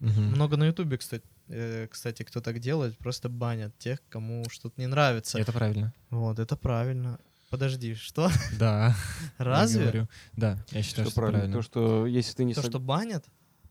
Много 0.00 0.56
на 0.56 0.64
Ютубе, 0.64 0.96
кстати, 0.96 1.24
э, 1.48 1.86
кстати, 1.88 2.22
кто 2.22 2.40
так 2.40 2.58
делает, 2.58 2.96
просто 2.98 3.28
банят 3.28 3.78
тех, 3.78 3.98
кому 4.08 4.44
что-то 4.50 4.80
не 4.80 4.86
нравится. 4.86 5.38
Это 5.38 5.52
правильно. 5.52 5.92
Вот, 6.10 6.38
это 6.38 6.56
правильно. 6.56 7.18
Подожди, 7.50 7.94
что? 7.94 8.28
Да. 8.58 8.96
я 9.38 9.44
Разве? 9.44 9.82
говорю. 9.82 10.08
Да, 10.36 10.58
я 10.72 10.82
считаю, 10.82 11.06
Что 11.06 11.10
что 11.12 11.20
правильно? 11.20 11.38
правильно. 11.40 11.56
То, 11.58 11.62
что 11.62 12.06
если 12.06 12.34
ты 12.34 12.44
не 12.44 12.54
То, 12.54 12.62
сог- 12.62 12.70
что 12.70 12.80
банят? 12.80 13.24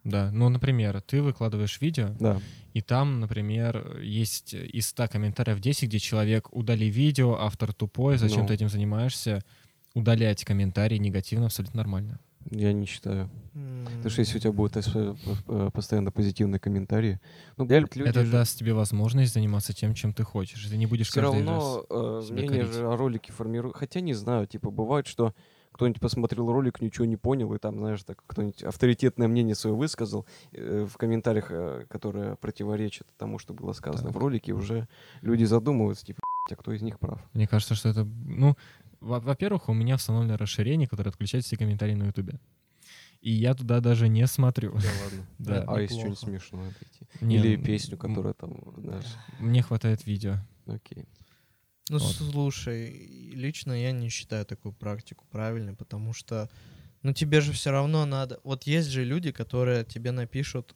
Да, 0.06 0.30
ну, 0.32 0.48
например, 0.50 1.02
ты 1.02 1.22
выкладываешь 1.22 1.82
видео, 1.82 2.16
Да. 2.20 2.40
и 2.74 2.82
там, 2.82 3.20
например, 3.20 4.00
есть 4.02 4.54
из 4.54 4.88
100 4.88 5.08
комментариев 5.08 5.60
10, 5.60 5.90
где 5.90 6.00
человек 6.00 6.48
удали 6.54 6.88
видео, 6.90 7.36
автор 7.40 7.74
тупой, 7.74 8.18
зачем 8.18 8.42
Ну. 8.44 8.48
ты 8.48 8.54
этим 8.54 8.70
занимаешься. 8.70 9.44
Удалять 9.96 10.44
комментарии 10.46 10.98
негативно 10.98 11.48
абсолютно 11.48 11.78
нормально. 11.78 12.20
Я 12.52 12.74
не 12.74 12.86
считаю. 12.86 13.32
М, 13.56 13.86
Потому 13.86 14.10
что 14.12 14.20
если 14.22 14.38
у 14.38 14.40
тебя 14.42 14.52
будут 14.52 14.78
э, 14.78 15.16
э, 15.48 15.70
постоянно 15.74 16.12
позитивные 16.12 16.60
комментарии, 16.60 17.20
ну, 17.58 17.66
люди 17.68 18.02
Это 18.08 18.24
же 18.24 18.32
даст 18.32 18.60
тебе 18.60 18.74
возможность 18.74 19.34
заниматься 19.34 19.74
тем, 19.74 19.96
чем 19.96 20.14
ты 20.14 20.24
хочешь. 20.24 20.64
Ты 20.68 20.78
не 20.78 20.86
будешь 20.86 21.08
все 21.10 21.22
каждый 21.22 21.40
раз... 21.40 21.48
равно 21.48 21.86
э, 21.90 22.22
себя 22.28 22.36
мнение 22.36 22.66
же 22.68 22.86
о 22.86 22.96
ролике 22.96 23.32
формирует. 23.34 23.76
Хотя 23.76 24.00
не 24.02 24.14
знаю, 24.14 24.46
типа 24.46 24.70
бывает, 24.70 25.08
что 25.08 25.34
кто-нибудь 25.76 26.00
посмотрел 26.00 26.50
ролик, 26.50 26.80
ничего 26.80 27.04
не 27.06 27.18
понял, 27.18 27.54
и 27.54 27.60
там, 27.60 27.78
знаешь, 27.80 28.02
так 28.04 28.24
кто-нибудь 28.28 28.64
авторитетное 28.64 29.28
мнение 29.28 29.56
свое 29.56 29.76
высказал 29.76 30.26
э, 30.54 30.88
в 30.90 30.96
комментариях, 30.98 31.48
э, 31.52 31.86
которое 31.90 32.38
противоречит 32.38 33.06
тому, 33.18 33.40
что 33.40 33.54
было 33.54 33.74
сказано 33.74 34.08
Так. 34.08 34.16
в 34.16 34.18
ролике, 34.18 34.54
уже 34.54 34.88
люди 35.22 35.44
задумываются, 35.44 36.06
типа, 36.06 36.22
а 36.50 36.56
кто 36.56 36.72
из 36.72 36.82
них 36.82 36.98
прав? 36.98 37.20
Мне 37.34 37.46
кажется, 37.46 37.76
что 37.76 37.90
это... 37.90 38.06
Ну, 38.06 38.56
во- 39.02 39.20
во-первых, 39.20 39.68
у 39.68 39.74
меня 39.74 39.96
установлено 39.96 40.38
расширение, 40.38 40.88
которое 40.88 41.10
отключает 41.10 41.44
все 41.44 41.58
комментарии 41.58 41.94
на 41.96 42.06
Ютубе. 42.06 42.40
И 43.20 43.32
я 43.32 43.54
туда 43.54 43.82
даже 43.82 44.08
не 44.08 44.26
смотрю. 44.28 44.72
Да 44.76 44.88
ладно. 45.04 45.26
Да. 45.40 45.64
А 45.68 45.82
если 45.82 45.96
что-нибудь 45.96 46.20
смешное? 46.20 46.74
Не, 47.20 47.36
Или 47.36 47.58
песню, 47.58 47.98
которая 47.98 48.34
там, 48.34 48.54
знаешь, 48.78 49.14
Мне 49.40 49.62
хватает 49.62 50.06
видео. 50.06 50.36
окей. 50.68 51.06
Ну, 51.90 52.00
Вот. 52.00 52.16
слушай, 52.16 53.08
лично 53.34 53.72
я 53.74 53.92
не 53.92 54.10
считаю 54.10 54.46
такую 54.46 54.74
практику 54.74 55.26
правильной, 55.32 55.76
потому 55.76 56.14
что, 56.14 56.50
ну, 57.04 57.14
тебе 57.14 57.42
же 57.42 57.52
все 57.52 57.70
равно 57.72 58.06
надо... 58.06 58.40
Вот 58.44 58.64
есть 58.64 58.90
же 58.90 59.04
люди, 59.04 59.32
которые 59.32 59.86
тебе 59.86 60.12
напишут 60.12 60.76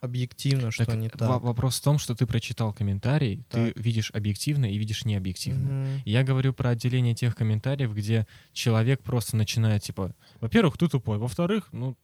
объективно, 0.00 0.70
что 0.70 0.84
Так, 0.86 0.94
не 0.94 1.08
так. 1.08 1.42
Вопрос 1.42 1.80
в 1.80 1.82
том, 1.82 1.98
что 1.98 2.14
ты 2.14 2.24
прочитал 2.24 2.72
комментарий, 2.72 3.42
ты 3.50 3.72
Так. 3.72 3.84
видишь 3.84 4.12
объективно 4.12 4.66
и 4.72 4.78
видишь 4.78 5.04
необъективно. 5.04 5.68
Мгм. 5.68 6.02
Я 6.04 6.22
говорю 6.22 6.52
про 6.54 6.70
отделение 6.70 7.16
тех 7.16 7.34
комментариев, 7.34 7.92
где 7.92 8.24
человек 8.52 9.02
просто 9.02 9.36
начинает, 9.36 9.82
типа, 9.82 10.14
во-первых, 10.40 10.78
ты 10.78 10.88
тупой, 10.88 11.18
во-вторых, 11.18 11.68
ну... 11.72 11.96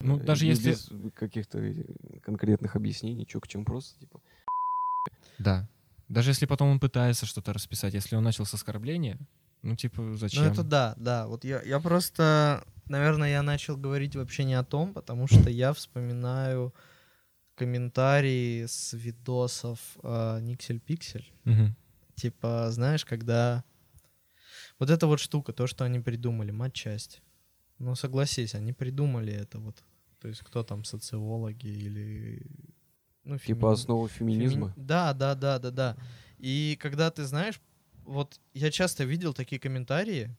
Ну, 0.00 0.18
Э, 0.18 0.24
даже 0.24 0.46
без- 0.46 0.60
если... 0.64 0.94
Без 0.94 1.12
каких-то 1.12 1.58
э, 1.58 1.84
конкретных 2.22 2.74
объяснений, 2.76 3.26
что 3.28 3.40
к 3.40 3.48
чему 3.48 3.64
просто, 3.64 3.98
типа. 4.00 4.20
Да. 5.38 5.68
Даже 6.08 6.30
если 6.30 6.46
потом 6.46 6.68
он 6.68 6.80
пытается 6.80 7.26
что-то 7.26 7.52
расписать, 7.52 7.94
если 7.94 8.16
он 8.16 8.24
начал 8.24 8.46
с 8.46 8.54
оскорбления, 8.54 9.18
ну, 9.62 9.74
типа, 9.74 10.16
зачем? 10.16 10.44
Ну, 10.44 10.50
это 10.52 10.62
да, 10.62 10.94
да. 10.96 11.26
Вот 11.26 11.44
я, 11.44 11.60
я 11.62 11.80
просто, 11.80 12.64
наверное, 12.86 13.30
я 13.30 13.42
начал 13.42 13.76
говорить 13.76 14.14
вообще 14.14 14.44
не 14.44 14.54
о 14.54 14.62
том, 14.62 14.94
потому 14.94 15.26
что 15.26 15.50
я 15.50 15.72
вспоминаю 15.72 16.72
комментарии 17.56 18.66
с 18.66 18.92
видосов 18.92 19.80
э, 20.02 20.40
Никсель 20.40 20.78
Пиксель. 20.78 21.32
Мгм. 21.44 21.74
Типа, 22.14 22.68
знаешь, 22.70 23.04
когда... 23.04 23.64
Вот 24.78 24.90
эта 24.90 25.06
вот 25.06 25.20
штука, 25.20 25.52
то, 25.52 25.66
что 25.66 25.84
они 25.84 26.00
придумали, 26.00 26.50
матчасть. 26.50 27.22
Ну, 27.78 27.94
согласись, 27.94 28.54
они 28.54 28.72
придумали 28.72 29.32
это 29.32 29.58
вот. 29.58 29.82
То 30.20 30.28
есть 30.28 30.42
кто 30.42 30.62
там, 30.62 30.84
социологи 30.84 31.66
или... 31.66 32.46
Ну, 33.26 33.38
Типа 33.38 33.66
феми- 33.66 33.72
основу 33.72 34.08
феминизма. 34.08 34.68
Феми- 34.68 34.86
Да, 34.86 35.12
да, 35.12 35.34
да, 35.34 35.58
да, 35.58 35.70
да. 35.70 35.96
И 36.38 36.76
когда 36.80 37.10
ты 37.10 37.24
знаешь, 37.24 37.60
вот 38.04 38.40
я 38.54 38.70
часто 38.70 39.04
видел 39.04 39.34
такие 39.34 39.58
комментарии, 39.58 40.30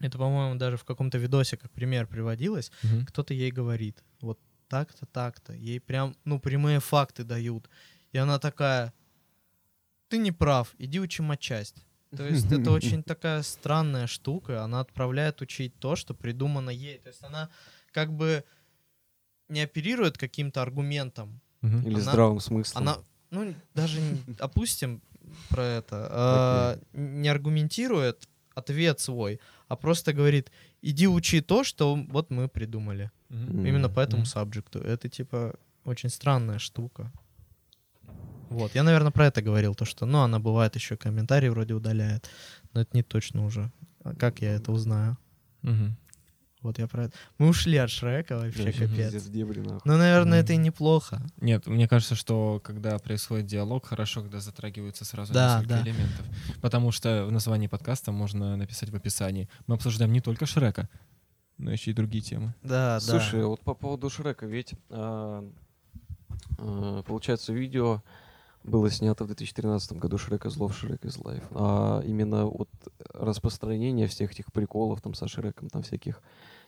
это, 0.00 0.18
по-моему, 0.18 0.58
даже 0.58 0.76
в 0.76 0.84
каком-то 0.84 1.18
видосе 1.18 1.56
как 1.56 1.70
пример 1.70 2.06
приводилось, 2.06 2.72
Мгм. 2.82 3.06
кто-то 3.06 3.34
ей 3.34 3.50
говорит, 3.50 4.02
вот 4.20 4.38
так-то, 4.68 5.06
так-то, 5.06 5.52
ей 5.52 5.78
прям, 5.80 6.16
ну, 6.24 6.40
прямые 6.40 6.80
факты 6.80 7.22
дают. 7.24 7.68
И 8.12 8.18
она 8.18 8.38
такая, 8.38 8.92
ты 10.08 10.18
не 10.18 10.32
прав, 10.32 10.74
иди 10.78 11.00
учи 11.00 11.22
матчасть. 11.22 11.84
То 12.16 12.26
есть 12.26 12.46
это 12.52 12.70
очень 12.72 13.02
такая 13.02 13.42
странная 13.42 14.06
штука, 14.06 14.62
она 14.64 14.80
отправляет 14.80 15.42
учить 15.42 15.78
то, 15.78 15.96
что 15.96 16.14
придумано 16.14 16.70
ей. 16.70 16.98
То 16.98 17.08
есть 17.08 17.22
она 17.24 17.50
как 17.92 18.12
бы 18.12 18.42
не 19.48 19.60
оперирует 19.60 20.16
каким-то 20.16 20.62
аргументом, 20.62 21.40
Или 21.84 21.94
Она- 21.94 22.00
здравым 22.00 22.40
смыслом. 22.40 22.82
она, 22.82 22.96
ну, 23.30 23.54
даже 23.74 24.00
не- 24.00 24.22
опустим 24.38 25.00
про 25.48 25.64
это, 25.64 26.08
а, 26.10 26.78
не 26.92 27.28
аргументирует 27.28 28.28
ответ 28.54 29.00
свой, 29.00 29.40
а 29.68 29.76
просто 29.76 30.12
говорит, 30.12 30.50
иди 30.82 31.08
учи 31.08 31.40
то, 31.40 31.64
что 31.64 31.96
вот 31.96 32.30
мы 32.30 32.48
придумали. 32.48 33.10
М. 33.30 33.66
Именно 33.66 33.88
по 33.88 34.00
этому 34.00 34.22
Мгм. 34.22 34.26
сабжекту. 34.26 34.78
Это, 34.78 35.08
типа, 35.08 35.54
очень 35.84 36.08
странная 36.10 36.58
штука. 36.58 37.10
Вот, 38.50 38.74
я, 38.74 38.82
наверное, 38.84 39.10
про 39.10 39.26
это 39.26 39.42
говорил, 39.42 39.74
то, 39.74 39.84
что, 39.84 40.06
ну, 40.06 40.18
она 40.20 40.38
бывает 40.38 40.76
еще 40.76 40.96
комментарии 40.96 41.48
вроде 41.48 41.74
удаляет, 41.74 42.28
но 42.72 42.82
это 42.82 42.90
не 42.96 43.02
точно 43.02 43.44
уже. 43.46 43.72
А 44.04 44.14
как 44.14 44.40
я 44.42 44.52
это 44.54 44.70
узнаю? 44.70 45.16
Мгм. 45.62 45.96
Вот 46.64 46.78
я 46.78 46.88
про 46.88 47.04
это. 47.04 47.12
Мы 47.38 47.48
ушли 47.48 47.76
от 47.76 47.90
Шрека 47.90 48.36
вообще, 48.38 48.64
Вообще 48.64 48.88
капец. 48.88 49.24
дебри, 49.26 49.60
нахуй. 49.60 49.82
Ну, 49.84 49.96
наверное, 49.98 50.38
Мгм. 50.40 50.44
это 50.44 50.52
и 50.54 50.56
неплохо. 50.56 51.20
Нет, 51.40 51.66
мне 51.66 51.86
кажется, 51.86 52.14
что 52.14 52.60
когда 52.64 52.98
происходит 52.98 53.46
диалог, 53.46 53.86
хорошо, 53.86 54.22
когда 54.22 54.40
затрагиваются 54.40 55.04
сразу 55.04 55.32
Да, 55.34 55.58
несколько 55.58 55.74
да. 55.76 55.82
элементов. 55.82 56.26
Потому 56.62 56.90
что 56.90 57.26
в 57.26 57.30
названии 57.32 57.66
подкаста 57.66 58.12
можно 58.12 58.56
написать 58.56 58.88
в 58.90 58.96
описании. 58.96 59.48
Мы 59.66 59.74
обсуждаем 59.76 60.10
не 60.12 60.20
только 60.22 60.46
Шрека, 60.46 60.88
но 61.58 61.70
еще 61.70 61.90
и 61.90 61.94
другие 61.94 62.22
темы. 62.24 62.54
Да, 62.62 62.98
Слушай, 62.98 63.40
да. 63.40 63.46
вот 63.46 63.60
по 63.60 63.74
поводу 63.74 64.08
Шрека, 64.08 64.46
ведь 64.46 64.72
а, 64.88 65.44
а, 66.58 67.02
получается 67.02 67.52
видео 67.52 68.02
было 68.62 68.90
снято 68.90 69.24
в 69.24 69.26
2013 69.26 69.92
году 69.98 70.16
Шрек 70.16 70.46
is 70.46 70.56
Love, 70.56 70.72
Шрек 70.72 71.04
is 71.04 71.20
Life. 71.22 71.44
А 71.50 72.00
именно 72.00 72.46
вот 72.46 72.70
распространение 73.12 74.06
всех 74.08 74.32
этих 74.32 74.50
приколов 74.52 75.02
там 75.02 75.12
со 75.12 75.28
Шреком, 75.28 75.68
там 75.68 75.82
всяких, 75.82 76.22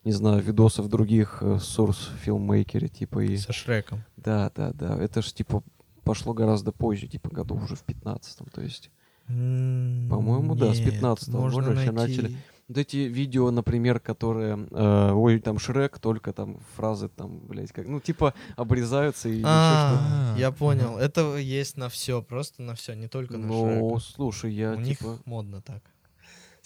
не 0.04 0.12
знаю, 0.12 0.42
видосов 0.42 0.88
других 0.88 1.38
э, 1.40 1.56
source 1.56 2.10
фильммейкеры, 2.22 2.88
типа 2.88 3.20
и... 3.20 3.36
Со 3.36 3.52
Шреком. 3.52 4.04
Да, 4.16 4.50
да, 4.54 4.72
да. 4.72 4.98
Это 4.98 5.22
ж 5.22 5.32
типа 5.32 5.62
пошло 6.04 6.32
гораздо 6.34 6.72
позже, 6.72 7.08
типа 7.08 7.30
году 7.30 7.56
уже 7.56 7.74
в 7.74 7.82
15 7.82 8.38
то 8.52 8.60
есть. 8.60 8.90
По-моему, 9.26 10.54
да, 10.54 10.72
с 10.72 10.80
15-го 10.80 11.40
можно 11.40 11.72
найти. 11.72 11.90
начали. 11.90 12.36
Вот 12.68 12.78
эти 12.78 12.96
видео, 12.96 13.50
например, 13.52 14.00
которые, 14.00 14.66
э, 14.70 15.12
ой, 15.12 15.38
там 15.38 15.58
Шрек, 15.58 16.00
только 16.00 16.32
там 16.32 16.58
фразы 16.74 17.08
там, 17.08 17.38
блядь, 17.46 17.70
как, 17.70 17.86
ну, 17.86 18.00
типа, 18.00 18.34
обрезаются 18.56 19.28
и 19.28 19.36
еще. 19.36 19.46
А, 19.46 20.34
я 20.36 20.50
понял. 20.50 20.98
Это 20.98 21.36
есть 21.36 21.76
на 21.76 21.88
все, 21.88 22.22
просто 22.22 22.62
на 22.62 22.74
все, 22.74 22.94
не 22.94 23.06
только 23.06 23.36
на 23.38 23.46
Ну, 23.46 23.98
Шрека. 23.98 24.12
слушай, 24.16 24.52
я 24.52 24.72
У 24.72 24.80
них 24.80 24.98
типа 24.98 25.18
модно 25.26 25.60
так. 25.60 25.82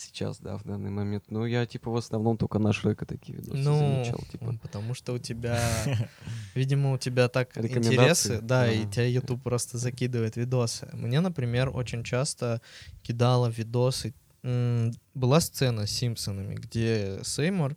Сейчас, 0.01 0.39
да, 0.39 0.57
в 0.57 0.65
данный 0.65 0.91
момент, 0.91 1.25
ну, 1.29 1.45
я 1.47 1.67
типа 1.67 1.91
в 1.91 1.97
основном 1.97 2.37
только 2.37 2.59
на 2.59 2.73
Шрека 2.73 3.07
такие 3.07 3.39
видосы 3.39 3.57
Ну, 3.59 3.79
замечал, 3.79 4.21
типа. 4.33 4.59
потому 4.63 4.95
что 4.95 5.13
у 5.13 5.19
тебя, 5.19 5.59
видимо, 6.55 6.93
у 6.93 6.99
тебя 6.99 7.29
так 7.29 7.57
интересы, 7.57 8.41
да, 8.41 8.71
и 8.71 8.83
Ага. 8.83 8.91
тебя 8.93 9.07
YouTube 9.07 9.43
просто 9.43 9.79
закидывает 9.79 10.37
видосы. 10.37 10.89
Мне, 10.93 11.21
например, 11.21 11.71
очень 11.75 12.03
часто 12.05 12.61
кидала 13.03 13.49
видосы. 13.49 14.15
Была 15.15 15.41
сцена 15.41 15.87
с 15.87 15.91
Симпсонами, 15.91 16.55
где 16.55 17.21
Сеймур 17.23 17.77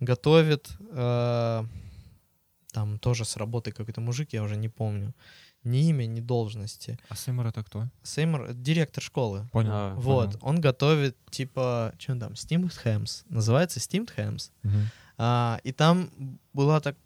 готовит, 0.00 0.68
э, 0.92 1.64
там 2.72 2.98
тоже 2.98 3.24
с 3.24 3.36
работы 3.38 3.72
какой-то 3.72 4.00
мужик, 4.02 4.32
я 4.32 4.42
уже 4.42 4.56
не 4.56 4.68
помню, 4.68 5.14
ни 5.64 5.88
имя, 5.88 6.06
ни 6.06 6.20
должности. 6.20 6.98
А 7.08 7.14
Сэмор 7.16 7.46
это 7.46 7.62
кто? 7.64 7.88
Сеймур— 8.02 8.52
директор 8.54 9.02
школы. 9.02 9.48
Понял. 9.52 9.70
А, 9.72 9.94
Вот, 9.96 10.26
понял. 10.32 10.38
он 10.42 10.60
готовит, 10.60 11.16
типа, 11.30 11.92
что 11.98 12.16
там, 12.18 12.32
steamed 12.32 12.72
hams. 12.84 13.24
Называется 13.28 13.80
steamed 13.80 14.10
hams. 14.16 14.50
Мгм. 14.62 14.88
А, 15.18 15.60
и 15.64 15.72
там 15.72 16.10
была 16.52 16.80
так 16.80 16.96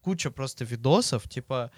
куча 0.00 0.30
просто 0.30 0.64
видосов, 0.64 1.28
типа 1.28 1.70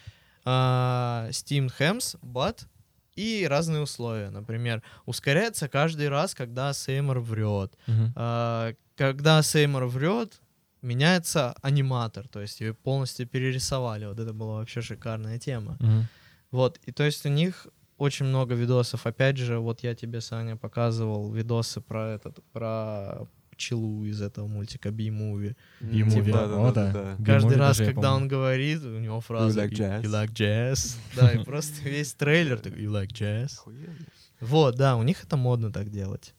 а, 0.45 1.29
steamed 1.31 1.73
hams, 1.79 2.19
but 2.23 2.67
и 3.15 3.47
разные 3.49 3.81
условия. 3.83 4.31
Например, 4.31 4.83
ускоряется 5.07 5.69
каждый 5.69 6.09
раз, 6.09 6.35
когда 6.35 6.73
Сеймор 6.73 7.21
врет. 7.21 7.73
Мгм. 7.87 8.13
А, 8.15 8.75
когда 8.97 9.43
Сеймор 9.43 9.87
врет, 9.87 10.41
меняется 10.83 11.55
аниматор, 11.63 12.29
то 12.29 12.41
есть 12.41 12.61
ее 12.61 12.75
полностью 12.75 13.27
перерисовали. 13.27 14.07
Вот 14.07 14.21
это 14.21 14.33
была 14.33 14.57
вообще 14.57 14.83
шикарная 14.83 15.39
тема. 15.39 15.77
Мгм. 15.81 16.07
Вот, 16.51 16.79
и 16.85 16.93
то 16.93 17.05
есть 17.05 17.27
у 17.27 17.29
них 17.29 17.67
очень 17.99 18.27
много 18.27 18.55
видосов. 18.55 19.07
Опять 19.07 19.37
же, 19.37 19.59
вот 19.59 19.81
я 19.83 19.95
тебе, 19.95 20.21
Саня, 20.21 20.57
показывал 20.57 21.33
видосы 21.33 21.81
про 21.81 22.11
этот, 22.11 22.43
про 22.53 23.27
пчелу 23.51 24.05
из 24.05 24.21
этого 24.21 24.47
мультика 24.47 24.91
B-Movie. 24.91 25.57
B-movie. 25.81 26.25
Типа, 26.25 26.69
О, 26.69 26.73
да. 26.73 26.93
да. 26.93 27.17
Каждый 27.25 27.57
B-movie 27.57 27.59
раз, 27.59 27.79
когда 27.79 28.15
он 28.15 28.29
говорит, 28.29 28.83
у 28.83 28.99
него 28.99 29.21
фраза 29.21 29.65
like 29.65 29.71
jazz? 29.71 30.03
You 30.03 30.11
like 30.11 30.33
jazz? 30.33 30.97
Да, 31.17 31.33
и 31.33 31.43
просто 31.43 31.83
весь 31.83 32.13
трейлер 32.13 32.59
такой 32.59 32.83
You 32.83 32.91
like 32.91 33.13
jazz? 33.13 33.55
Охуенно. 33.59 33.97
Вот, 34.41 34.77
да, 34.77 34.97
у 34.97 35.03
них 35.03 35.25
это 35.25 35.37
модно 35.37 35.73
так 35.73 35.91
делать. 35.91 36.35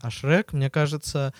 А 0.00 0.10
Шрек, 0.10 0.52
мне 0.52 0.68
кажется, 0.68 1.32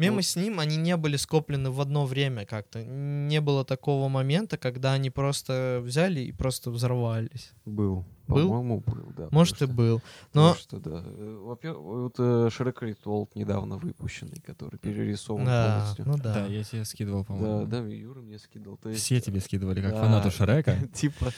мемы 0.00 0.16
Ну- 0.16 0.22
с 0.22 0.36
ним, 0.36 0.58
они 0.60 0.76
не 0.76 0.96
были 0.96 1.16
скоплены 1.16 1.70
в 1.70 1.80
одно 1.80 2.06
время 2.06 2.44
как-то. 2.46 2.82
Не 2.84 3.40
было 3.40 3.64
такого 3.64 4.08
момента, 4.08 4.56
когда 4.58 4.92
они 4.94 5.10
просто 5.10 5.80
взяли 5.84 6.20
и 6.20 6.32
просто 6.32 6.70
взорвались. 6.70 7.52
Был. 7.64 8.04
Был? 8.26 8.48
По-моему, 8.48 8.80
был, 8.86 9.12
да. 9.16 9.28
Может, 9.32 9.62
и 9.62 9.66
потому 9.66 9.66
что- 9.66 9.76
был. 9.76 10.02
Но, 10.34 10.54
потому 10.54 10.54
что, 10.54 10.78
да. 10.80 11.02
э, 11.04 11.38
Во-первых, 11.42 11.82
вот 11.82 12.14
э, 12.18 12.48
Шрек 12.52 12.82
Ритволд 12.82 13.34
недавно 13.34 13.76
выпущенный, 13.78 14.40
который 14.40 14.78
перерисован 14.78 15.44
да, 15.44 15.78
полностью. 15.80 16.04
ну 16.06 16.16
Да, 16.16 16.34
да. 16.34 16.46
я 16.46 16.62
тебе 16.64 16.84
скидывал, 16.84 17.20
Да, 17.22 17.26
по-моему. 17.26 17.66
да, 17.66 17.78
Юра 17.80 18.20
мне 18.20 18.38
скидывал. 18.38 18.76
То 18.76 18.88
есть, 18.90 19.02
Все 19.02 19.20
тебе 19.20 19.40
скидывали, 19.40 19.82
как 19.82 19.92
да, 19.92 20.00
фанату 20.00 20.30
Шрека. 20.30 20.76
Типа, 20.94 21.32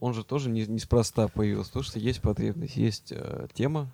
он 0.00 0.14
же 0.14 0.24
тоже 0.24 0.48
не- 0.50 0.66
неспроста 0.66 1.28
появился. 1.28 1.72
То, 1.74 1.82
что 1.82 1.98
есть 1.98 2.20
потребность, 2.22 2.76
есть 2.76 3.12
э, 3.12 3.46
тема 3.52 3.92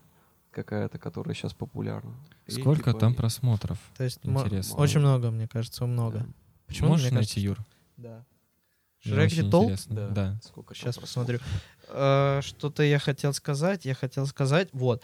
какая-то, 0.51 0.99
которая 0.99 1.35
сейчас 1.35 1.55
популярна. 1.55 2.15
И, 2.47 2.53
Сколько 2.53 2.91
типа, 2.91 3.01
там 3.01 3.13
и- 3.13 3.17
просмотров? 3.17 3.79
То 3.97 4.05
есть 4.05 4.21
Интересно. 4.23 4.77
очень 4.77 5.01
много, 5.01 5.31
мне 5.31 5.47
кажется, 5.49 5.87
много. 5.87 6.19
да, 6.21 6.27
Почему? 6.67 6.89
Можешь 6.91 7.07
мне 7.07 7.15
найти, 7.17 7.35
кажется, 7.35 7.41
Юр? 7.41 7.67
Да. 7.97 8.25
Шрек 9.01 9.33
интересно. 9.33 9.95
Да. 9.95 10.09
Да. 10.09 10.41
Сколько 10.43 10.75
Сейчас 10.75 10.99
посмотрю. 10.99 11.39
Э, 11.89 12.41
Что-то 12.43 12.83
я 12.83 12.99
хотел 12.99 13.33
сказать. 13.33 13.85
Я 13.87 13.95
хотел 13.95 14.27
сказать, 14.27 14.69
вот, 14.73 15.03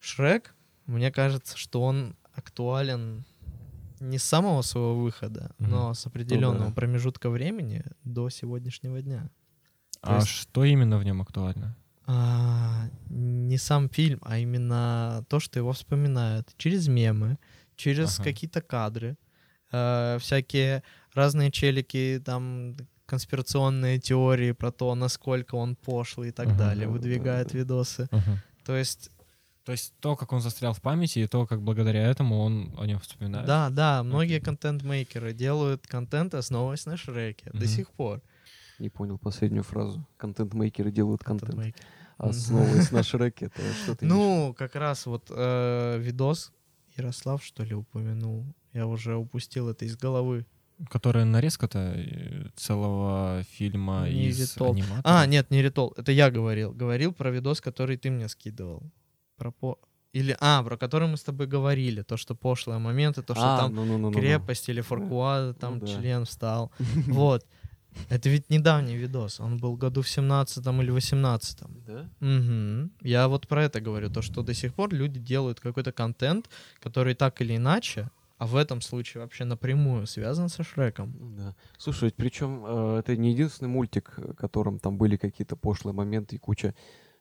Шрек, 0.00 0.54
мне 0.86 1.12
кажется, 1.12 1.56
что 1.58 1.82
он 1.82 2.16
актуален 2.34 3.24
не 4.00 4.18
с 4.18 4.24
самого 4.24 4.62
своего 4.62 4.96
выхода, 5.00 5.54
Мгм. 5.58 5.70
но 5.70 5.94
с 5.94 6.06
определенного 6.06 6.68
да. 6.68 6.74
промежутка 6.74 7.30
времени 7.30 7.84
до 8.02 8.28
сегодняшнего 8.30 9.00
дня. 9.02 9.30
То 10.00 10.10
А 10.12 10.16
есть- 10.16 10.28
что 10.28 10.64
именно 10.64 10.98
в 10.98 11.04
нем 11.04 11.20
актуально? 11.22 11.76
А, 12.06 12.88
не 13.08 13.56
сам 13.58 13.88
фильм, 13.88 14.18
а 14.22 14.38
именно 14.38 15.24
то, 15.28 15.40
что 15.40 15.58
его 15.58 15.72
вспоминают 15.72 16.52
через 16.58 16.88
мемы, 16.88 17.38
через 17.76 18.18
Ага. 18.18 18.24
какие-то 18.30 18.60
кадры, 18.60 19.16
э, 19.72 20.18
всякие 20.20 20.82
разные 21.14 21.50
челики, 21.50 22.20
там 22.24 22.76
конспирационные 23.06 23.98
теории 23.98 24.52
про 24.52 24.70
то, 24.70 24.94
насколько 24.94 25.54
он 25.56 25.76
пошлый 25.76 26.28
и 26.28 26.32
так 26.32 26.48
Ага. 26.48 26.58
далее, 26.58 26.86
Да, 26.86 26.92
да, 26.92 26.98
выдвигают 26.98 27.52
да. 27.52 27.58
видосы. 27.58 28.08
Мгм. 28.10 28.38
То 28.64 28.76
есть, 28.76 29.10
То 29.64 29.72
есть 29.72 29.94
то, 30.00 30.14
как 30.14 30.32
он 30.32 30.40
застрял 30.42 30.74
в 30.74 30.82
памяти, 30.82 31.20
и 31.20 31.26
то, 31.26 31.46
как 31.46 31.62
благодаря 31.62 32.02
этому 32.06 32.38
он 32.40 32.74
о 32.78 32.84
нем 32.86 32.98
вспоминает. 33.00 33.46
да, 33.46 33.70
да, 33.70 34.02
многие 34.02 34.38
контент-мейкеры 34.40 35.32
делают 35.32 35.86
контент, 35.86 36.34
основываясь 36.34 36.84
на 36.84 36.98
Шреке 36.98 37.48
до 37.52 37.60
Мгм. 37.64 37.68
сих 37.68 37.90
пор. 37.90 38.20
Не 38.78 38.88
понял 38.88 39.18
последнюю 39.18 39.62
фразу. 39.62 40.06
Контент-мейкеры 40.16 40.90
делают 40.90 41.22
контент. 41.22 41.52
Контент-мейкер. 41.52 41.84
Основываясь 42.18 42.90
на 42.92 43.02
Шреке, 43.02 43.46
это 43.46 43.60
что 43.82 43.94
ты 43.96 44.04
имеешь 44.04 44.14
в 44.14 44.20
виду? 44.20 44.46
Ну, 44.48 44.54
как 44.54 44.74
раз 44.76 45.06
вот 45.06 45.26
э, 45.30 45.98
видос 45.98 46.52
Ярослав, 46.96 47.44
что 47.44 47.64
ли, 47.64 47.74
упомянул. 47.74 48.44
Я 48.72 48.86
уже 48.86 49.16
упустил 49.16 49.68
это 49.68 49.84
из 49.84 49.96
головы. 49.96 50.46
Которая 50.90 51.24
нарезка-то 51.24 51.78
э, 51.96 52.46
целого 52.56 53.42
фильма 53.50 54.08
Не 54.08 54.28
из 54.28 54.40
Ритол. 54.40 54.72
аниматора. 54.72 55.02
А, 55.04 55.26
нет, 55.26 55.50
не 55.50 55.62
Ритол, 55.62 55.92
это 55.96 56.12
я 56.12 56.30
говорил. 56.30 56.72
Говорил 56.72 57.12
про 57.12 57.30
видос, 57.30 57.60
который 57.60 57.96
ты 57.96 58.10
мне 58.10 58.28
скидывал. 58.28 58.82
Про 59.36 59.50
по... 59.52 59.78
Или, 60.12 60.36
а, 60.40 60.62
про 60.62 60.76
который 60.76 61.08
мы 61.08 61.16
с 61.16 61.22
тобой 61.24 61.46
говорили. 61.48 62.02
То, 62.02 62.16
что 62.16 62.34
пошлые 62.36 62.78
моменты, 62.78 63.22
то, 63.22 63.34
что 63.34 63.54
А, 63.54 63.58
там 63.58 63.74
ну-ну-ну-ну-ну. 63.74 64.18
крепость 64.18 64.68
или 64.68 64.80
Фуркуада, 64.80 65.54
там 65.54 65.80
да. 65.80 65.86
член 65.86 66.24
встал. 66.24 66.70
Вот. 67.06 67.44
Это 68.08 68.28
ведь 68.28 68.50
недавний 68.50 68.96
видос. 68.96 69.40
Он 69.40 69.56
был 69.58 69.76
году 69.76 70.02
в 70.02 70.08
17 70.08 70.66
или 70.66 70.90
18 70.90 71.58
Да? 71.86 72.08
Мгм. 72.20 72.90
Я 73.02 73.28
вот 73.28 73.46
про 73.48 73.64
это 73.64 73.80
говорю, 73.80 74.10
то, 74.10 74.22
что 74.22 74.42
до 74.42 74.54
сих 74.54 74.74
пор 74.74 74.92
люди 74.92 75.20
делают 75.20 75.60
какой-то 75.60 75.92
контент, 75.92 76.48
который 76.82 77.14
так 77.14 77.40
или 77.40 77.56
иначе, 77.56 78.10
а 78.38 78.46
в 78.46 78.56
этом 78.56 78.80
случае 78.80 79.22
вообще 79.22 79.44
напрямую 79.44 80.06
связан 80.06 80.48
со 80.48 80.62
Шреком. 80.62 81.14
Ну 81.18 81.36
Да. 81.36 81.54
Слушай, 81.78 82.12
причем 82.16 82.64
э, 82.66 82.98
это 82.98 83.16
не 83.16 83.32
единственный 83.32 83.68
мультик, 83.68 84.12
в 84.16 84.34
котором 84.34 84.78
там 84.78 84.98
были 84.98 85.16
какие-то 85.16 85.56
пошлые 85.56 85.94
моменты 85.94 86.36
и 86.36 86.38
куча 86.38 86.74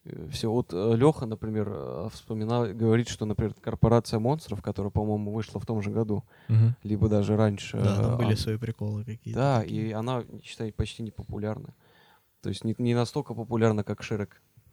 э, 0.06 0.30
всего. 0.30 0.54
Вот 0.54 0.74
Леха, 0.74 1.26
например, 1.26 1.68
э, 1.72 2.10
вспоминал, 2.12 2.66
говорит, 2.68 3.08
что, 3.10 3.26
например, 3.26 3.54
корпорация 3.56 4.20
монстров, 4.20 4.62
которая, 4.62 4.92
по-моему, 4.92 5.32
вышла 5.32 5.60
в 5.60 5.66
том 5.66 5.82
же 5.82 5.92
году, 5.92 6.24
Мгм. 6.48 6.76
либо 6.84 7.10
даже 7.10 7.36
раньше. 7.36 7.78
Да, 7.78 7.96
там 7.98 8.14
э, 8.14 8.18
были 8.18 8.34
а- 8.34 8.38
свои 8.38 8.58
приколы 8.58 9.04
какие-то. 9.06 9.40
Да, 9.40 9.62
такие. 9.62 9.90
и 9.90 9.92
она, 9.92 10.24
считай, 10.44 10.72
почти 10.72 11.04
не 11.04 11.12
популярна. 11.12 11.74
То 12.42 12.50
есть 12.50 12.64
не, 12.66 12.76
не 12.78 12.94
настолько 12.94 13.34
популярна, 13.34 13.84
как. 13.84 14.02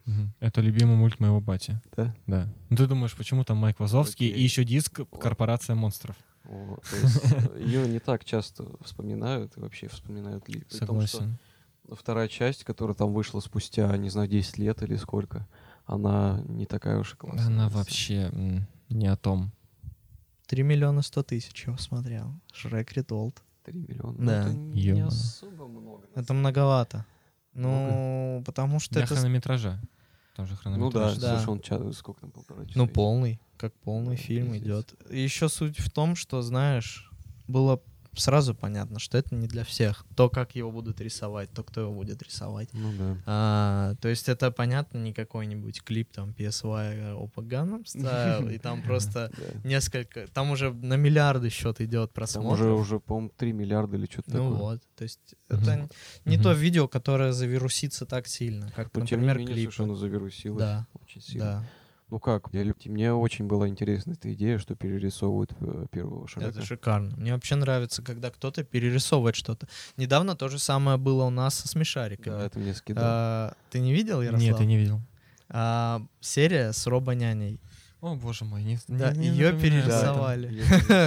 Мгм. 0.05 0.33
Это 0.39 0.61
любимый 0.61 0.95
мульт 0.95 1.19
моего 1.19 1.39
бати. 1.39 1.79
Да? 1.95 2.13
Да. 2.27 2.47
Ну 2.69 2.75
ты 2.77 2.87
думаешь, 2.87 3.15
почему 3.15 3.43
там 3.43 3.57
Майк 3.57 3.79
Вазовский 3.79 4.29
Окей. 4.29 4.41
и 4.41 4.43
еще 4.43 4.63
диск 4.63 5.01
«Корпорация 5.19 5.75
монстров»? 5.75 6.15
О, 6.45 6.77
то 6.89 6.95
есть 6.97 7.23
ее 7.59 7.87
не 7.87 7.99
так 7.99 8.25
часто 8.25 8.65
вспоминают, 8.83 9.55
и 9.57 9.59
вообще 9.59 9.87
вспоминают 9.87 10.49
ли. 10.49 10.61
При 10.61 10.85
том, 10.85 11.01
что 11.01 11.17
Согласен. 11.17 11.37
Вторая 11.95 12.27
часть, 12.27 12.63
которая 12.63 12.95
там 12.95 13.13
вышла 13.13 13.39
спустя, 13.39 13.95
не 13.97 14.09
знаю, 14.09 14.27
10 14.27 14.57
лет 14.57 14.81
или 14.83 14.95
сколько, 14.95 15.47
она 15.85 16.41
не 16.47 16.65
такая 16.65 16.97
уж 16.99 17.13
и 17.13 17.17
классная. 17.17 17.47
Она 17.47 17.69
вообще 17.69 18.31
не 18.89 19.07
о 19.07 19.15
том. 19.15 19.51
3 20.47 20.63
миллиона 20.63 21.01
100 21.01 21.23
тысяч 21.23 21.65
его 21.65 21.77
смотрел. 21.77 22.33
Шрек 22.53 22.91
Ритолд. 22.93 23.41
3 23.63 23.79
миллиона. 23.79 24.17
Да. 24.17 24.47
Ну, 24.47 24.49
это 24.49 24.57
не 24.57 25.01
особо 25.01 25.67
много. 25.67 26.07
Это 26.15 26.33
многовато. 26.33 27.05
Ну, 27.53 28.43
потому 28.45 28.79
что 28.79 28.93
Для 28.95 29.03
это... 29.03 29.15
хронометража. 29.15 29.81
Там 30.35 30.45
же 30.47 30.55
деле. 30.55 30.77
Ну 30.77 30.89
да, 30.91 31.09
хронометраж. 31.09 31.17
Да. 31.17 31.35
слушай, 31.35 31.49
он 31.49 31.59
ча- 31.61 31.91
сколько 31.93 32.21
там, 32.21 32.31
полтора 32.31 32.65
часа? 32.65 32.79
Ну, 32.79 32.87
полный, 32.87 33.39
как 33.57 33.73
полный 33.75 34.15
Да, 34.15 34.21
фильм 34.21 34.57
идет. 34.57 34.93
Еще 35.09 35.49
суть 35.49 35.79
в 35.79 35.89
том, 35.89 36.15
что, 36.15 36.41
знаешь, 36.41 37.11
было 37.47 37.81
сразу 38.15 38.53
понятно, 38.55 38.99
что 38.99 39.17
это 39.17 39.33
не 39.35 39.47
для 39.47 39.63
всех. 39.63 40.05
То, 40.15 40.29
как 40.29 40.55
его 40.55 40.71
будут 40.71 40.99
рисовать, 41.01 41.49
то, 41.51 41.63
кто 41.63 41.81
его 41.81 41.93
будет 41.93 42.21
рисовать. 42.21 42.69
Ну 42.73 42.91
да. 42.97 43.17
А, 43.25 43.95
то 44.01 44.07
есть 44.09 44.27
это, 44.29 44.51
понятно, 44.51 44.97
не 44.97 45.13
какой-нибудь 45.13 45.81
клип 45.83 46.11
там 46.11 46.31
PSY 46.31 47.15
Oppa 47.17 47.43
Gangnam 47.47 47.83
Style, 47.85 48.53
и 48.53 48.57
там 48.57 48.81
просто 48.83 49.31
несколько... 49.63 50.27
Там 50.27 50.51
уже 50.51 50.73
на 50.73 50.95
миллиарды 50.95 51.49
счет 51.49 51.79
идет 51.81 52.09
Там 52.09 52.13
просмотров. 52.15 52.53
уже, 52.59 52.71
уже, 52.71 52.99
по-моему, 52.99 53.31
3 53.37 53.53
миллиарда 53.53 53.97
или 53.97 54.05
что-то 54.05 54.31
Ну 54.31 54.37
такое. 54.51 54.57
вот, 54.59 54.81
то 54.95 55.03
есть 55.03 55.35
это 55.49 55.89
не 56.25 56.37
то 56.37 56.51
видео, 56.53 56.87
которое 56.87 57.31
завирусится 57.31 58.05
так 58.05 58.27
сильно, 58.27 58.71
как, 58.75 58.93
например, 58.95 59.37
клипы. 59.37 59.53
совершенно 59.61 59.95
завирусилось. 59.95 60.59
Да, 60.59 60.87
Очень 61.01 61.21
сильно. 61.21 61.67
Ну 62.11 62.19
как, 62.19 62.49
я, 62.51 62.63
люб- 62.63 62.85
мне 62.85 63.13
очень 63.13 63.47
была 63.47 63.69
интересна 63.69 64.11
эта 64.11 64.33
идея, 64.33 64.57
что 64.59 64.75
перерисовывают 64.75 65.53
э, 65.61 65.85
первого 65.91 66.27
Шрека. 66.27 66.49
Это 66.49 66.61
шикарно. 66.61 67.15
Мне 67.15 67.33
вообще 67.33 67.55
нравится, 67.55 68.01
когда 68.01 68.29
кто-то 68.29 68.65
перерисовывает 68.65 69.37
что-то. 69.37 69.65
Недавно 69.95 70.35
то 70.35 70.49
же 70.49 70.59
самое 70.59 70.97
было 70.97 71.23
у 71.23 71.29
нас 71.29 71.55
со 71.55 71.69
смешариками. 71.69 72.33
Да, 72.35 72.45
это 72.45 72.59
мне 72.59 72.73
скидал. 72.73 73.03
А, 73.07 73.53
ты 73.69 73.79
не 73.79 73.93
видел, 73.93 74.21
Ярослав? 74.21 74.41
Нет, 74.43 74.59
я 74.59 74.65
не 74.65 74.77
видел. 74.77 74.99
А, 75.49 76.01
серия 76.19 76.73
с 76.73 76.85
Робо-няней. 76.85 77.61
О, 78.01 78.15
боже 78.15 78.43
мой, 78.43 78.63
не, 78.63 78.77
Да, 78.89 79.13
не- 79.13 79.29
этом. 79.39 79.61
перерисовали. 79.61 80.49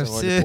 Все 0.06 0.42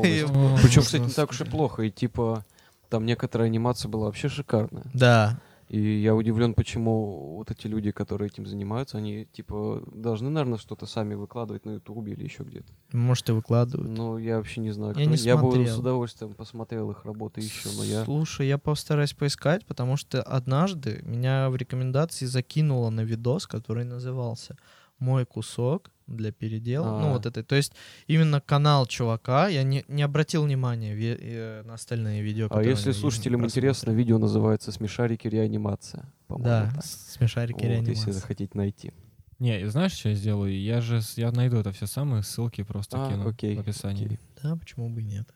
Причем, 0.62 0.82
кстати, 0.82 1.02
не 1.02 1.10
так 1.10 1.30
уж 1.30 1.39
и 1.39 1.45
плохо. 1.45 1.84
И 1.84 1.89
типа 1.89 2.43
там 2.89 3.06
некоторая 3.06 3.48
анимация 3.48 3.88
была 3.88 4.08
вообще 4.08 4.28
шикарная. 4.28 4.84
Да. 4.93 5.39
И 5.69 6.01
я 6.01 6.15
удивлен, 6.15 6.55
почему 6.55 7.36
вот 7.38 7.51
эти 7.51 7.67
люди, 7.67 7.91
которые 7.91 8.29
этим 8.29 8.47
занимаются, 8.47 8.97
они 8.97 9.25
типа 9.25 9.84
должны, 9.93 10.32
наверное, 10.32 10.58
что-то 10.58 10.88
сами 10.88 11.13
выкладывать 11.13 11.63
на 11.65 11.73
Ютубе 11.73 12.13
или 12.13 12.23
еще 12.23 12.41
где-то. 12.41 12.73
Может, 12.91 13.29
и 13.29 13.34
выкладывают. 13.34 13.88
Ну, 13.88 14.17
я 14.17 14.38
вообще 14.38 14.62
не 14.62 14.71
знаю. 14.71 14.95
Я 14.97 15.05
кто. 15.05 15.12
не 15.12 15.17
я 15.17 15.36
бы 15.36 15.41
смотрел. 15.41 15.75
с 15.75 15.77
удовольствием 15.77 16.34
посмотрел 16.34 16.89
их 16.89 17.05
работы 17.05 17.41
еще, 17.41 17.69
но 17.77 17.84
я... 17.84 18.03
Слушай, 18.03 18.47
я 18.47 18.58
постараюсь 18.58 19.13
поискать, 19.13 19.63
потому 19.67 19.95
что 19.95 20.23
однажды 20.23 21.03
меня 21.03 21.51
в 21.51 21.55
рекомендации 21.55 22.25
закинуло 22.25 22.89
на 22.89 23.01
видос, 23.01 23.45
который 23.45 23.84
назывался 23.84 24.58
«Мой 24.97 25.23
кусок 25.23 25.91
для 26.15 26.32
передела». 26.32 27.00
Ну, 27.02 27.08
А. 27.10 27.13
вот 27.13 27.26
это. 27.26 27.43
То 27.43 27.56
есть 27.56 27.74
именно 28.08 28.41
канал 28.41 28.86
чувака, 28.86 29.48
я 29.48 29.63
не, 29.63 29.84
не 29.88 30.02
обратил 30.04 30.43
внимания 30.43 30.95
э, 30.98 31.63
на 31.63 31.74
остальные 31.76 32.22
видео, 32.22 32.48
А 32.52 32.62
если 32.63 32.91
слушателям 32.91 33.45
интересно, 33.45 33.91
видео 33.91 34.17
называется 34.17 34.72
«Смешарики 34.72 35.28
реанимация». 35.28 36.12
По-моему, 36.28 36.45
Да, 36.45 36.72
так. 36.76 36.84
смешарики 36.86 37.56
Вот, 37.56 37.63
если 37.63 37.84
реанимации. 37.84 38.19
хотите 38.28 38.52
найти. 38.58 38.93
Не, 39.39 39.62
и 39.62 39.65
знаешь, 39.65 39.93
что 39.93 40.10
я 40.10 40.15
сделаю? 40.15 40.60
Я 40.60 40.82
же 40.82 41.00
я 41.15 41.32
найду 41.32 41.58
это 41.58 41.72
все 41.72 41.88
самые 41.88 42.24
ссылки 42.24 42.62
просто 42.63 43.06
А, 43.06 43.10
кину 43.10 43.30
окей, 43.30 43.56
в 43.56 43.60
описании. 43.62 44.06
окей. 44.06 44.19
Да, 44.43 44.56
почему 44.58 44.89
бы 44.89 45.02
и 45.02 45.06
нет? 45.06 45.30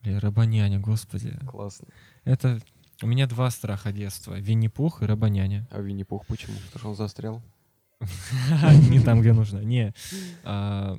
Бля, 0.00 0.18
Рабаняня, 0.20 0.78
господи. 0.80 1.36
Классно. 1.46 1.88
Это 2.24 2.58
у 3.02 3.06
меня 3.06 3.26
два 3.26 3.50
страха 3.50 3.92
детства. 3.92 4.38
Винни-Пух 4.38 5.02
и 5.02 5.04
Рабаняня. 5.06 5.68
А 5.70 5.80
Винни-Пух 5.80 6.26
почему? 6.26 6.54
Потому 6.66 6.78
что 6.80 6.88
он 6.90 6.96
застрял? 6.96 7.42
Не 8.90 9.00
там, 9.00 9.20
где 9.20 9.32
нужно. 9.32 9.58
Не. 9.60 9.94
А, 10.44 10.96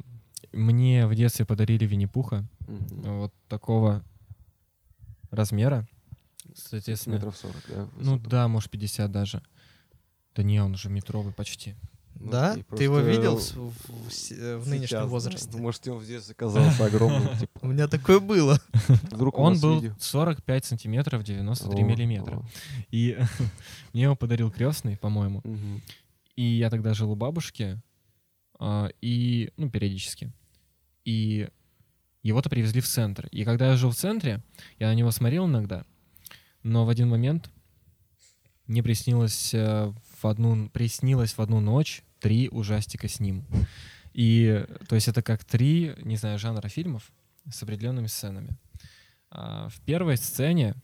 Мне 0.51 1.05
в 1.07 1.15
детстве 1.15 1.45
подарили 1.45 1.85
Винни-Пуха. 1.85 2.45
Вот 2.67 3.33
такого 3.47 4.03
размера. 5.31 5.87
Соответственно, 6.55 7.15
Метров 7.15 7.37
сорок, 7.37 7.63
да? 7.69 7.87
ну 7.99 8.17
да, 8.19 8.47
может 8.47 8.71
50 8.71 9.11
даже. 9.11 9.43
Да 10.35 10.41
не, 10.43 10.59
он 10.59 10.73
уже 10.73 10.89
метровый 10.89 11.31
почти. 11.33 11.75
Ну, 12.19 12.31
Да? 12.31 12.55
Ты 12.75 12.83
его 12.85 12.99
видел 12.99 13.37
в, 13.37 13.55
в- 13.55 14.07
в 14.07 14.11
с- 14.11 14.31
э, 14.31 14.35
сейчас, 14.59 14.65
нынешнем 14.65 14.99
да. 15.01 15.05
возрасте? 15.05 15.55
Может, 15.57 15.87
он 15.87 15.99
в 15.99 16.05
детстве 16.07 16.33
казался 16.33 16.85
огромным. 16.85 17.37
типа, 17.39 17.59
У 17.61 17.67
меня 17.67 17.87
такое 17.87 18.19
было. 18.19 18.59
Вдруг 19.11 19.37
Он 19.37 19.59
был 19.59 19.79
видео. 19.81 19.93
45 19.99 20.65
сантиметров, 20.65 21.23
93 21.23 21.83
О, 21.83 21.85
миллиметра. 21.85 22.37
о. 22.37 22.45
И 22.89 23.19
мне 23.93 24.03
его 24.03 24.15
подарил 24.15 24.49
крестный, 24.49 24.97
по-моему. 24.97 25.43
И 26.37 26.43
я 26.43 26.69
тогда 26.69 26.93
жил 26.93 27.11
у 27.11 27.15
бабушки, 27.15 27.81
а, 28.59 28.89
и, 29.01 29.51
ну, 29.57 29.69
периодически. 29.69 30.31
И 31.03 31.49
его-то 32.23 32.49
привезли 32.49 32.79
в 32.79 32.87
центр. 32.87 33.27
И 33.31 33.43
когда 33.43 33.71
я 33.71 33.75
жил 33.75 33.91
в 33.91 33.95
центре, 33.95 34.41
я 34.79 34.87
на 34.87 34.95
него 34.95 35.11
смотрел 35.11 35.47
иногда, 35.47 35.83
но 36.63 36.85
в 36.85 36.89
один 36.89 37.09
момент 37.09 37.49
мне 38.67 38.83
приснилось 38.83 39.53
э, 39.53 39.93
в 40.19 40.25
одну, 40.25 40.69
приснилось 40.69 41.33
в 41.33 41.39
одну 41.39 41.59
ночь 41.59 42.03
три 42.19 42.49
ужастика 42.49 43.07
с 43.07 43.19
ним. 43.19 43.45
И, 44.13 44.65
то 44.87 44.95
есть 44.95 45.07
это 45.07 45.21
как 45.21 45.45
три, 45.45 45.93
не 46.03 46.17
знаю, 46.17 46.37
жанра 46.39 46.67
фильмов 46.67 47.11
с 47.49 47.63
определенными 47.63 48.07
сценами. 48.07 48.57
А, 49.29 49.69
в 49.69 49.79
первой 49.81 50.17
сцене 50.17 50.75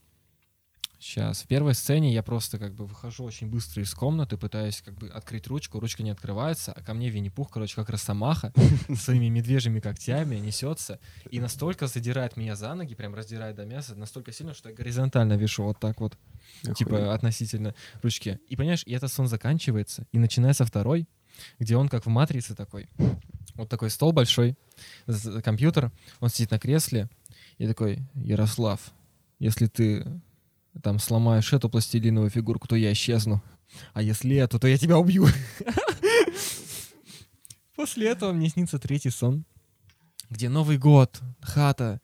Сейчас. 1.04 1.44
В 1.44 1.48
первой 1.48 1.74
сцене 1.74 2.14
я 2.14 2.24
просто 2.24 2.58
как 2.58 2.74
бы 2.74 2.86
выхожу 2.86 3.26
очень 3.26 3.48
быстро 3.48 3.84
из 3.84 3.94
комнаты, 3.94 4.38
пытаюсь 4.38 4.82
как 4.82 4.94
бы 4.94 5.10
открыть 5.10 5.48
ручку, 5.48 5.82
ручка 5.82 6.02
не 6.02 6.12
открывается, 6.12 6.72
а 6.72 6.82
ко 6.82 6.94
мне 6.94 7.10
Винни-Пух, 7.10 7.52
короче, 7.52 7.76
как 7.76 7.90
росомаха, 7.90 8.54
своими 8.96 9.28
медвежьими 9.28 9.82
когтями 9.82 10.38
несется 10.38 11.02
и 11.30 11.42
настолько 11.42 11.88
задирает 11.88 12.38
меня 12.38 12.56
за 12.56 12.74
ноги, 12.74 12.96
прям 12.96 13.16
раздирает 13.16 13.58
до 13.58 13.66
мяса, 13.66 13.96
настолько 13.96 14.32
сильно, 14.32 14.54
что 14.54 14.70
я 14.70 14.76
горизонтально 14.76 15.34
вешу 15.34 15.66
вот 15.66 15.78
так 15.78 16.00
вот, 16.00 16.18
Охуенно. 16.62 16.76
типа 16.76 17.14
относительно 17.14 17.76
ручки. 18.02 18.40
И 18.48 18.56
понимаешь, 18.56 18.84
и 18.86 18.94
этот 18.94 19.12
сон 19.12 19.28
заканчивается, 19.28 20.08
и 20.14 20.18
начинается 20.18 20.64
второй, 20.64 21.10
где 21.60 21.76
он 21.76 21.90
как 21.90 22.06
в 22.06 22.10
«Матрице» 22.10 22.56
такой. 22.56 22.88
Вот 23.56 23.68
такой 23.68 23.90
стол 23.90 24.14
большой, 24.14 24.56
компьютер, 25.44 25.92
он 26.22 26.30
сидит 26.30 26.52
на 26.52 26.60
кресле 26.60 27.10
и 27.58 27.68
такой, 27.68 28.00
Ярослав, 28.16 28.94
если 29.40 29.68
ты 29.68 30.22
там 30.82 31.00
сломаешь 31.00 31.54
эту 31.54 31.70
пластилиновую 31.70 32.30
фигурку, 32.30 32.68
то 32.68 32.76
я 32.76 32.92
исчезну. 32.94 33.42
А 33.94 34.02
если 34.02 34.36
эту, 34.36 34.60
то 34.60 34.68
я 34.68 34.78
тебя 34.78 34.98
убью. 34.98 35.28
После 37.76 38.10
этого 38.10 38.32
мне 38.32 38.50
снится 38.50 38.80
третий 38.80 39.10
сон, 39.10 39.46
где 40.30 40.50
Новый 40.50 40.78
год, 40.78 41.22
хата, 41.42 42.02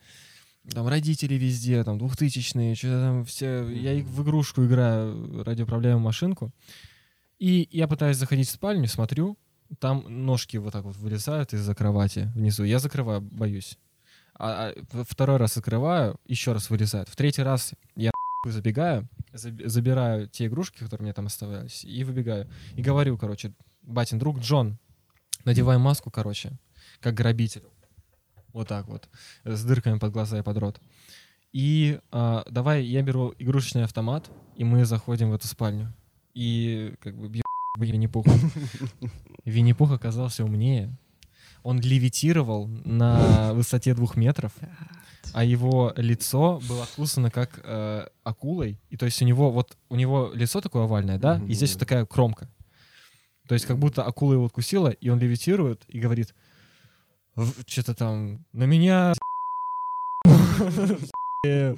там 0.71 0.88
родители 0.88 1.36
везде, 1.36 1.84
там 1.84 1.97
двухтысячные, 1.97 2.75
что-то 2.75 3.01
там 3.01 3.25
все. 3.25 3.67
Я 3.69 4.03
в 4.03 4.23
игрушку 4.23 4.65
играю, 4.65 5.43
радиоуправляемую 5.43 6.03
машинку. 6.03 6.51
И 7.38 7.67
я 7.71 7.88
пытаюсь 7.88 8.17
заходить 8.17 8.49
в 8.49 8.51
спальню, 8.51 8.88
смотрю, 8.88 9.38
там 9.79 10.03
ножки 10.08 10.58
вот 10.58 10.73
так 10.73 10.84
вот 10.84 10.97
вылезают 10.97 11.53
из-за 11.53 11.75
кровати 11.75 12.32
внизу. 12.36 12.63
Я 12.63 12.79
закрываю, 12.79 13.21
боюсь. 13.21 13.77
А, 14.34 14.69
а 14.69 15.03
второй 15.03 15.38
раз 15.38 15.58
открываю, 15.58 16.19
еще 16.25 16.53
раз 16.53 16.69
вылезает. 16.69 17.10
В 17.10 17.15
третий 17.15 17.43
раз 17.43 17.73
я 17.95 18.12
забегаю, 18.45 19.08
заб- 19.34 19.67
забираю 19.67 20.28
те 20.28 20.47
игрушки, 20.47 20.80
которые 20.80 21.06
мне 21.06 21.13
там 21.13 21.25
оставались, 21.25 21.84
и 21.84 22.04
выбегаю. 22.04 22.49
И 22.75 22.82
говорю, 22.82 23.17
короче, 23.17 23.54
батин 23.82 24.19
друг 24.19 24.39
Джон, 24.39 24.78
надевай 25.45 25.78
маску, 25.78 26.12
короче, 26.12 26.58
как 26.99 27.15
грабитель. 27.15 27.63
Вот 28.54 28.67
так 28.67 28.88
вот, 28.88 29.10
с 29.43 29.63
дырками 29.63 29.99
под 29.99 30.12
глаза 30.12 30.39
и 30.39 30.43
под 30.43 30.58
рот. 30.58 30.82
И 31.52 31.99
а, 32.12 32.43
давай 32.49 32.84
я 32.84 33.02
беру 33.02 33.34
игрушечный 33.38 33.84
автомат, 33.84 34.30
и 34.56 34.63
мы 34.63 34.86
заходим 34.86 35.32
в 35.32 35.34
эту 35.34 35.47
спальню. 35.47 35.93
И 36.34 36.95
как 37.02 37.17
бы 37.17 37.28
бью 37.28 37.43
Винни-Пуха. 37.78 38.32
Винни-Пух 39.45 39.91
оказался 39.91 40.43
умнее. 40.43 40.95
Он 41.63 41.80
левитировал 41.80 42.67
на 42.67 43.54
высоте 43.54 43.93
двух 43.93 44.15
метров, 44.15 44.54
а 45.34 45.44
его 45.44 45.94
лицо 45.96 46.62
было 46.68 46.84
откусано 46.84 47.30
как 47.32 47.60
э, 47.63 48.08
акулой. 48.24 48.78
И 48.89 48.98
то 48.98 49.06
есть 49.06 49.22
у 49.22 49.26
него 49.26 49.52
вот 49.52 49.78
у 49.89 49.96
него 49.96 50.32
лицо 50.34 50.62
такое 50.62 50.84
овальное, 50.84 51.18
да, 51.18 51.42
и 51.48 51.54
здесь 51.54 51.72
вот 51.74 51.80
такая 51.80 52.06
кромка. 52.06 52.50
То 53.48 53.54
есть 53.54 53.65
как 53.65 53.80
будто 53.80 54.04
акула 54.04 54.34
его 54.34 54.46
откусила, 54.46 54.89
и 54.89 55.10
он 55.10 55.20
левитирует 55.20 55.84
и 55.88 56.00
говорит, 56.00 56.36
что-то 57.65 57.96
там 57.96 58.46
на 58.54 58.65
меня 58.65 59.13
э, 61.46 61.76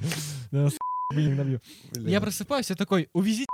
да, 0.51 0.69
с***, 0.69 0.77
блин, 1.13 1.37
набью». 1.37 1.61
Бля. 1.91 2.09
Я 2.09 2.21
просыпаюсь, 2.21 2.69
я 2.69 2.75
такой, 2.75 3.09
увезите 3.13 3.47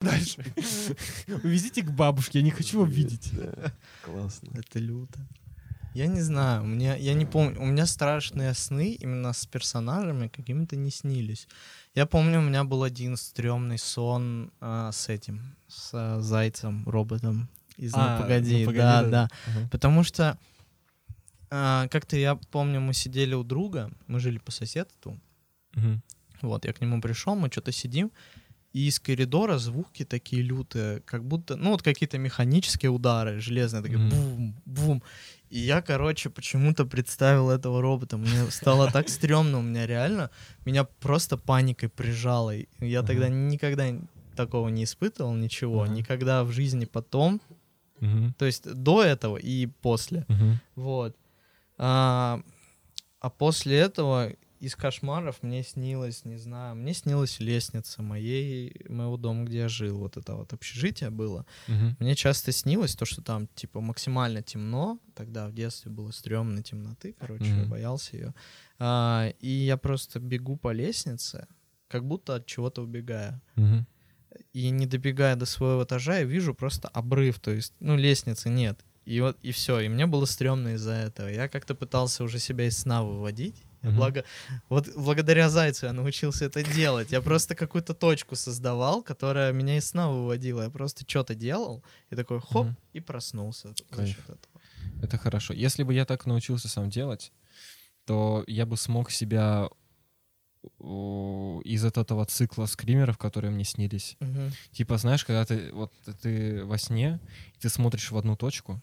дальше. 0.00 0.44
Увезите 1.44 1.82
к 1.82 1.90
бабушке, 1.90 2.38
я 2.38 2.44
не 2.44 2.50
хочу 2.50 2.78
его 2.78 2.86
видеть. 2.86 3.32
Классно. 4.02 4.50
Это 4.54 4.78
люто. 4.78 5.18
Я 5.94 6.06
не 6.06 6.20
знаю, 6.22 6.64
мне, 6.64 6.96
я 7.00 7.14
не 7.14 7.26
помню, 7.26 7.60
у 7.60 7.66
меня 7.66 7.84
страшные 7.84 8.54
сны 8.54 8.92
именно 8.92 9.32
с 9.32 9.44
персонажами 9.46 10.28
какими-то 10.28 10.76
не 10.76 10.90
снились. 10.90 11.48
Я 11.96 12.06
помню, 12.06 12.38
у 12.38 12.42
меня 12.42 12.62
был 12.62 12.84
один 12.84 13.16
стрёмный 13.16 13.78
сон 13.78 14.52
а, 14.60 14.92
с 14.92 15.08
этим, 15.08 15.56
с 15.66 15.90
а, 15.92 16.20
зайцем, 16.20 16.88
роботом 16.88 17.48
из 17.76 17.94
«Ну, 17.94 18.02
А, 18.02 18.20
погоди», 18.22 18.60
«Ну, 18.60 18.66
погоди», 18.66 18.78
да, 18.82 19.02
да. 19.02 19.10
да. 19.10 19.30
Ага. 19.46 19.68
Потому 19.72 20.04
что 20.04 20.38
а, 21.50 21.88
как-то 21.88 22.16
я 22.16 22.36
помню, 22.36 22.80
мы 22.80 22.94
сидели 22.94 23.34
у 23.34 23.42
друга, 23.42 23.90
мы 24.06 24.20
жили 24.20 24.38
по 24.38 24.52
соседству, 24.52 25.18
Мгм. 25.74 26.02
вот, 26.42 26.64
я 26.66 26.72
к 26.72 26.80
нему 26.80 27.00
пришел, 27.00 27.34
мы 27.34 27.48
что-то 27.50 27.72
сидим, 27.72 28.12
и 28.72 28.86
из 28.86 29.00
коридора 29.00 29.58
звуки 29.58 30.04
такие 30.04 30.42
лютые, 30.42 31.00
как 31.00 31.24
будто, 31.24 31.56
ну, 31.56 31.70
вот 31.70 31.82
какие-то 31.82 32.18
механические 32.18 32.90
удары, 32.92 33.40
железные, 33.40 33.82
такие 33.82 33.98
Мгм. 33.98 34.10
бум, 34.10 34.62
бум. 34.64 35.02
И 35.50 35.58
я, 35.58 35.82
короче, 35.82 36.30
почему-то 36.30 36.84
представил 36.86 37.50
этого 37.50 37.82
робота. 37.82 38.16
Мне 38.16 38.50
стало 38.50 38.90
так 38.90 39.08
стрёмно, 39.08 39.58
у 39.58 39.62
меня 39.62 39.86
реально, 39.86 40.30
меня 40.64 40.84
просто 40.84 41.36
паникой 41.36 41.88
прижало. 41.88 42.54
Я 42.78 43.02
тогда 43.02 43.28
никогда 43.28 43.86
такого 44.36 44.68
не 44.68 44.84
испытывал, 44.84 45.34
ничего, 45.34 45.86
никогда 45.86 46.44
в 46.44 46.52
жизни 46.52 46.84
потом, 46.84 47.40
то 48.38 48.46
есть 48.46 48.72
до 48.72 49.02
этого 49.02 49.36
и 49.36 49.66
после. 49.66 50.24
Вот. 50.76 51.16
А, 51.78 52.40
а 53.20 53.30
после 53.30 53.78
этого 53.78 54.32
из 54.60 54.76
кошмаров 54.76 55.42
мне 55.42 55.62
снилось, 55.62 56.24
не 56.24 56.36
знаю, 56.36 56.76
мне 56.76 56.92
снилась 56.94 57.40
лестница 57.40 58.02
моей, 58.02 58.74
моего 58.88 59.16
дома, 59.16 59.44
где 59.44 59.58
я 59.60 59.68
жил. 59.68 59.98
Вот 59.98 60.16
это 60.16 60.34
вот 60.34 60.52
общежитие 60.52 61.10
было. 61.10 61.46
Мгм. 61.66 61.96
Мне 61.98 62.14
часто 62.14 62.52
снилось 62.52 62.94
то, 62.94 63.06
что 63.06 63.22
там, 63.22 63.48
типа, 63.54 63.80
максимально 63.80 64.42
темно. 64.42 64.98
Тогда 65.14 65.48
в 65.48 65.52
детстве 65.54 65.90
было 65.90 66.10
стрёмно 66.10 66.62
темноты, 66.62 67.14
короче, 67.18 67.46
я 67.46 67.54
Мгм. 67.62 67.70
боялся 67.70 68.16
ее. 68.16 68.34
А, 68.78 69.32
и 69.40 69.48
я 69.48 69.76
просто 69.76 70.20
бегу 70.20 70.56
по 70.56 70.72
лестнице, 70.72 71.46
как 71.88 72.04
будто 72.06 72.34
от 72.34 72.46
чего-то 72.46 72.82
убегая. 72.82 73.40
Мгм. 73.56 73.86
И 74.52 74.70
не 74.70 74.86
добегая 74.86 75.36
до 75.36 75.46
своего 75.46 75.84
этажа, 75.84 76.18
я 76.18 76.24
вижу 76.24 76.54
просто 76.54 76.88
обрыв, 76.88 77.40
то 77.40 77.50
есть, 77.50 77.72
ну, 77.80 77.96
лестницы 77.96 78.48
нет. 78.50 78.78
И 79.06 79.20
вот, 79.20 79.38
и 79.42 79.50
все, 79.52 79.80
и 79.80 79.88
мне 79.88 80.06
было 80.06 80.26
стрёмно 80.26 80.74
из-за 80.74 80.92
этого. 80.92 81.28
Я 81.28 81.48
как-то 81.48 81.74
пытался 81.74 82.22
уже 82.24 82.38
себя 82.38 82.66
из 82.66 82.78
сна 82.78 83.02
выводить. 83.02 83.56
Мгм. 83.82 83.96
Благо, 83.96 84.24
вот 84.68 84.88
благодаря 84.94 85.48
Зайцу 85.48 85.86
я 85.86 85.92
научился 85.92 86.44
это 86.44 86.62
делать. 86.62 87.12
Я 87.12 87.22
просто 87.22 87.54
какую-то 87.54 87.94
точку 87.94 88.36
создавал, 88.36 89.02
которая 89.02 89.52
меня 89.52 89.78
из 89.78 89.88
сна 89.88 90.10
выводила. 90.10 90.64
Я 90.64 90.70
просто 90.70 91.04
что-то 91.08 91.34
делал, 91.34 91.82
и 92.10 92.16
такой 92.16 92.40
хоп, 92.40 92.66
Мгм. 92.66 92.76
и 92.92 93.00
проснулся. 93.00 93.74
Кайф. 93.90 94.18
Это 95.02 95.16
хорошо. 95.16 95.54
Если 95.54 95.82
бы 95.82 95.94
я 95.94 96.04
так 96.04 96.26
научился 96.26 96.68
сам 96.68 96.90
делать, 96.90 97.32
то 98.04 98.44
я 98.46 98.66
бы 98.66 98.76
смог 98.76 99.10
себя 99.10 99.68
из 101.64 101.84
этого 101.86 102.26
цикла 102.26 102.66
скримеров, 102.66 103.16
которые 103.16 103.50
мне 103.50 103.64
снились. 103.64 104.16
Мгм. 104.20 104.52
Типа, 104.72 104.98
знаешь, 104.98 105.24
когда 105.24 105.46
ты 105.46 105.72
вот 105.72 105.92
ты 106.20 106.64
во 106.64 106.76
сне, 106.76 107.18
ты 107.60 107.70
смотришь 107.70 108.10
в 108.10 108.16
одну 108.18 108.36
точку, 108.36 108.82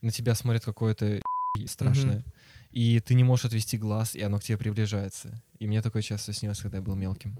и 0.00 0.06
на 0.06 0.12
тебя 0.12 0.36
смотрит 0.36 0.64
какое-то 0.64 1.20
страшное, 1.66 2.24
и 2.70 3.00
ты 3.00 3.14
не 3.14 3.24
можешь 3.24 3.46
отвести 3.46 3.78
глаз, 3.78 4.14
и 4.14 4.22
оно 4.22 4.38
к 4.38 4.44
тебе 4.44 4.58
приближается. 4.58 5.42
И 5.58 5.66
мне 5.66 5.82
такое 5.82 6.02
часто 6.02 6.32
снилось, 6.32 6.60
когда 6.60 6.78
я 6.78 6.82
был 6.82 6.94
мелким. 6.94 7.36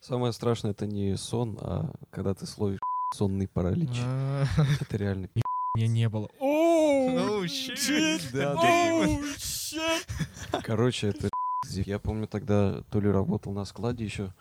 Самое 0.00 0.32
страшное 0.32 0.72
это 0.72 0.86
не 0.86 1.16
сон, 1.16 1.58
а 1.60 1.92
когда 2.10 2.34
ты 2.34 2.46
словишь 2.46 2.80
сонный 3.14 3.48
паралич. 3.48 3.98
А, 4.02 4.44
Это 4.80 4.96
реально 4.96 5.28
Меня 5.76 5.88
не 5.88 6.08
было. 6.08 6.28
Короче, 10.62 11.08
это 11.08 11.28
Я 11.70 11.98
помню 11.98 12.26
тогда 12.26 12.82
то 12.90 13.00
ли 13.00 13.10
работал 13.10 13.52
на 13.52 13.64
складе 13.64 14.04
еще. 14.04 14.32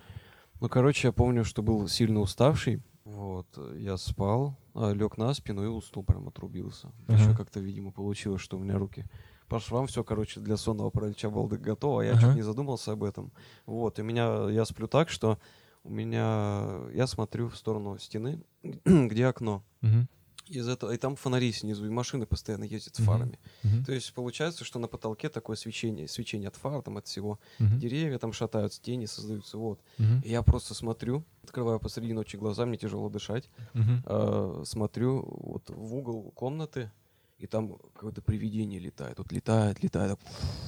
Ну, 0.62 0.70
короче, 0.70 1.08
я 1.08 1.12
помню, 1.12 1.44
что 1.44 1.64
был 1.64 1.88
сильно 1.88 2.20
уставший. 2.20 2.82
Вот, 3.04 3.48
я 3.78 3.98
спал, 3.98 4.58
лег 4.74 5.18
на 5.18 5.34
спину 5.34 5.64
и 5.64 5.68
уснул, 5.68 6.04
прям 6.04 6.28
отрубился. 6.28 6.92
Еще 7.08 7.36
как-то, 7.36 7.60
видимо, 7.60 7.92
получилось, 7.92 8.42
что 8.42 8.58
у 8.58 8.60
меня 8.60 8.78
руки 8.78 9.06
по 9.48 9.60
швам, 9.60 9.88
все, 9.88 10.04
короче, 10.04 10.40
для 10.40 10.58
сонного 10.58 10.90
паралича 10.90 11.30
балды 11.30 11.58
готово, 11.58 12.02
а 12.02 12.06
я 12.06 12.12
Ага. 12.14 12.28
чуть 12.28 12.36
не 12.36 12.42
задумался 12.42 12.92
об 12.94 13.04
этом. 13.04 13.32
Вот, 13.66 14.00
и 14.00 14.04
меня, 14.04 14.50
я 14.50 14.66
сплю 14.66 14.88
так, 14.88 15.10
что 15.10 15.38
у 15.84 15.90
меня, 15.90 16.82
я 16.94 17.06
смотрю 17.08 17.50
в 17.50 17.56
сторону 17.56 17.98
стены, 18.00 18.42
где 18.86 19.28
окно. 19.28 19.64
Мгм. 19.82 20.08
Из 20.48 20.68
этого, 20.68 20.92
и 20.92 20.98
там 20.98 21.16
фонари 21.16 21.52
снизу, 21.52 21.88
и 21.88 21.90
машины 21.90 22.28
постоянно 22.28 22.66
ездят 22.66 22.96
с 22.96 23.02
фарами. 23.02 23.40
Мгм. 23.64 23.84
То 23.84 23.92
есть 23.94 24.14
получается, 24.14 24.64
что 24.64 24.78
на 24.78 24.88
потолке 24.88 25.28
такое 25.30 25.56
свечение, 25.56 26.08
свечение 26.08 26.50
от 26.50 26.56
фар, 26.56 26.84
там 26.84 26.98
от 26.98 27.08
всего. 27.08 27.40
Мгм. 27.58 27.80
Деревья 27.80 28.20
там 28.20 28.32
шатаются, 28.32 28.80
тени 28.80 29.06
создаются, 29.08 29.58
вот. 29.58 29.80
Мгм. 29.98 30.22
И 30.24 30.30
я 30.30 30.44
просто 30.44 30.76
смотрю, 30.76 31.24
открываю 31.44 31.80
посреди 31.80 32.14
ночи 32.14 32.36
глаза, 32.38 32.68
мне 32.68 32.78
тяжело 32.78 33.10
дышать. 33.10 33.50
Мгм. 33.74 34.04
э, 34.06 34.64
смотрю 34.66 35.26
вот 35.28 35.68
в 35.72 35.96
угол 35.96 36.32
комнаты, 36.36 36.92
и 37.40 37.48
там 37.48 37.78
какое-то 37.94 38.22
привидение 38.22 38.80
летает. 38.80 39.18
Вот 39.18 39.32
летает, 39.32 39.84
летает, 39.84 40.12
так 40.12 40.20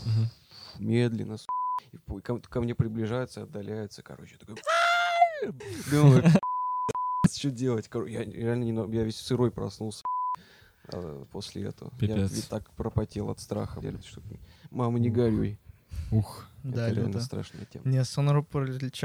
Мгм. 0.05 0.29
медленно, 0.79 1.37
с***, 1.37 1.45
и 1.93 1.97
ко, 2.21 2.39
ко 2.39 2.61
мне 2.61 2.75
приближается, 2.75 3.43
отдаляется, 3.43 4.01
короче, 4.03 4.37
такой... 4.37 4.55
Думаю, 5.91 6.23
что 7.31 7.51
делать? 7.51 7.89
Я 8.07 8.23
реально 8.23 8.63
не, 8.63 8.95
я 8.95 9.03
весь 9.03 9.17
сырой 9.17 9.51
проснулся 9.51 10.03
э, 10.91 11.25
после 11.31 11.65
этого. 11.65 11.91
Я 12.01 12.07
Пипец. 12.07 12.31
ведь 12.31 12.49
так 12.49 12.69
пропотел 12.71 13.29
от 13.29 13.39
страха. 13.39 13.79
Я, 13.81 13.91
что- 14.01 14.21
Мама, 14.71 14.97
не 14.99 15.09
горюй. 15.09 15.59
Ух. 16.11 16.47
Да, 16.63 16.87
Это 16.87 16.95
реально 16.95 17.13
люто. 17.13 17.21
страшная 17.25 17.65
тема. 17.65 17.85
Не, 17.87 18.03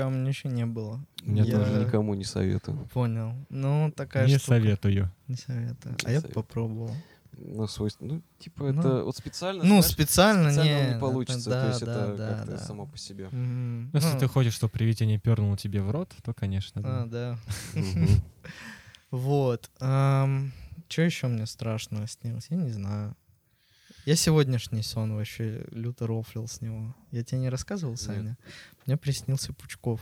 у 0.06 0.10
меня 0.10 0.28
еще 0.28 0.48
не 0.48 0.66
было. 0.66 1.04
Мне 1.22 1.42
Я 1.42 1.58
тоже 1.58 1.84
Никому 1.84 2.14
не 2.14 2.24
советую. 2.24 2.88
Понял. 2.92 3.34
Ну, 3.50 3.92
такая 3.94 4.26
Не 4.26 4.38
штука. 4.38 4.46
советую. 4.56 5.10
Не 5.28 5.36
советую. 5.36 5.94
Не 6.00 6.06
А 6.06 6.10
я 6.10 6.16
бы 6.16 6.22
советую. 6.22 6.32
попробовал. 6.34 6.90
На 7.36 7.66
свой... 7.66 7.90
Ну, 8.00 8.22
типа, 8.38 8.72
Ну, 8.72 8.80
это 8.80 9.04
вот 9.04 9.16
специально... 9.16 9.62
Ну, 9.62 9.68
знаешь, 9.68 9.86
специально, 9.86 10.50
специально 10.50 10.88
не. 10.88 10.94
не 10.94 11.00
получится. 11.00 11.50
да, 11.50 11.62
то 11.62 11.68
есть 11.68 11.84
да, 11.84 11.92
это 11.92 12.16
да, 12.16 12.28
как-то 12.28 12.52
да. 12.52 12.58
само 12.58 12.86
по 12.86 12.98
себе. 12.98 13.28
Ну, 13.32 13.88
Если 13.92 14.12
Ну, 14.12 14.18
ты 14.18 14.28
хочешь, 14.28 14.54
чтобы 14.54 14.72
привидение 14.72 15.18
пернуло 15.18 15.56
тебе 15.56 15.82
в 15.82 15.90
рот, 15.90 16.12
то, 16.22 16.34
конечно. 16.34 16.82
А, 16.84 17.06
да. 17.06 17.38
да. 17.74 17.80
Мгм. 17.80 18.08
Вот. 19.10 19.70
Что 19.76 21.02
еще 21.02 21.26
мне 21.26 21.46
страшного 21.46 22.06
снилось? 22.06 22.46
Я 22.48 22.56
не 22.56 22.70
знаю. 22.70 23.14
Я 24.04 24.16
сегодняшний 24.16 24.82
сон 24.82 25.14
вообще 25.14 25.64
люто 25.70 26.06
рофлил 26.06 26.48
с 26.48 26.60
него. 26.60 26.94
Я 27.12 27.22
тебе 27.22 27.40
не 27.40 27.48
рассказывал, 27.50 27.96
Саня? 27.96 28.36
Мне 28.86 28.96
приснился 28.96 29.52
Пучков. 29.52 30.00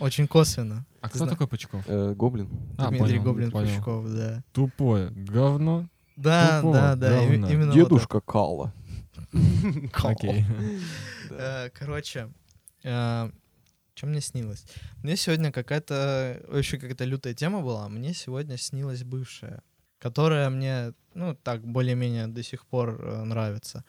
Очень 0.00 0.26
косвенно. 0.28 0.84
А 1.00 1.08
Ты 1.08 1.14
кто 1.14 1.26
такой 1.26 1.48
Пучков? 1.48 1.82
Э, 1.86 2.14
Гоблин. 2.14 2.48
А, 2.76 2.88
Дмитрий 2.88 3.18
понял, 3.18 3.22
Гоблин 3.22 3.50
понял. 3.50 3.74
Пучков, 3.74 4.10
да. 4.12 4.42
Тупое 4.52 5.10
говно. 5.10 5.88
Да, 6.22 6.60
Тупого 6.60 6.74
да, 6.74 6.96
да. 6.96 7.24
Именно 7.24 7.66
вот 7.66 7.74
Дедушка 7.74 8.20
Кала. 8.20 8.72
это. 9.12 9.88
Кал. 9.92 10.10
Окей. 10.12 10.44
Э, 11.32 11.70
Короче, 11.70 12.28
что 12.82 14.06
мне 14.06 14.20
снилось? 14.20 14.64
Мне 15.02 15.16
сегодня 15.16 15.52
какая-то, 15.52 16.42
вообще 16.48 16.76
какая-то 16.78 17.04
лютая 17.04 17.34
тема 17.34 17.60
была. 17.60 17.88
Мне 17.88 18.14
сегодня 18.14 18.56
снилась 18.56 19.04
бывшая, 19.04 19.62
которая 19.98 20.50
мне, 20.50 20.92
ну, 21.14 21.34
так, 21.34 21.64
более-менее 21.64 22.26
до 22.26 22.42
сих 22.42 22.66
пор 22.66 23.00
э, 23.00 23.22
нравится. 23.24 23.84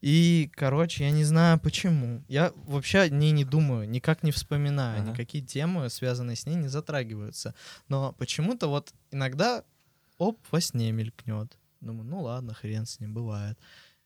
И, 0.00 0.50
короче, 0.54 1.04
я 1.04 1.10
не 1.10 1.24
знаю 1.24 1.58
почему. 1.58 2.22
Я 2.28 2.52
вообще 2.66 3.00
о 3.00 3.08
ней 3.08 3.32
не 3.32 3.44
думаю, 3.44 3.88
никак 3.88 4.22
не 4.22 4.30
вспоминаю. 4.30 5.02
Ага. 5.02 5.10
Никакие 5.10 5.44
темы, 5.44 5.90
связанные 5.90 6.36
с 6.36 6.46
ней, 6.46 6.54
не 6.54 6.68
затрагиваются. 6.68 7.54
Но 7.88 8.12
почему-то 8.12 8.68
вот 8.68 8.94
иногда, 9.10 9.64
оп, 10.18 10.38
во 10.52 10.60
сне 10.60 10.92
мелькнет. 10.92 11.58
Думаю, 11.80 12.04
ну 12.04 12.22
ладно, 12.22 12.54
хрен 12.54 12.86
с 12.86 13.00
ним, 13.00 13.14
бывает. 13.14 13.58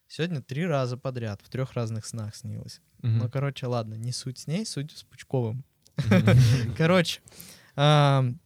Сегодня 0.09 0.43
три 0.43 0.67
раза 0.67 0.97
подряд, 0.97 1.41
в 1.43 1.49
трех 1.49 1.73
разных 1.73 2.05
снах 2.05 2.37
снилось. 2.37 2.81
Мгм. 3.03 3.19
Ну, 3.19 3.31
короче, 3.31 3.67
ладно, 3.67 3.95
не 3.95 4.13
суть 4.13 4.39
с 4.39 4.47
ней, 4.47 4.67
суть 4.67 4.93
с 4.93 5.05
Пучковым. 5.05 5.65
Мгм. 5.97 6.75
Короче, 6.77 7.21
ам, 7.77 8.39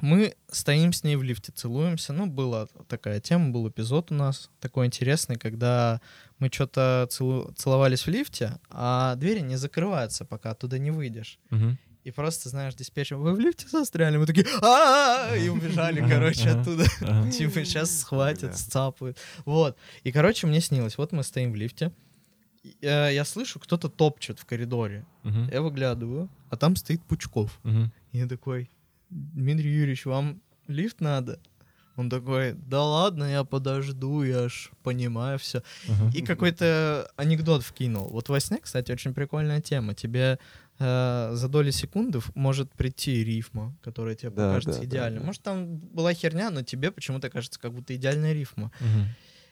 мы 0.00 0.36
стоим 0.48 0.92
с 0.92 1.02
ней 1.02 1.16
в 1.16 1.22
лифте, 1.22 1.52
целуемся. 1.52 2.12
Ну, 2.12 2.26
была 2.26 2.68
такая 2.86 3.20
тема, 3.20 3.50
был 3.50 3.68
эпизод 3.68 4.12
у 4.12 4.14
нас 4.14 4.50
такой 4.60 4.86
интересный, 4.86 5.36
когда 5.36 6.00
мы 6.38 6.48
что-то 6.48 7.08
целовались 7.10 8.06
в 8.06 8.08
лифте, 8.08 8.58
а 8.70 9.16
двери 9.16 9.40
не 9.40 9.56
закрываются, 9.56 10.24
пока 10.24 10.52
оттуда 10.52 10.78
не 10.78 10.92
выйдешь. 10.92 11.38
Мгм. 11.50 11.78
И 12.08 12.10
просто, 12.10 12.48
знаешь, 12.48 12.74
диспетчер, 12.74 13.16
вы 13.16 13.34
в 13.34 13.38
лифте 13.38 13.66
застряли? 13.68 14.16
Мы 14.16 14.24
такие, 14.24 14.46
а 14.62 15.34
и 15.36 15.48
убежали, 15.50 16.00
короче, 16.08 16.48
оттуда. 16.50 16.84
Типа, 17.30 17.64
сейчас 17.64 18.00
схватят, 18.00 18.56
сцапают. 18.56 19.18
Вот. 19.44 19.76
И, 20.04 20.10
короче, 20.12 20.46
мне 20.46 20.60
снилось. 20.62 20.96
Вот 20.96 21.12
мы 21.12 21.22
стоим 21.22 21.52
в 21.52 21.56
лифте. 21.56 21.92
э, 22.80 23.12
Я 23.12 23.24
слышу, 23.26 23.60
кто-то 23.60 23.88
топчет 23.90 24.38
в 24.38 24.46
коридоре. 24.46 25.04
Я 25.52 25.60
выглядываю, 25.60 26.30
а 26.50 26.56
там 26.56 26.76
стоит 26.76 27.02
Пучков. 27.04 27.60
И 28.12 28.18
я 28.18 28.26
такой, 28.26 28.70
Дмитрий 29.10 29.70
Юрьевич, 29.70 30.06
вам 30.06 30.40
лифт 30.66 31.00
надо? 31.00 31.38
Он 31.96 32.08
такой, 32.08 32.52
да 32.54 32.82
ладно, 32.84 33.24
я 33.24 33.42
подожду, 33.44 34.22
я 34.22 34.48
ж 34.48 34.70
понимаю 34.82 35.36
все. 35.38 35.62
И 36.14 36.22
какой-то 36.22 37.10
анекдот 37.16 37.62
вкинул. 37.64 38.08
Вот 38.08 38.28
во 38.30 38.40
сне, 38.40 38.58
кстати, 38.62 38.92
очень 38.92 39.12
прикольная 39.12 39.60
тема. 39.60 39.94
Тебе 39.94 40.38
э, 40.78 41.30
за 41.34 41.48
доли 41.48 41.70
секунды 41.70 42.20
может 42.34 42.72
прийти 42.72 43.24
рифма, 43.24 43.76
которая 43.82 44.14
тебе 44.14 44.30
Да, 44.30 44.48
покажется 44.48 44.80
да, 44.80 44.86
идеальной. 44.86 45.20
да. 45.20 45.26
Может, 45.26 45.42
там 45.42 45.76
была 45.78 46.14
херня, 46.14 46.50
но 46.50 46.62
тебе 46.62 46.90
почему-то 46.90 47.30
кажется 47.30 47.58
как 47.60 47.72
будто 47.72 47.94
идеальная 47.96 48.32
рифма. 48.32 48.70
Мгм. 48.80 49.06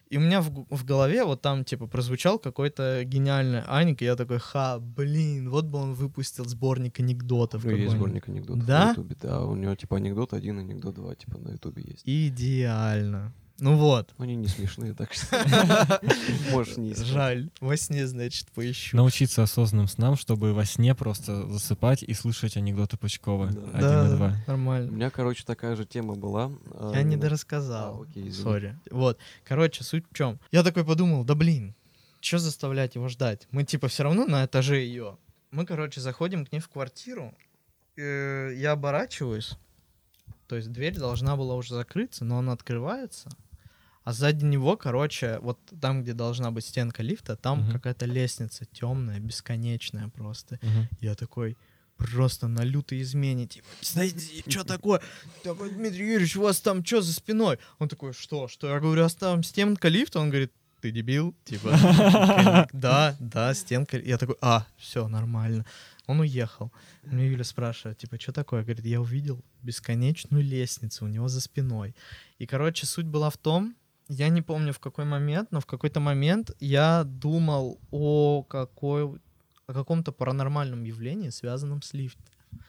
И 0.08 0.18
у 0.18 0.20
меня 0.20 0.40
в, 0.40 0.66
в 0.70 0.84
голове 0.84 1.24
вот 1.24 1.42
там, 1.42 1.64
типа, 1.64 1.88
прозвучал 1.88 2.38
какой-то 2.38 3.02
гениальный 3.04 3.62
аник, 3.66 4.02
и 4.02 4.04
я 4.04 4.14
такой, 4.14 4.38
ха, 4.38 4.78
блин, 4.78 5.50
вот 5.50 5.64
бы 5.64 5.80
он 5.80 5.94
выпустил 5.94 6.44
сборник 6.44 7.00
анекдотов. 7.00 7.64
Ну, 7.64 7.70
есть 7.70 7.82
какой-нибудь». 7.82 7.98
сборник 7.98 8.28
анекдотов 8.28 8.66
Да? 8.66 8.84
на 8.84 8.90
Ютубе. 8.90 9.16
Да, 9.20 9.42
у 9.42 9.56
него 9.56 9.74
типа 9.74 9.96
анекдот 9.96 10.32
один, 10.32 10.60
анекдот 10.60 10.94
два, 10.94 11.16
типа 11.16 11.38
на 11.38 11.48
Ютубе 11.50 11.82
есть. 11.84 12.02
Идеально. 12.04 13.32
Ну 13.58 13.76
вот. 13.76 14.12
Они 14.18 14.36
не 14.36 14.48
смешные, 14.48 14.92
так 14.92 15.14
что 15.14 15.26
можешь 16.50 16.76
не. 16.76 16.94
Жаль. 16.94 17.48
Во 17.60 17.76
сне, 17.76 18.06
значит, 18.06 18.48
поищу. 18.52 18.96
Научиться 18.96 19.42
осознанным 19.42 19.88
снам, 19.88 20.16
чтобы 20.16 20.52
во 20.52 20.64
сне 20.66 20.94
просто 20.94 21.46
засыпать 21.48 22.02
и 22.02 22.12
слышать 22.12 22.56
анекдоты 22.56 22.96
Пучкова. 22.98 23.48
Да. 23.48 24.02
Один 24.02 24.12
и 24.12 24.16
два. 24.16 24.36
У 24.46 24.50
нормально. 24.50 24.90
меня, 24.90 25.10
короче, 25.10 25.44
такая 25.44 25.74
же 25.74 25.86
тема 25.86 26.14
была. 26.16 26.50
Я 26.92 27.02
не 27.02 27.16
а, 27.16 27.18
дорассказал. 27.18 28.00
а, 28.00 28.02
окей. 28.02 28.30
Сори. 28.30 28.78
Вот. 28.90 29.18
Короче, 29.44 29.84
суть 29.84 30.04
в 30.10 30.14
чем. 30.14 30.38
Я 30.52 30.62
такой 30.62 30.84
подумал, 30.84 31.24
да 31.24 31.34
блин, 31.34 31.74
что 32.20 32.38
заставлять 32.38 32.94
его 32.94 33.08
ждать? 33.08 33.48
Мы 33.52 33.64
типа 33.64 33.88
все 33.88 34.02
равно 34.02 34.26
на 34.26 34.44
этаже 34.44 34.78
ее. 34.82 35.16
Мы, 35.50 35.64
короче, 35.64 36.00
заходим 36.00 36.44
к 36.44 36.52
ней 36.52 36.60
в 36.60 36.68
квартиру. 36.68 37.34
э, 37.96 38.52
Я 38.56 38.72
оборачиваюсь. 38.72 39.52
То 40.48 40.56
есть 40.56 40.70
дверь 40.70 40.96
должна 40.96 41.36
была 41.36 41.54
уже 41.54 41.74
закрыться, 41.74 42.24
но 42.24 42.38
она 42.38 42.52
открывается. 42.52 43.30
А 44.06 44.12
сзади 44.12 44.44
него, 44.44 44.76
короче, 44.76 45.40
вот 45.40 45.58
там, 45.80 46.02
где 46.04 46.12
должна 46.12 46.52
быть 46.52 46.64
стенка 46.64 47.02
лифта, 47.02 47.34
там 47.34 47.62
Мгм. 47.62 47.72
какая-то 47.72 48.06
лестница 48.06 48.64
темная, 48.66 49.18
бесконечная 49.18 50.08
просто. 50.10 50.60
Мгм. 50.62 50.88
Я 51.00 51.16
такой 51.16 51.56
просто 51.96 52.46
на 52.46 52.62
лютой 52.62 53.02
измене, 53.02 53.48
типа, 53.48 53.66
знаете, 53.80 54.44
что 54.48 54.62
такое? 54.62 55.00
Такой, 55.42 55.70
Дмитрий 55.70 56.06
Юрьевич, 56.06 56.36
у 56.36 56.42
вас 56.42 56.60
там 56.60 56.84
что 56.84 57.00
за 57.02 57.12
спиной? 57.12 57.58
Он 57.80 57.88
такой, 57.88 58.12
что, 58.12 58.46
что? 58.46 58.68
Я 58.68 58.78
говорю, 58.78 59.04
а 59.04 59.08
там 59.08 59.42
стенка 59.42 59.88
лифта? 59.88 60.20
Он 60.20 60.30
говорит, 60.30 60.52
ты 60.80 60.92
дебил? 60.92 61.34
Типа, 61.44 61.70
«Конечно, 61.70 62.68
да, 62.72 63.16
да, 63.18 63.54
стенка. 63.54 63.98
Я 63.98 64.18
такой, 64.18 64.36
а, 64.40 64.68
все, 64.76 65.08
нормально. 65.08 65.66
Он 66.06 66.20
уехал. 66.20 66.70
Мне 67.02 67.26
Юля 67.26 67.42
спрашивает, 67.42 67.98
типа, 67.98 68.20
что 68.20 68.30
такое? 68.32 68.62
Говорит, 68.62 68.84
я 68.86 69.00
увидел 69.00 69.40
бесконечную 69.64 70.44
лестницу 70.44 71.06
у 71.06 71.08
него 71.08 71.26
за 71.26 71.40
спиной. 71.40 71.96
И, 72.38 72.46
короче, 72.46 72.86
суть 72.86 73.06
была 73.06 73.30
в 73.30 73.36
том, 73.36 73.74
я 74.08 74.28
не 74.28 74.42
помню 74.42 74.72
в 74.72 74.78
какой 74.78 75.04
момент, 75.04 75.52
но 75.52 75.60
в 75.60 75.66
какой-то 75.66 76.00
момент 76.00 76.50
я 76.60 77.04
думал 77.04 77.78
о 77.90 78.42
какой 78.42 79.20
о 79.66 79.72
каком-то 79.72 80.12
паранормальном 80.12 80.84
явлении, 80.84 81.30
связанном 81.30 81.82
с 81.82 81.92
лифтом. 81.92 82.24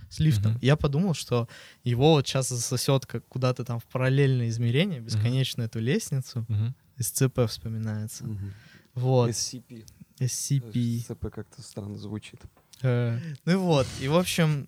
С 0.09 0.19
лифтом. 0.19 0.53
Мгм. 0.53 0.59
Я 0.63 0.75
подумал, 0.75 1.13
что 1.13 1.47
его 1.83 2.13
вот 2.13 2.25
сейчас 2.27 2.49
засосет 2.49 3.05
как 3.05 3.25
куда-то 3.27 3.63
там 3.63 3.79
в 3.79 3.85
параллельное 3.85 4.49
измерение, 4.49 4.99
бесконечную 4.99 5.67
эту 5.67 5.79
лестницу. 5.79 6.45
Мгм. 6.47 6.73
СЦП 6.99 7.41
вспоминается. 7.47 8.25
Мгм. 8.25 8.53
Вот. 8.95 9.29
SCP. 9.29 9.85
SCP. 10.19 10.99
СЦП 11.01 11.29
как-то 11.31 11.61
странно 11.61 11.97
звучит. 11.97 12.41
Э, 12.81 13.19
Ну 13.45 13.51
и 13.51 13.55
вот. 13.55 13.85
И, 14.01 14.07
в 14.07 14.15
общем, 14.15 14.67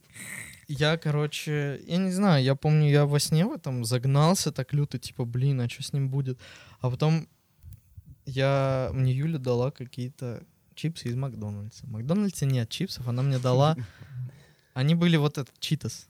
я, 0.69 0.97
короче, 0.97 1.81
я 1.87 1.97
не 1.97 2.11
знаю, 2.11 2.43
я 2.43 2.55
помню, 2.55 2.89
я 2.89 3.05
во 3.05 3.19
сне 3.19 3.45
в 3.45 3.51
этом 3.51 3.83
загнался 3.83 4.51
так 4.51 4.71
люто, 4.71 4.99
типа, 4.99 5.25
блин, 5.25 5.61
а 5.61 5.67
что 5.67 5.81
с 5.81 5.93
ним 5.93 6.09
будет? 6.09 6.39
А 6.79 6.91
потом 6.91 7.27
я, 8.25 8.91
мне 8.93 9.11
Юля 9.11 9.39
дала 9.39 9.71
какие-то 9.71 10.43
чипсы 10.75 11.07
из 11.09 11.15
Макдональдса. 11.15 11.87
В 11.87 11.89
Макдональдсе 11.89 12.45
нет 12.45 12.69
чипсов, 12.69 13.07
она 13.07 13.23
мне 13.23 13.39
дала... 13.39 13.75
Они 14.75 14.95
были 14.95 15.17
вот 15.17 15.37
этот 15.37 15.59
читос. 15.59 16.07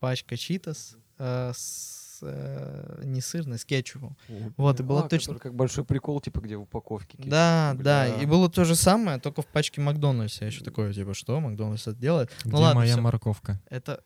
Пачка 0.00 0.36
читос 0.36 0.96
э, 1.18 1.52
с, 1.54 2.03
э, 2.26 3.02
не 3.04 3.20
сырной, 3.20 3.58
с 3.58 3.64
кетчупом. 3.64 4.16
Вот, 4.56 4.80
и 4.80 4.82
было 4.82 5.04
А, 5.04 5.08
точно- 5.08 5.34
как 5.38 5.54
большой 5.54 5.84
прикол, 5.84 6.20
типа, 6.20 6.40
где 6.40 6.56
в 6.56 6.62
упаковке. 6.62 7.16
кетчуп. 7.16 7.30
Да, 7.30 7.74
да, 7.78 8.06
Бля. 8.06 8.22
и 8.22 8.26
было 8.26 8.48
то 8.50 8.64
же 8.64 8.74
самое, 8.74 9.18
только 9.20 9.42
в 9.42 9.46
пачке 9.46 9.80
Макдональдса. 9.80 10.44
Я 10.44 10.46
еще 10.48 10.64
такое, 10.64 10.92
типа, 10.92 11.14
что 11.14 11.40
Макдональдс 11.40 11.86
это 11.88 11.98
делает? 11.98 12.30
Где 12.44 12.50
ну 12.54 12.60
ладно, 12.60 12.80
моя 12.80 12.92
всё. 12.92 13.02
морковка? 13.02 13.60
Это, 13.68 14.02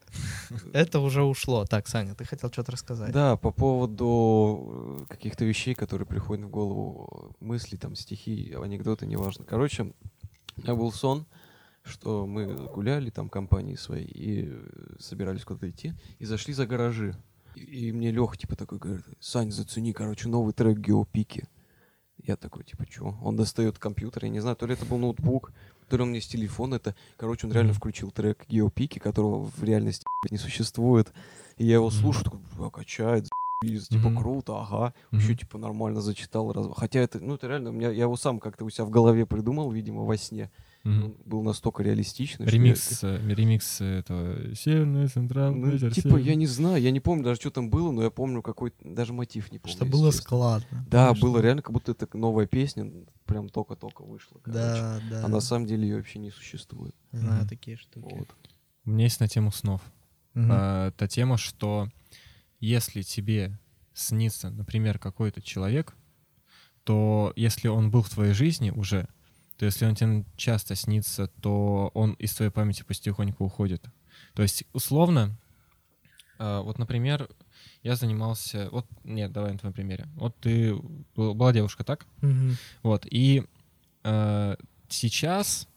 это 0.72 1.00
уже 1.00 1.22
ушло. 1.22 1.64
Так, 1.64 1.88
Саня, 1.88 2.14
ты 2.14 2.24
хотел 2.24 2.50
что-то 2.50 2.72
рассказать? 2.72 3.12
Да, 3.12 3.36
по 3.36 3.50
поводу 3.50 4.98
э, 5.02 5.04
каких-то 5.08 5.44
вещей, 5.44 5.74
которые 5.74 6.06
приходят 6.06 6.44
в 6.46 6.50
голову, 6.50 7.34
мысли, 7.40 7.76
там, 7.76 7.94
стихи, 7.94 8.54
анекдоты, 8.60 9.06
неважно. 9.06 9.44
Короче, 9.44 9.92
у 10.56 10.60
меня 10.62 10.74
был 10.74 10.92
сон, 10.92 11.26
что 11.84 12.26
мы 12.26 12.54
гуляли 12.54 13.10
там 13.10 13.28
компанией 13.28 13.76
своей 13.76 14.04
и 14.06 14.48
э, 14.50 14.96
собирались 14.98 15.44
куда-то 15.44 15.70
идти, 15.70 15.94
и 16.18 16.24
зашли 16.26 16.52
за 16.52 16.66
гаражи. 16.66 17.14
И, 17.58 17.92
мне 17.92 18.10
Леха 18.10 18.36
типа 18.36 18.56
такой 18.56 18.78
говорит, 18.78 19.04
Сань, 19.20 19.50
зацени, 19.50 19.92
короче, 19.92 20.28
новый 20.28 20.52
трек 20.52 20.78
Геопики. 20.78 21.48
Я 22.22 22.36
такой, 22.36 22.64
типа, 22.64 22.84
чё? 22.86 23.16
Он 23.22 23.36
достает 23.36 23.78
компьютер, 23.78 24.24
я 24.24 24.30
не 24.30 24.40
знаю, 24.40 24.56
то 24.56 24.66
ли 24.66 24.74
это 24.74 24.84
был 24.84 24.98
ноутбук, 24.98 25.52
то 25.88 25.96
ли 25.96 26.02
он 26.02 26.10
мне 26.10 26.20
с 26.20 26.26
телефона 26.26 26.74
это. 26.76 26.94
Короче, 27.16 27.46
он 27.46 27.52
реально 27.52 27.72
включил 27.72 28.10
трек 28.10 28.44
Геопики, 28.48 28.98
которого 28.98 29.44
в 29.44 29.62
реальности 29.62 30.04
не 30.30 30.38
существует. 30.38 31.12
И 31.56 31.64
я 31.64 31.74
его 31.74 31.90
слушаю, 31.90 32.24
такой, 32.24 32.40
«Бля, 32.56 32.70
качает, 32.70 33.26
за***ь, 33.64 33.88
типа, 33.88 34.08
Мгм. 34.10 34.18
круто, 34.18 34.60
ага. 34.60 34.94
Мгм. 35.10 35.20
Еще, 35.20 35.34
типа, 35.36 35.58
нормально 35.58 36.00
зачитал. 36.00 36.52
Раз... 36.52 36.66
Хотя 36.76 37.00
это, 37.00 37.20
ну, 37.20 37.34
это 37.34 37.46
реально, 37.48 37.70
у 37.70 37.72
меня, 37.72 37.90
я 37.90 38.02
его 38.02 38.16
сам 38.16 38.40
как-то 38.40 38.64
у 38.64 38.70
себя 38.70 38.84
в 38.84 38.90
голове 38.90 39.24
придумал, 39.26 39.70
видимо, 39.70 40.04
во 40.04 40.16
сне. 40.16 40.50
Он 40.84 41.16
был 41.24 41.42
настолько 41.42 41.82
реалистичный. 41.82 42.46
что 42.46 42.56
я- 42.56 42.62
Ремикс, 42.62 43.04
э, 43.04 43.20
ремикс 43.34 43.80
этого 43.80 44.54
Северный, 44.54 45.08
Центральный, 45.08 45.58
Ну, 45.58 45.70
ветер 45.72 45.92
типа, 45.92 46.08
северный». 46.10 46.24
я 46.24 46.34
не 46.36 46.46
знаю, 46.46 46.80
я 46.82 46.90
не 46.90 47.00
помню 47.00 47.24
даже, 47.24 47.40
что 47.40 47.50
там 47.50 47.68
было, 47.68 47.90
но 47.90 48.02
я 48.04 48.10
помню 48.10 48.42
какой 48.42 48.72
даже 48.82 49.12
мотив 49.12 49.50
не 49.52 49.58
помню. 49.58 49.76
Что 49.76 49.84
было 49.84 50.10
складно. 50.12 50.86
Да, 50.88 51.08
Конечно. 51.08 51.28
было 51.28 51.40
реально, 51.40 51.62
как 51.62 51.72
будто 51.72 51.92
это 51.92 52.08
новая 52.16 52.46
песня, 52.46 52.90
прям 53.26 53.48
только-только 53.48 54.02
вышла. 54.02 54.38
короче. 54.42 54.60
Да, 54.62 55.00
да. 55.10 55.24
А 55.24 55.28
на 55.28 55.40
самом 55.40 55.66
деле 55.66 55.86
ее 55.88 55.96
вообще 55.96 56.20
не 56.20 56.30
существует. 56.30 56.94
Знаю 57.12 57.40
Мгм. 57.40 57.48
такие 57.48 57.76
штуки. 57.76 58.14
Вот. 58.16 58.28
У 58.86 58.90
меня 58.90 59.04
есть 59.04 59.20
на 59.20 59.28
тему 59.28 59.50
снов. 59.52 59.82
Мгм. 60.34 60.48
А, 60.52 60.90
та 60.92 61.08
тема, 61.08 61.36
что 61.36 61.88
если 62.60 63.02
тебе 63.02 63.58
снится, 63.92 64.48
например, 64.50 64.98
какой-то 64.98 65.42
человек, 65.42 65.96
то 66.84 67.32
если 67.36 67.68
он 67.68 67.90
был 67.90 68.02
в 68.02 68.08
твоей 68.10 68.32
жизни 68.32 68.70
уже, 68.70 69.08
то 69.58 69.64
если 69.66 69.84
он 69.86 69.94
тебе 69.94 70.24
часто 70.36 70.74
снится, 70.74 71.26
то 71.42 71.90
он 71.94 72.12
из 72.12 72.32
твоей 72.34 72.50
памяти 72.52 72.84
потихоньку 72.84 73.44
уходит. 73.44 73.84
То 74.34 74.42
есть, 74.42 74.64
условно, 74.72 75.36
а, 76.38 76.62
вот, 76.62 76.78
например, 76.78 77.28
я 77.82 77.96
занимался... 77.96 78.68
Вот, 78.70 78.86
нет, 79.04 79.32
давай 79.32 79.52
на 79.52 79.58
твоем 79.58 79.72
примере. 79.74 80.08
Вот 80.14 80.36
ты... 80.38 80.74
был- 81.16 81.34
Была 81.34 81.52
девушка, 81.52 81.82
так? 81.84 82.06
Мгм. 82.22 82.56
Вот, 82.82 83.06
и 83.10 83.44
э, 84.04 84.56
сейчас 84.88 85.68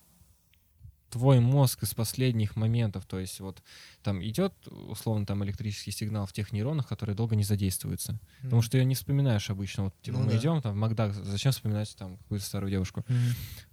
твой 1.12 1.40
мозг 1.40 1.84
из 1.84 1.94
последних 1.94 2.56
моментов, 2.56 3.06
то 3.06 3.20
есть 3.20 3.40
вот 3.40 3.62
там 4.02 4.24
идет, 4.24 4.54
условно, 4.68 5.26
там 5.26 5.44
электрический 5.44 5.92
сигнал 5.92 6.26
в 6.26 6.34
тех 6.34 6.52
нейронах, 6.54 6.88
которые 6.88 7.16
долго 7.16 7.36
не 7.36 7.44
задействуются. 7.44 8.20
Потому 8.38 8.58
Мгм. 8.58 8.62
что 8.64 8.78
ее 8.78 8.86
не 8.86 8.96
вспоминаешь 8.96 9.50
обычно. 9.50 9.84
Вот, 9.86 10.02
типа, 10.02 10.18
Ну 10.18 10.24
мы 10.26 10.32
да. 10.32 10.38
идем 10.38 10.62
там 10.62 10.74
в 10.74 10.76
Макдак, 10.78 11.14
зачем 11.14 11.52
вспоминать 11.52 11.96
там 11.98 12.18
какую-то 12.18 12.46
старую 12.46 12.72
девушку? 12.72 13.04
Мгм. 13.08 13.20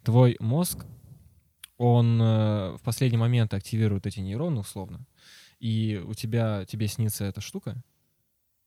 Твой 0.02 0.36
мозг, 0.40 0.84
он 1.76 2.20
э, 2.20 2.76
в 2.76 2.80
последний 2.82 3.18
момент 3.18 3.54
активирует 3.54 4.06
эти 4.06 4.20
нейроны, 4.20 4.60
условно, 4.60 5.06
и 5.60 6.02
у 6.06 6.14
тебя, 6.14 6.64
тебе 6.66 6.88
снится 6.88 7.24
эта 7.24 7.40
штука, 7.40 7.76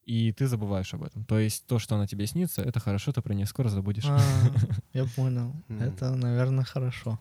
и 0.06 0.32
ты 0.32 0.48
забываешь 0.48 0.94
об 0.94 1.04
этом. 1.04 1.26
То 1.26 1.38
есть 1.38 1.66
то, 1.68 1.78
что 1.78 1.96
она 1.96 2.08
тебе 2.08 2.26
снится, 2.26 2.62
это 2.62 2.80
хорошо, 2.80 3.12
ты 3.12 3.22
про 3.22 3.34
нее 3.34 3.46
скоро 3.46 3.70
забудешь. 3.70 4.06
А, 4.08 4.22
Я 4.94 5.06
понял. 5.06 5.54
Это, 5.70 6.16
наверное, 6.16 6.64
хорошо. 6.64 7.20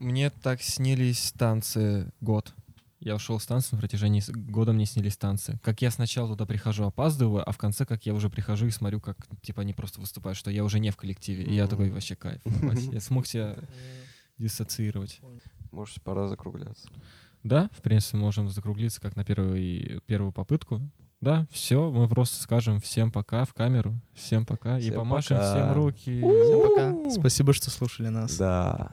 Мне 0.00 0.30
так 0.30 0.62
снились 0.62 1.32
танцы 1.36 2.10
год. 2.22 2.54
Я 3.00 3.14
ушел 3.14 3.38
с 3.38 3.46
танцев, 3.46 3.72
на 3.72 3.78
протяжении 3.78 4.22
года 4.50 4.72
мне 4.72 4.86
снились 4.86 5.16
танцы. 5.16 5.58
Как 5.62 5.82
я 5.82 5.90
сначала 5.90 6.28
туда 6.28 6.46
прихожу, 6.46 6.84
опаздываю, 6.84 7.46
а 7.46 7.52
в 7.52 7.58
конце, 7.58 7.84
как 7.84 8.04
я 8.06 8.14
уже 8.14 8.30
прихожу 8.30 8.66
и 8.66 8.70
смотрю, 8.70 9.00
как, 9.00 9.16
типа, 9.42 9.60
они 9.60 9.74
просто 9.74 10.00
выступают, 10.00 10.38
что 10.38 10.50
я 10.50 10.64
уже 10.64 10.80
не 10.80 10.90
в 10.90 10.96
коллективе. 10.96 11.44
И 11.44 11.54
я 11.54 11.66
такой, 11.66 11.90
вообще 11.90 12.16
кайф. 12.16 12.40
Я 12.92 13.00
смог 13.00 13.26
себя 13.26 13.56
диссоциировать. 14.38 15.20
Может, 15.70 16.02
пора 16.02 16.28
закругляться. 16.28 16.88
Да, 17.42 17.68
в 17.76 17.82
принципе, 17.82 18.16
можем 18.16 18.48
закруглиться, 18.48 19.00
как 19.02 19.16
на 19.16 19.24
первую, 19.24 20.00
первую 20.06 20.32
попытку. 20.32 20.80
Да, 21.20 21.46
все, 21.50 21.90
мы 21.90 22.08
просто 22.08 22.42
скажем 22.42 22.80
всем 22.80 23.12
пока 23.12 23.44
в 23.44 23.52
камеру. 23.52 24.00
Всем 24.14 24.46
пока. 24.46 24.78
и 24.78 24.90
помашем 24.90 25.36
пока. 25.36 25.52
всем 25.52 25.72
руки. 25.72 26.20
Всем 26.20 26.62
пока. 26.68 27.10
Спасибо, 27.10 27.52
что 27.52 27.70
слушали 27.70 28.08
нас. 28.08 28.36
Да. 28.38 28.92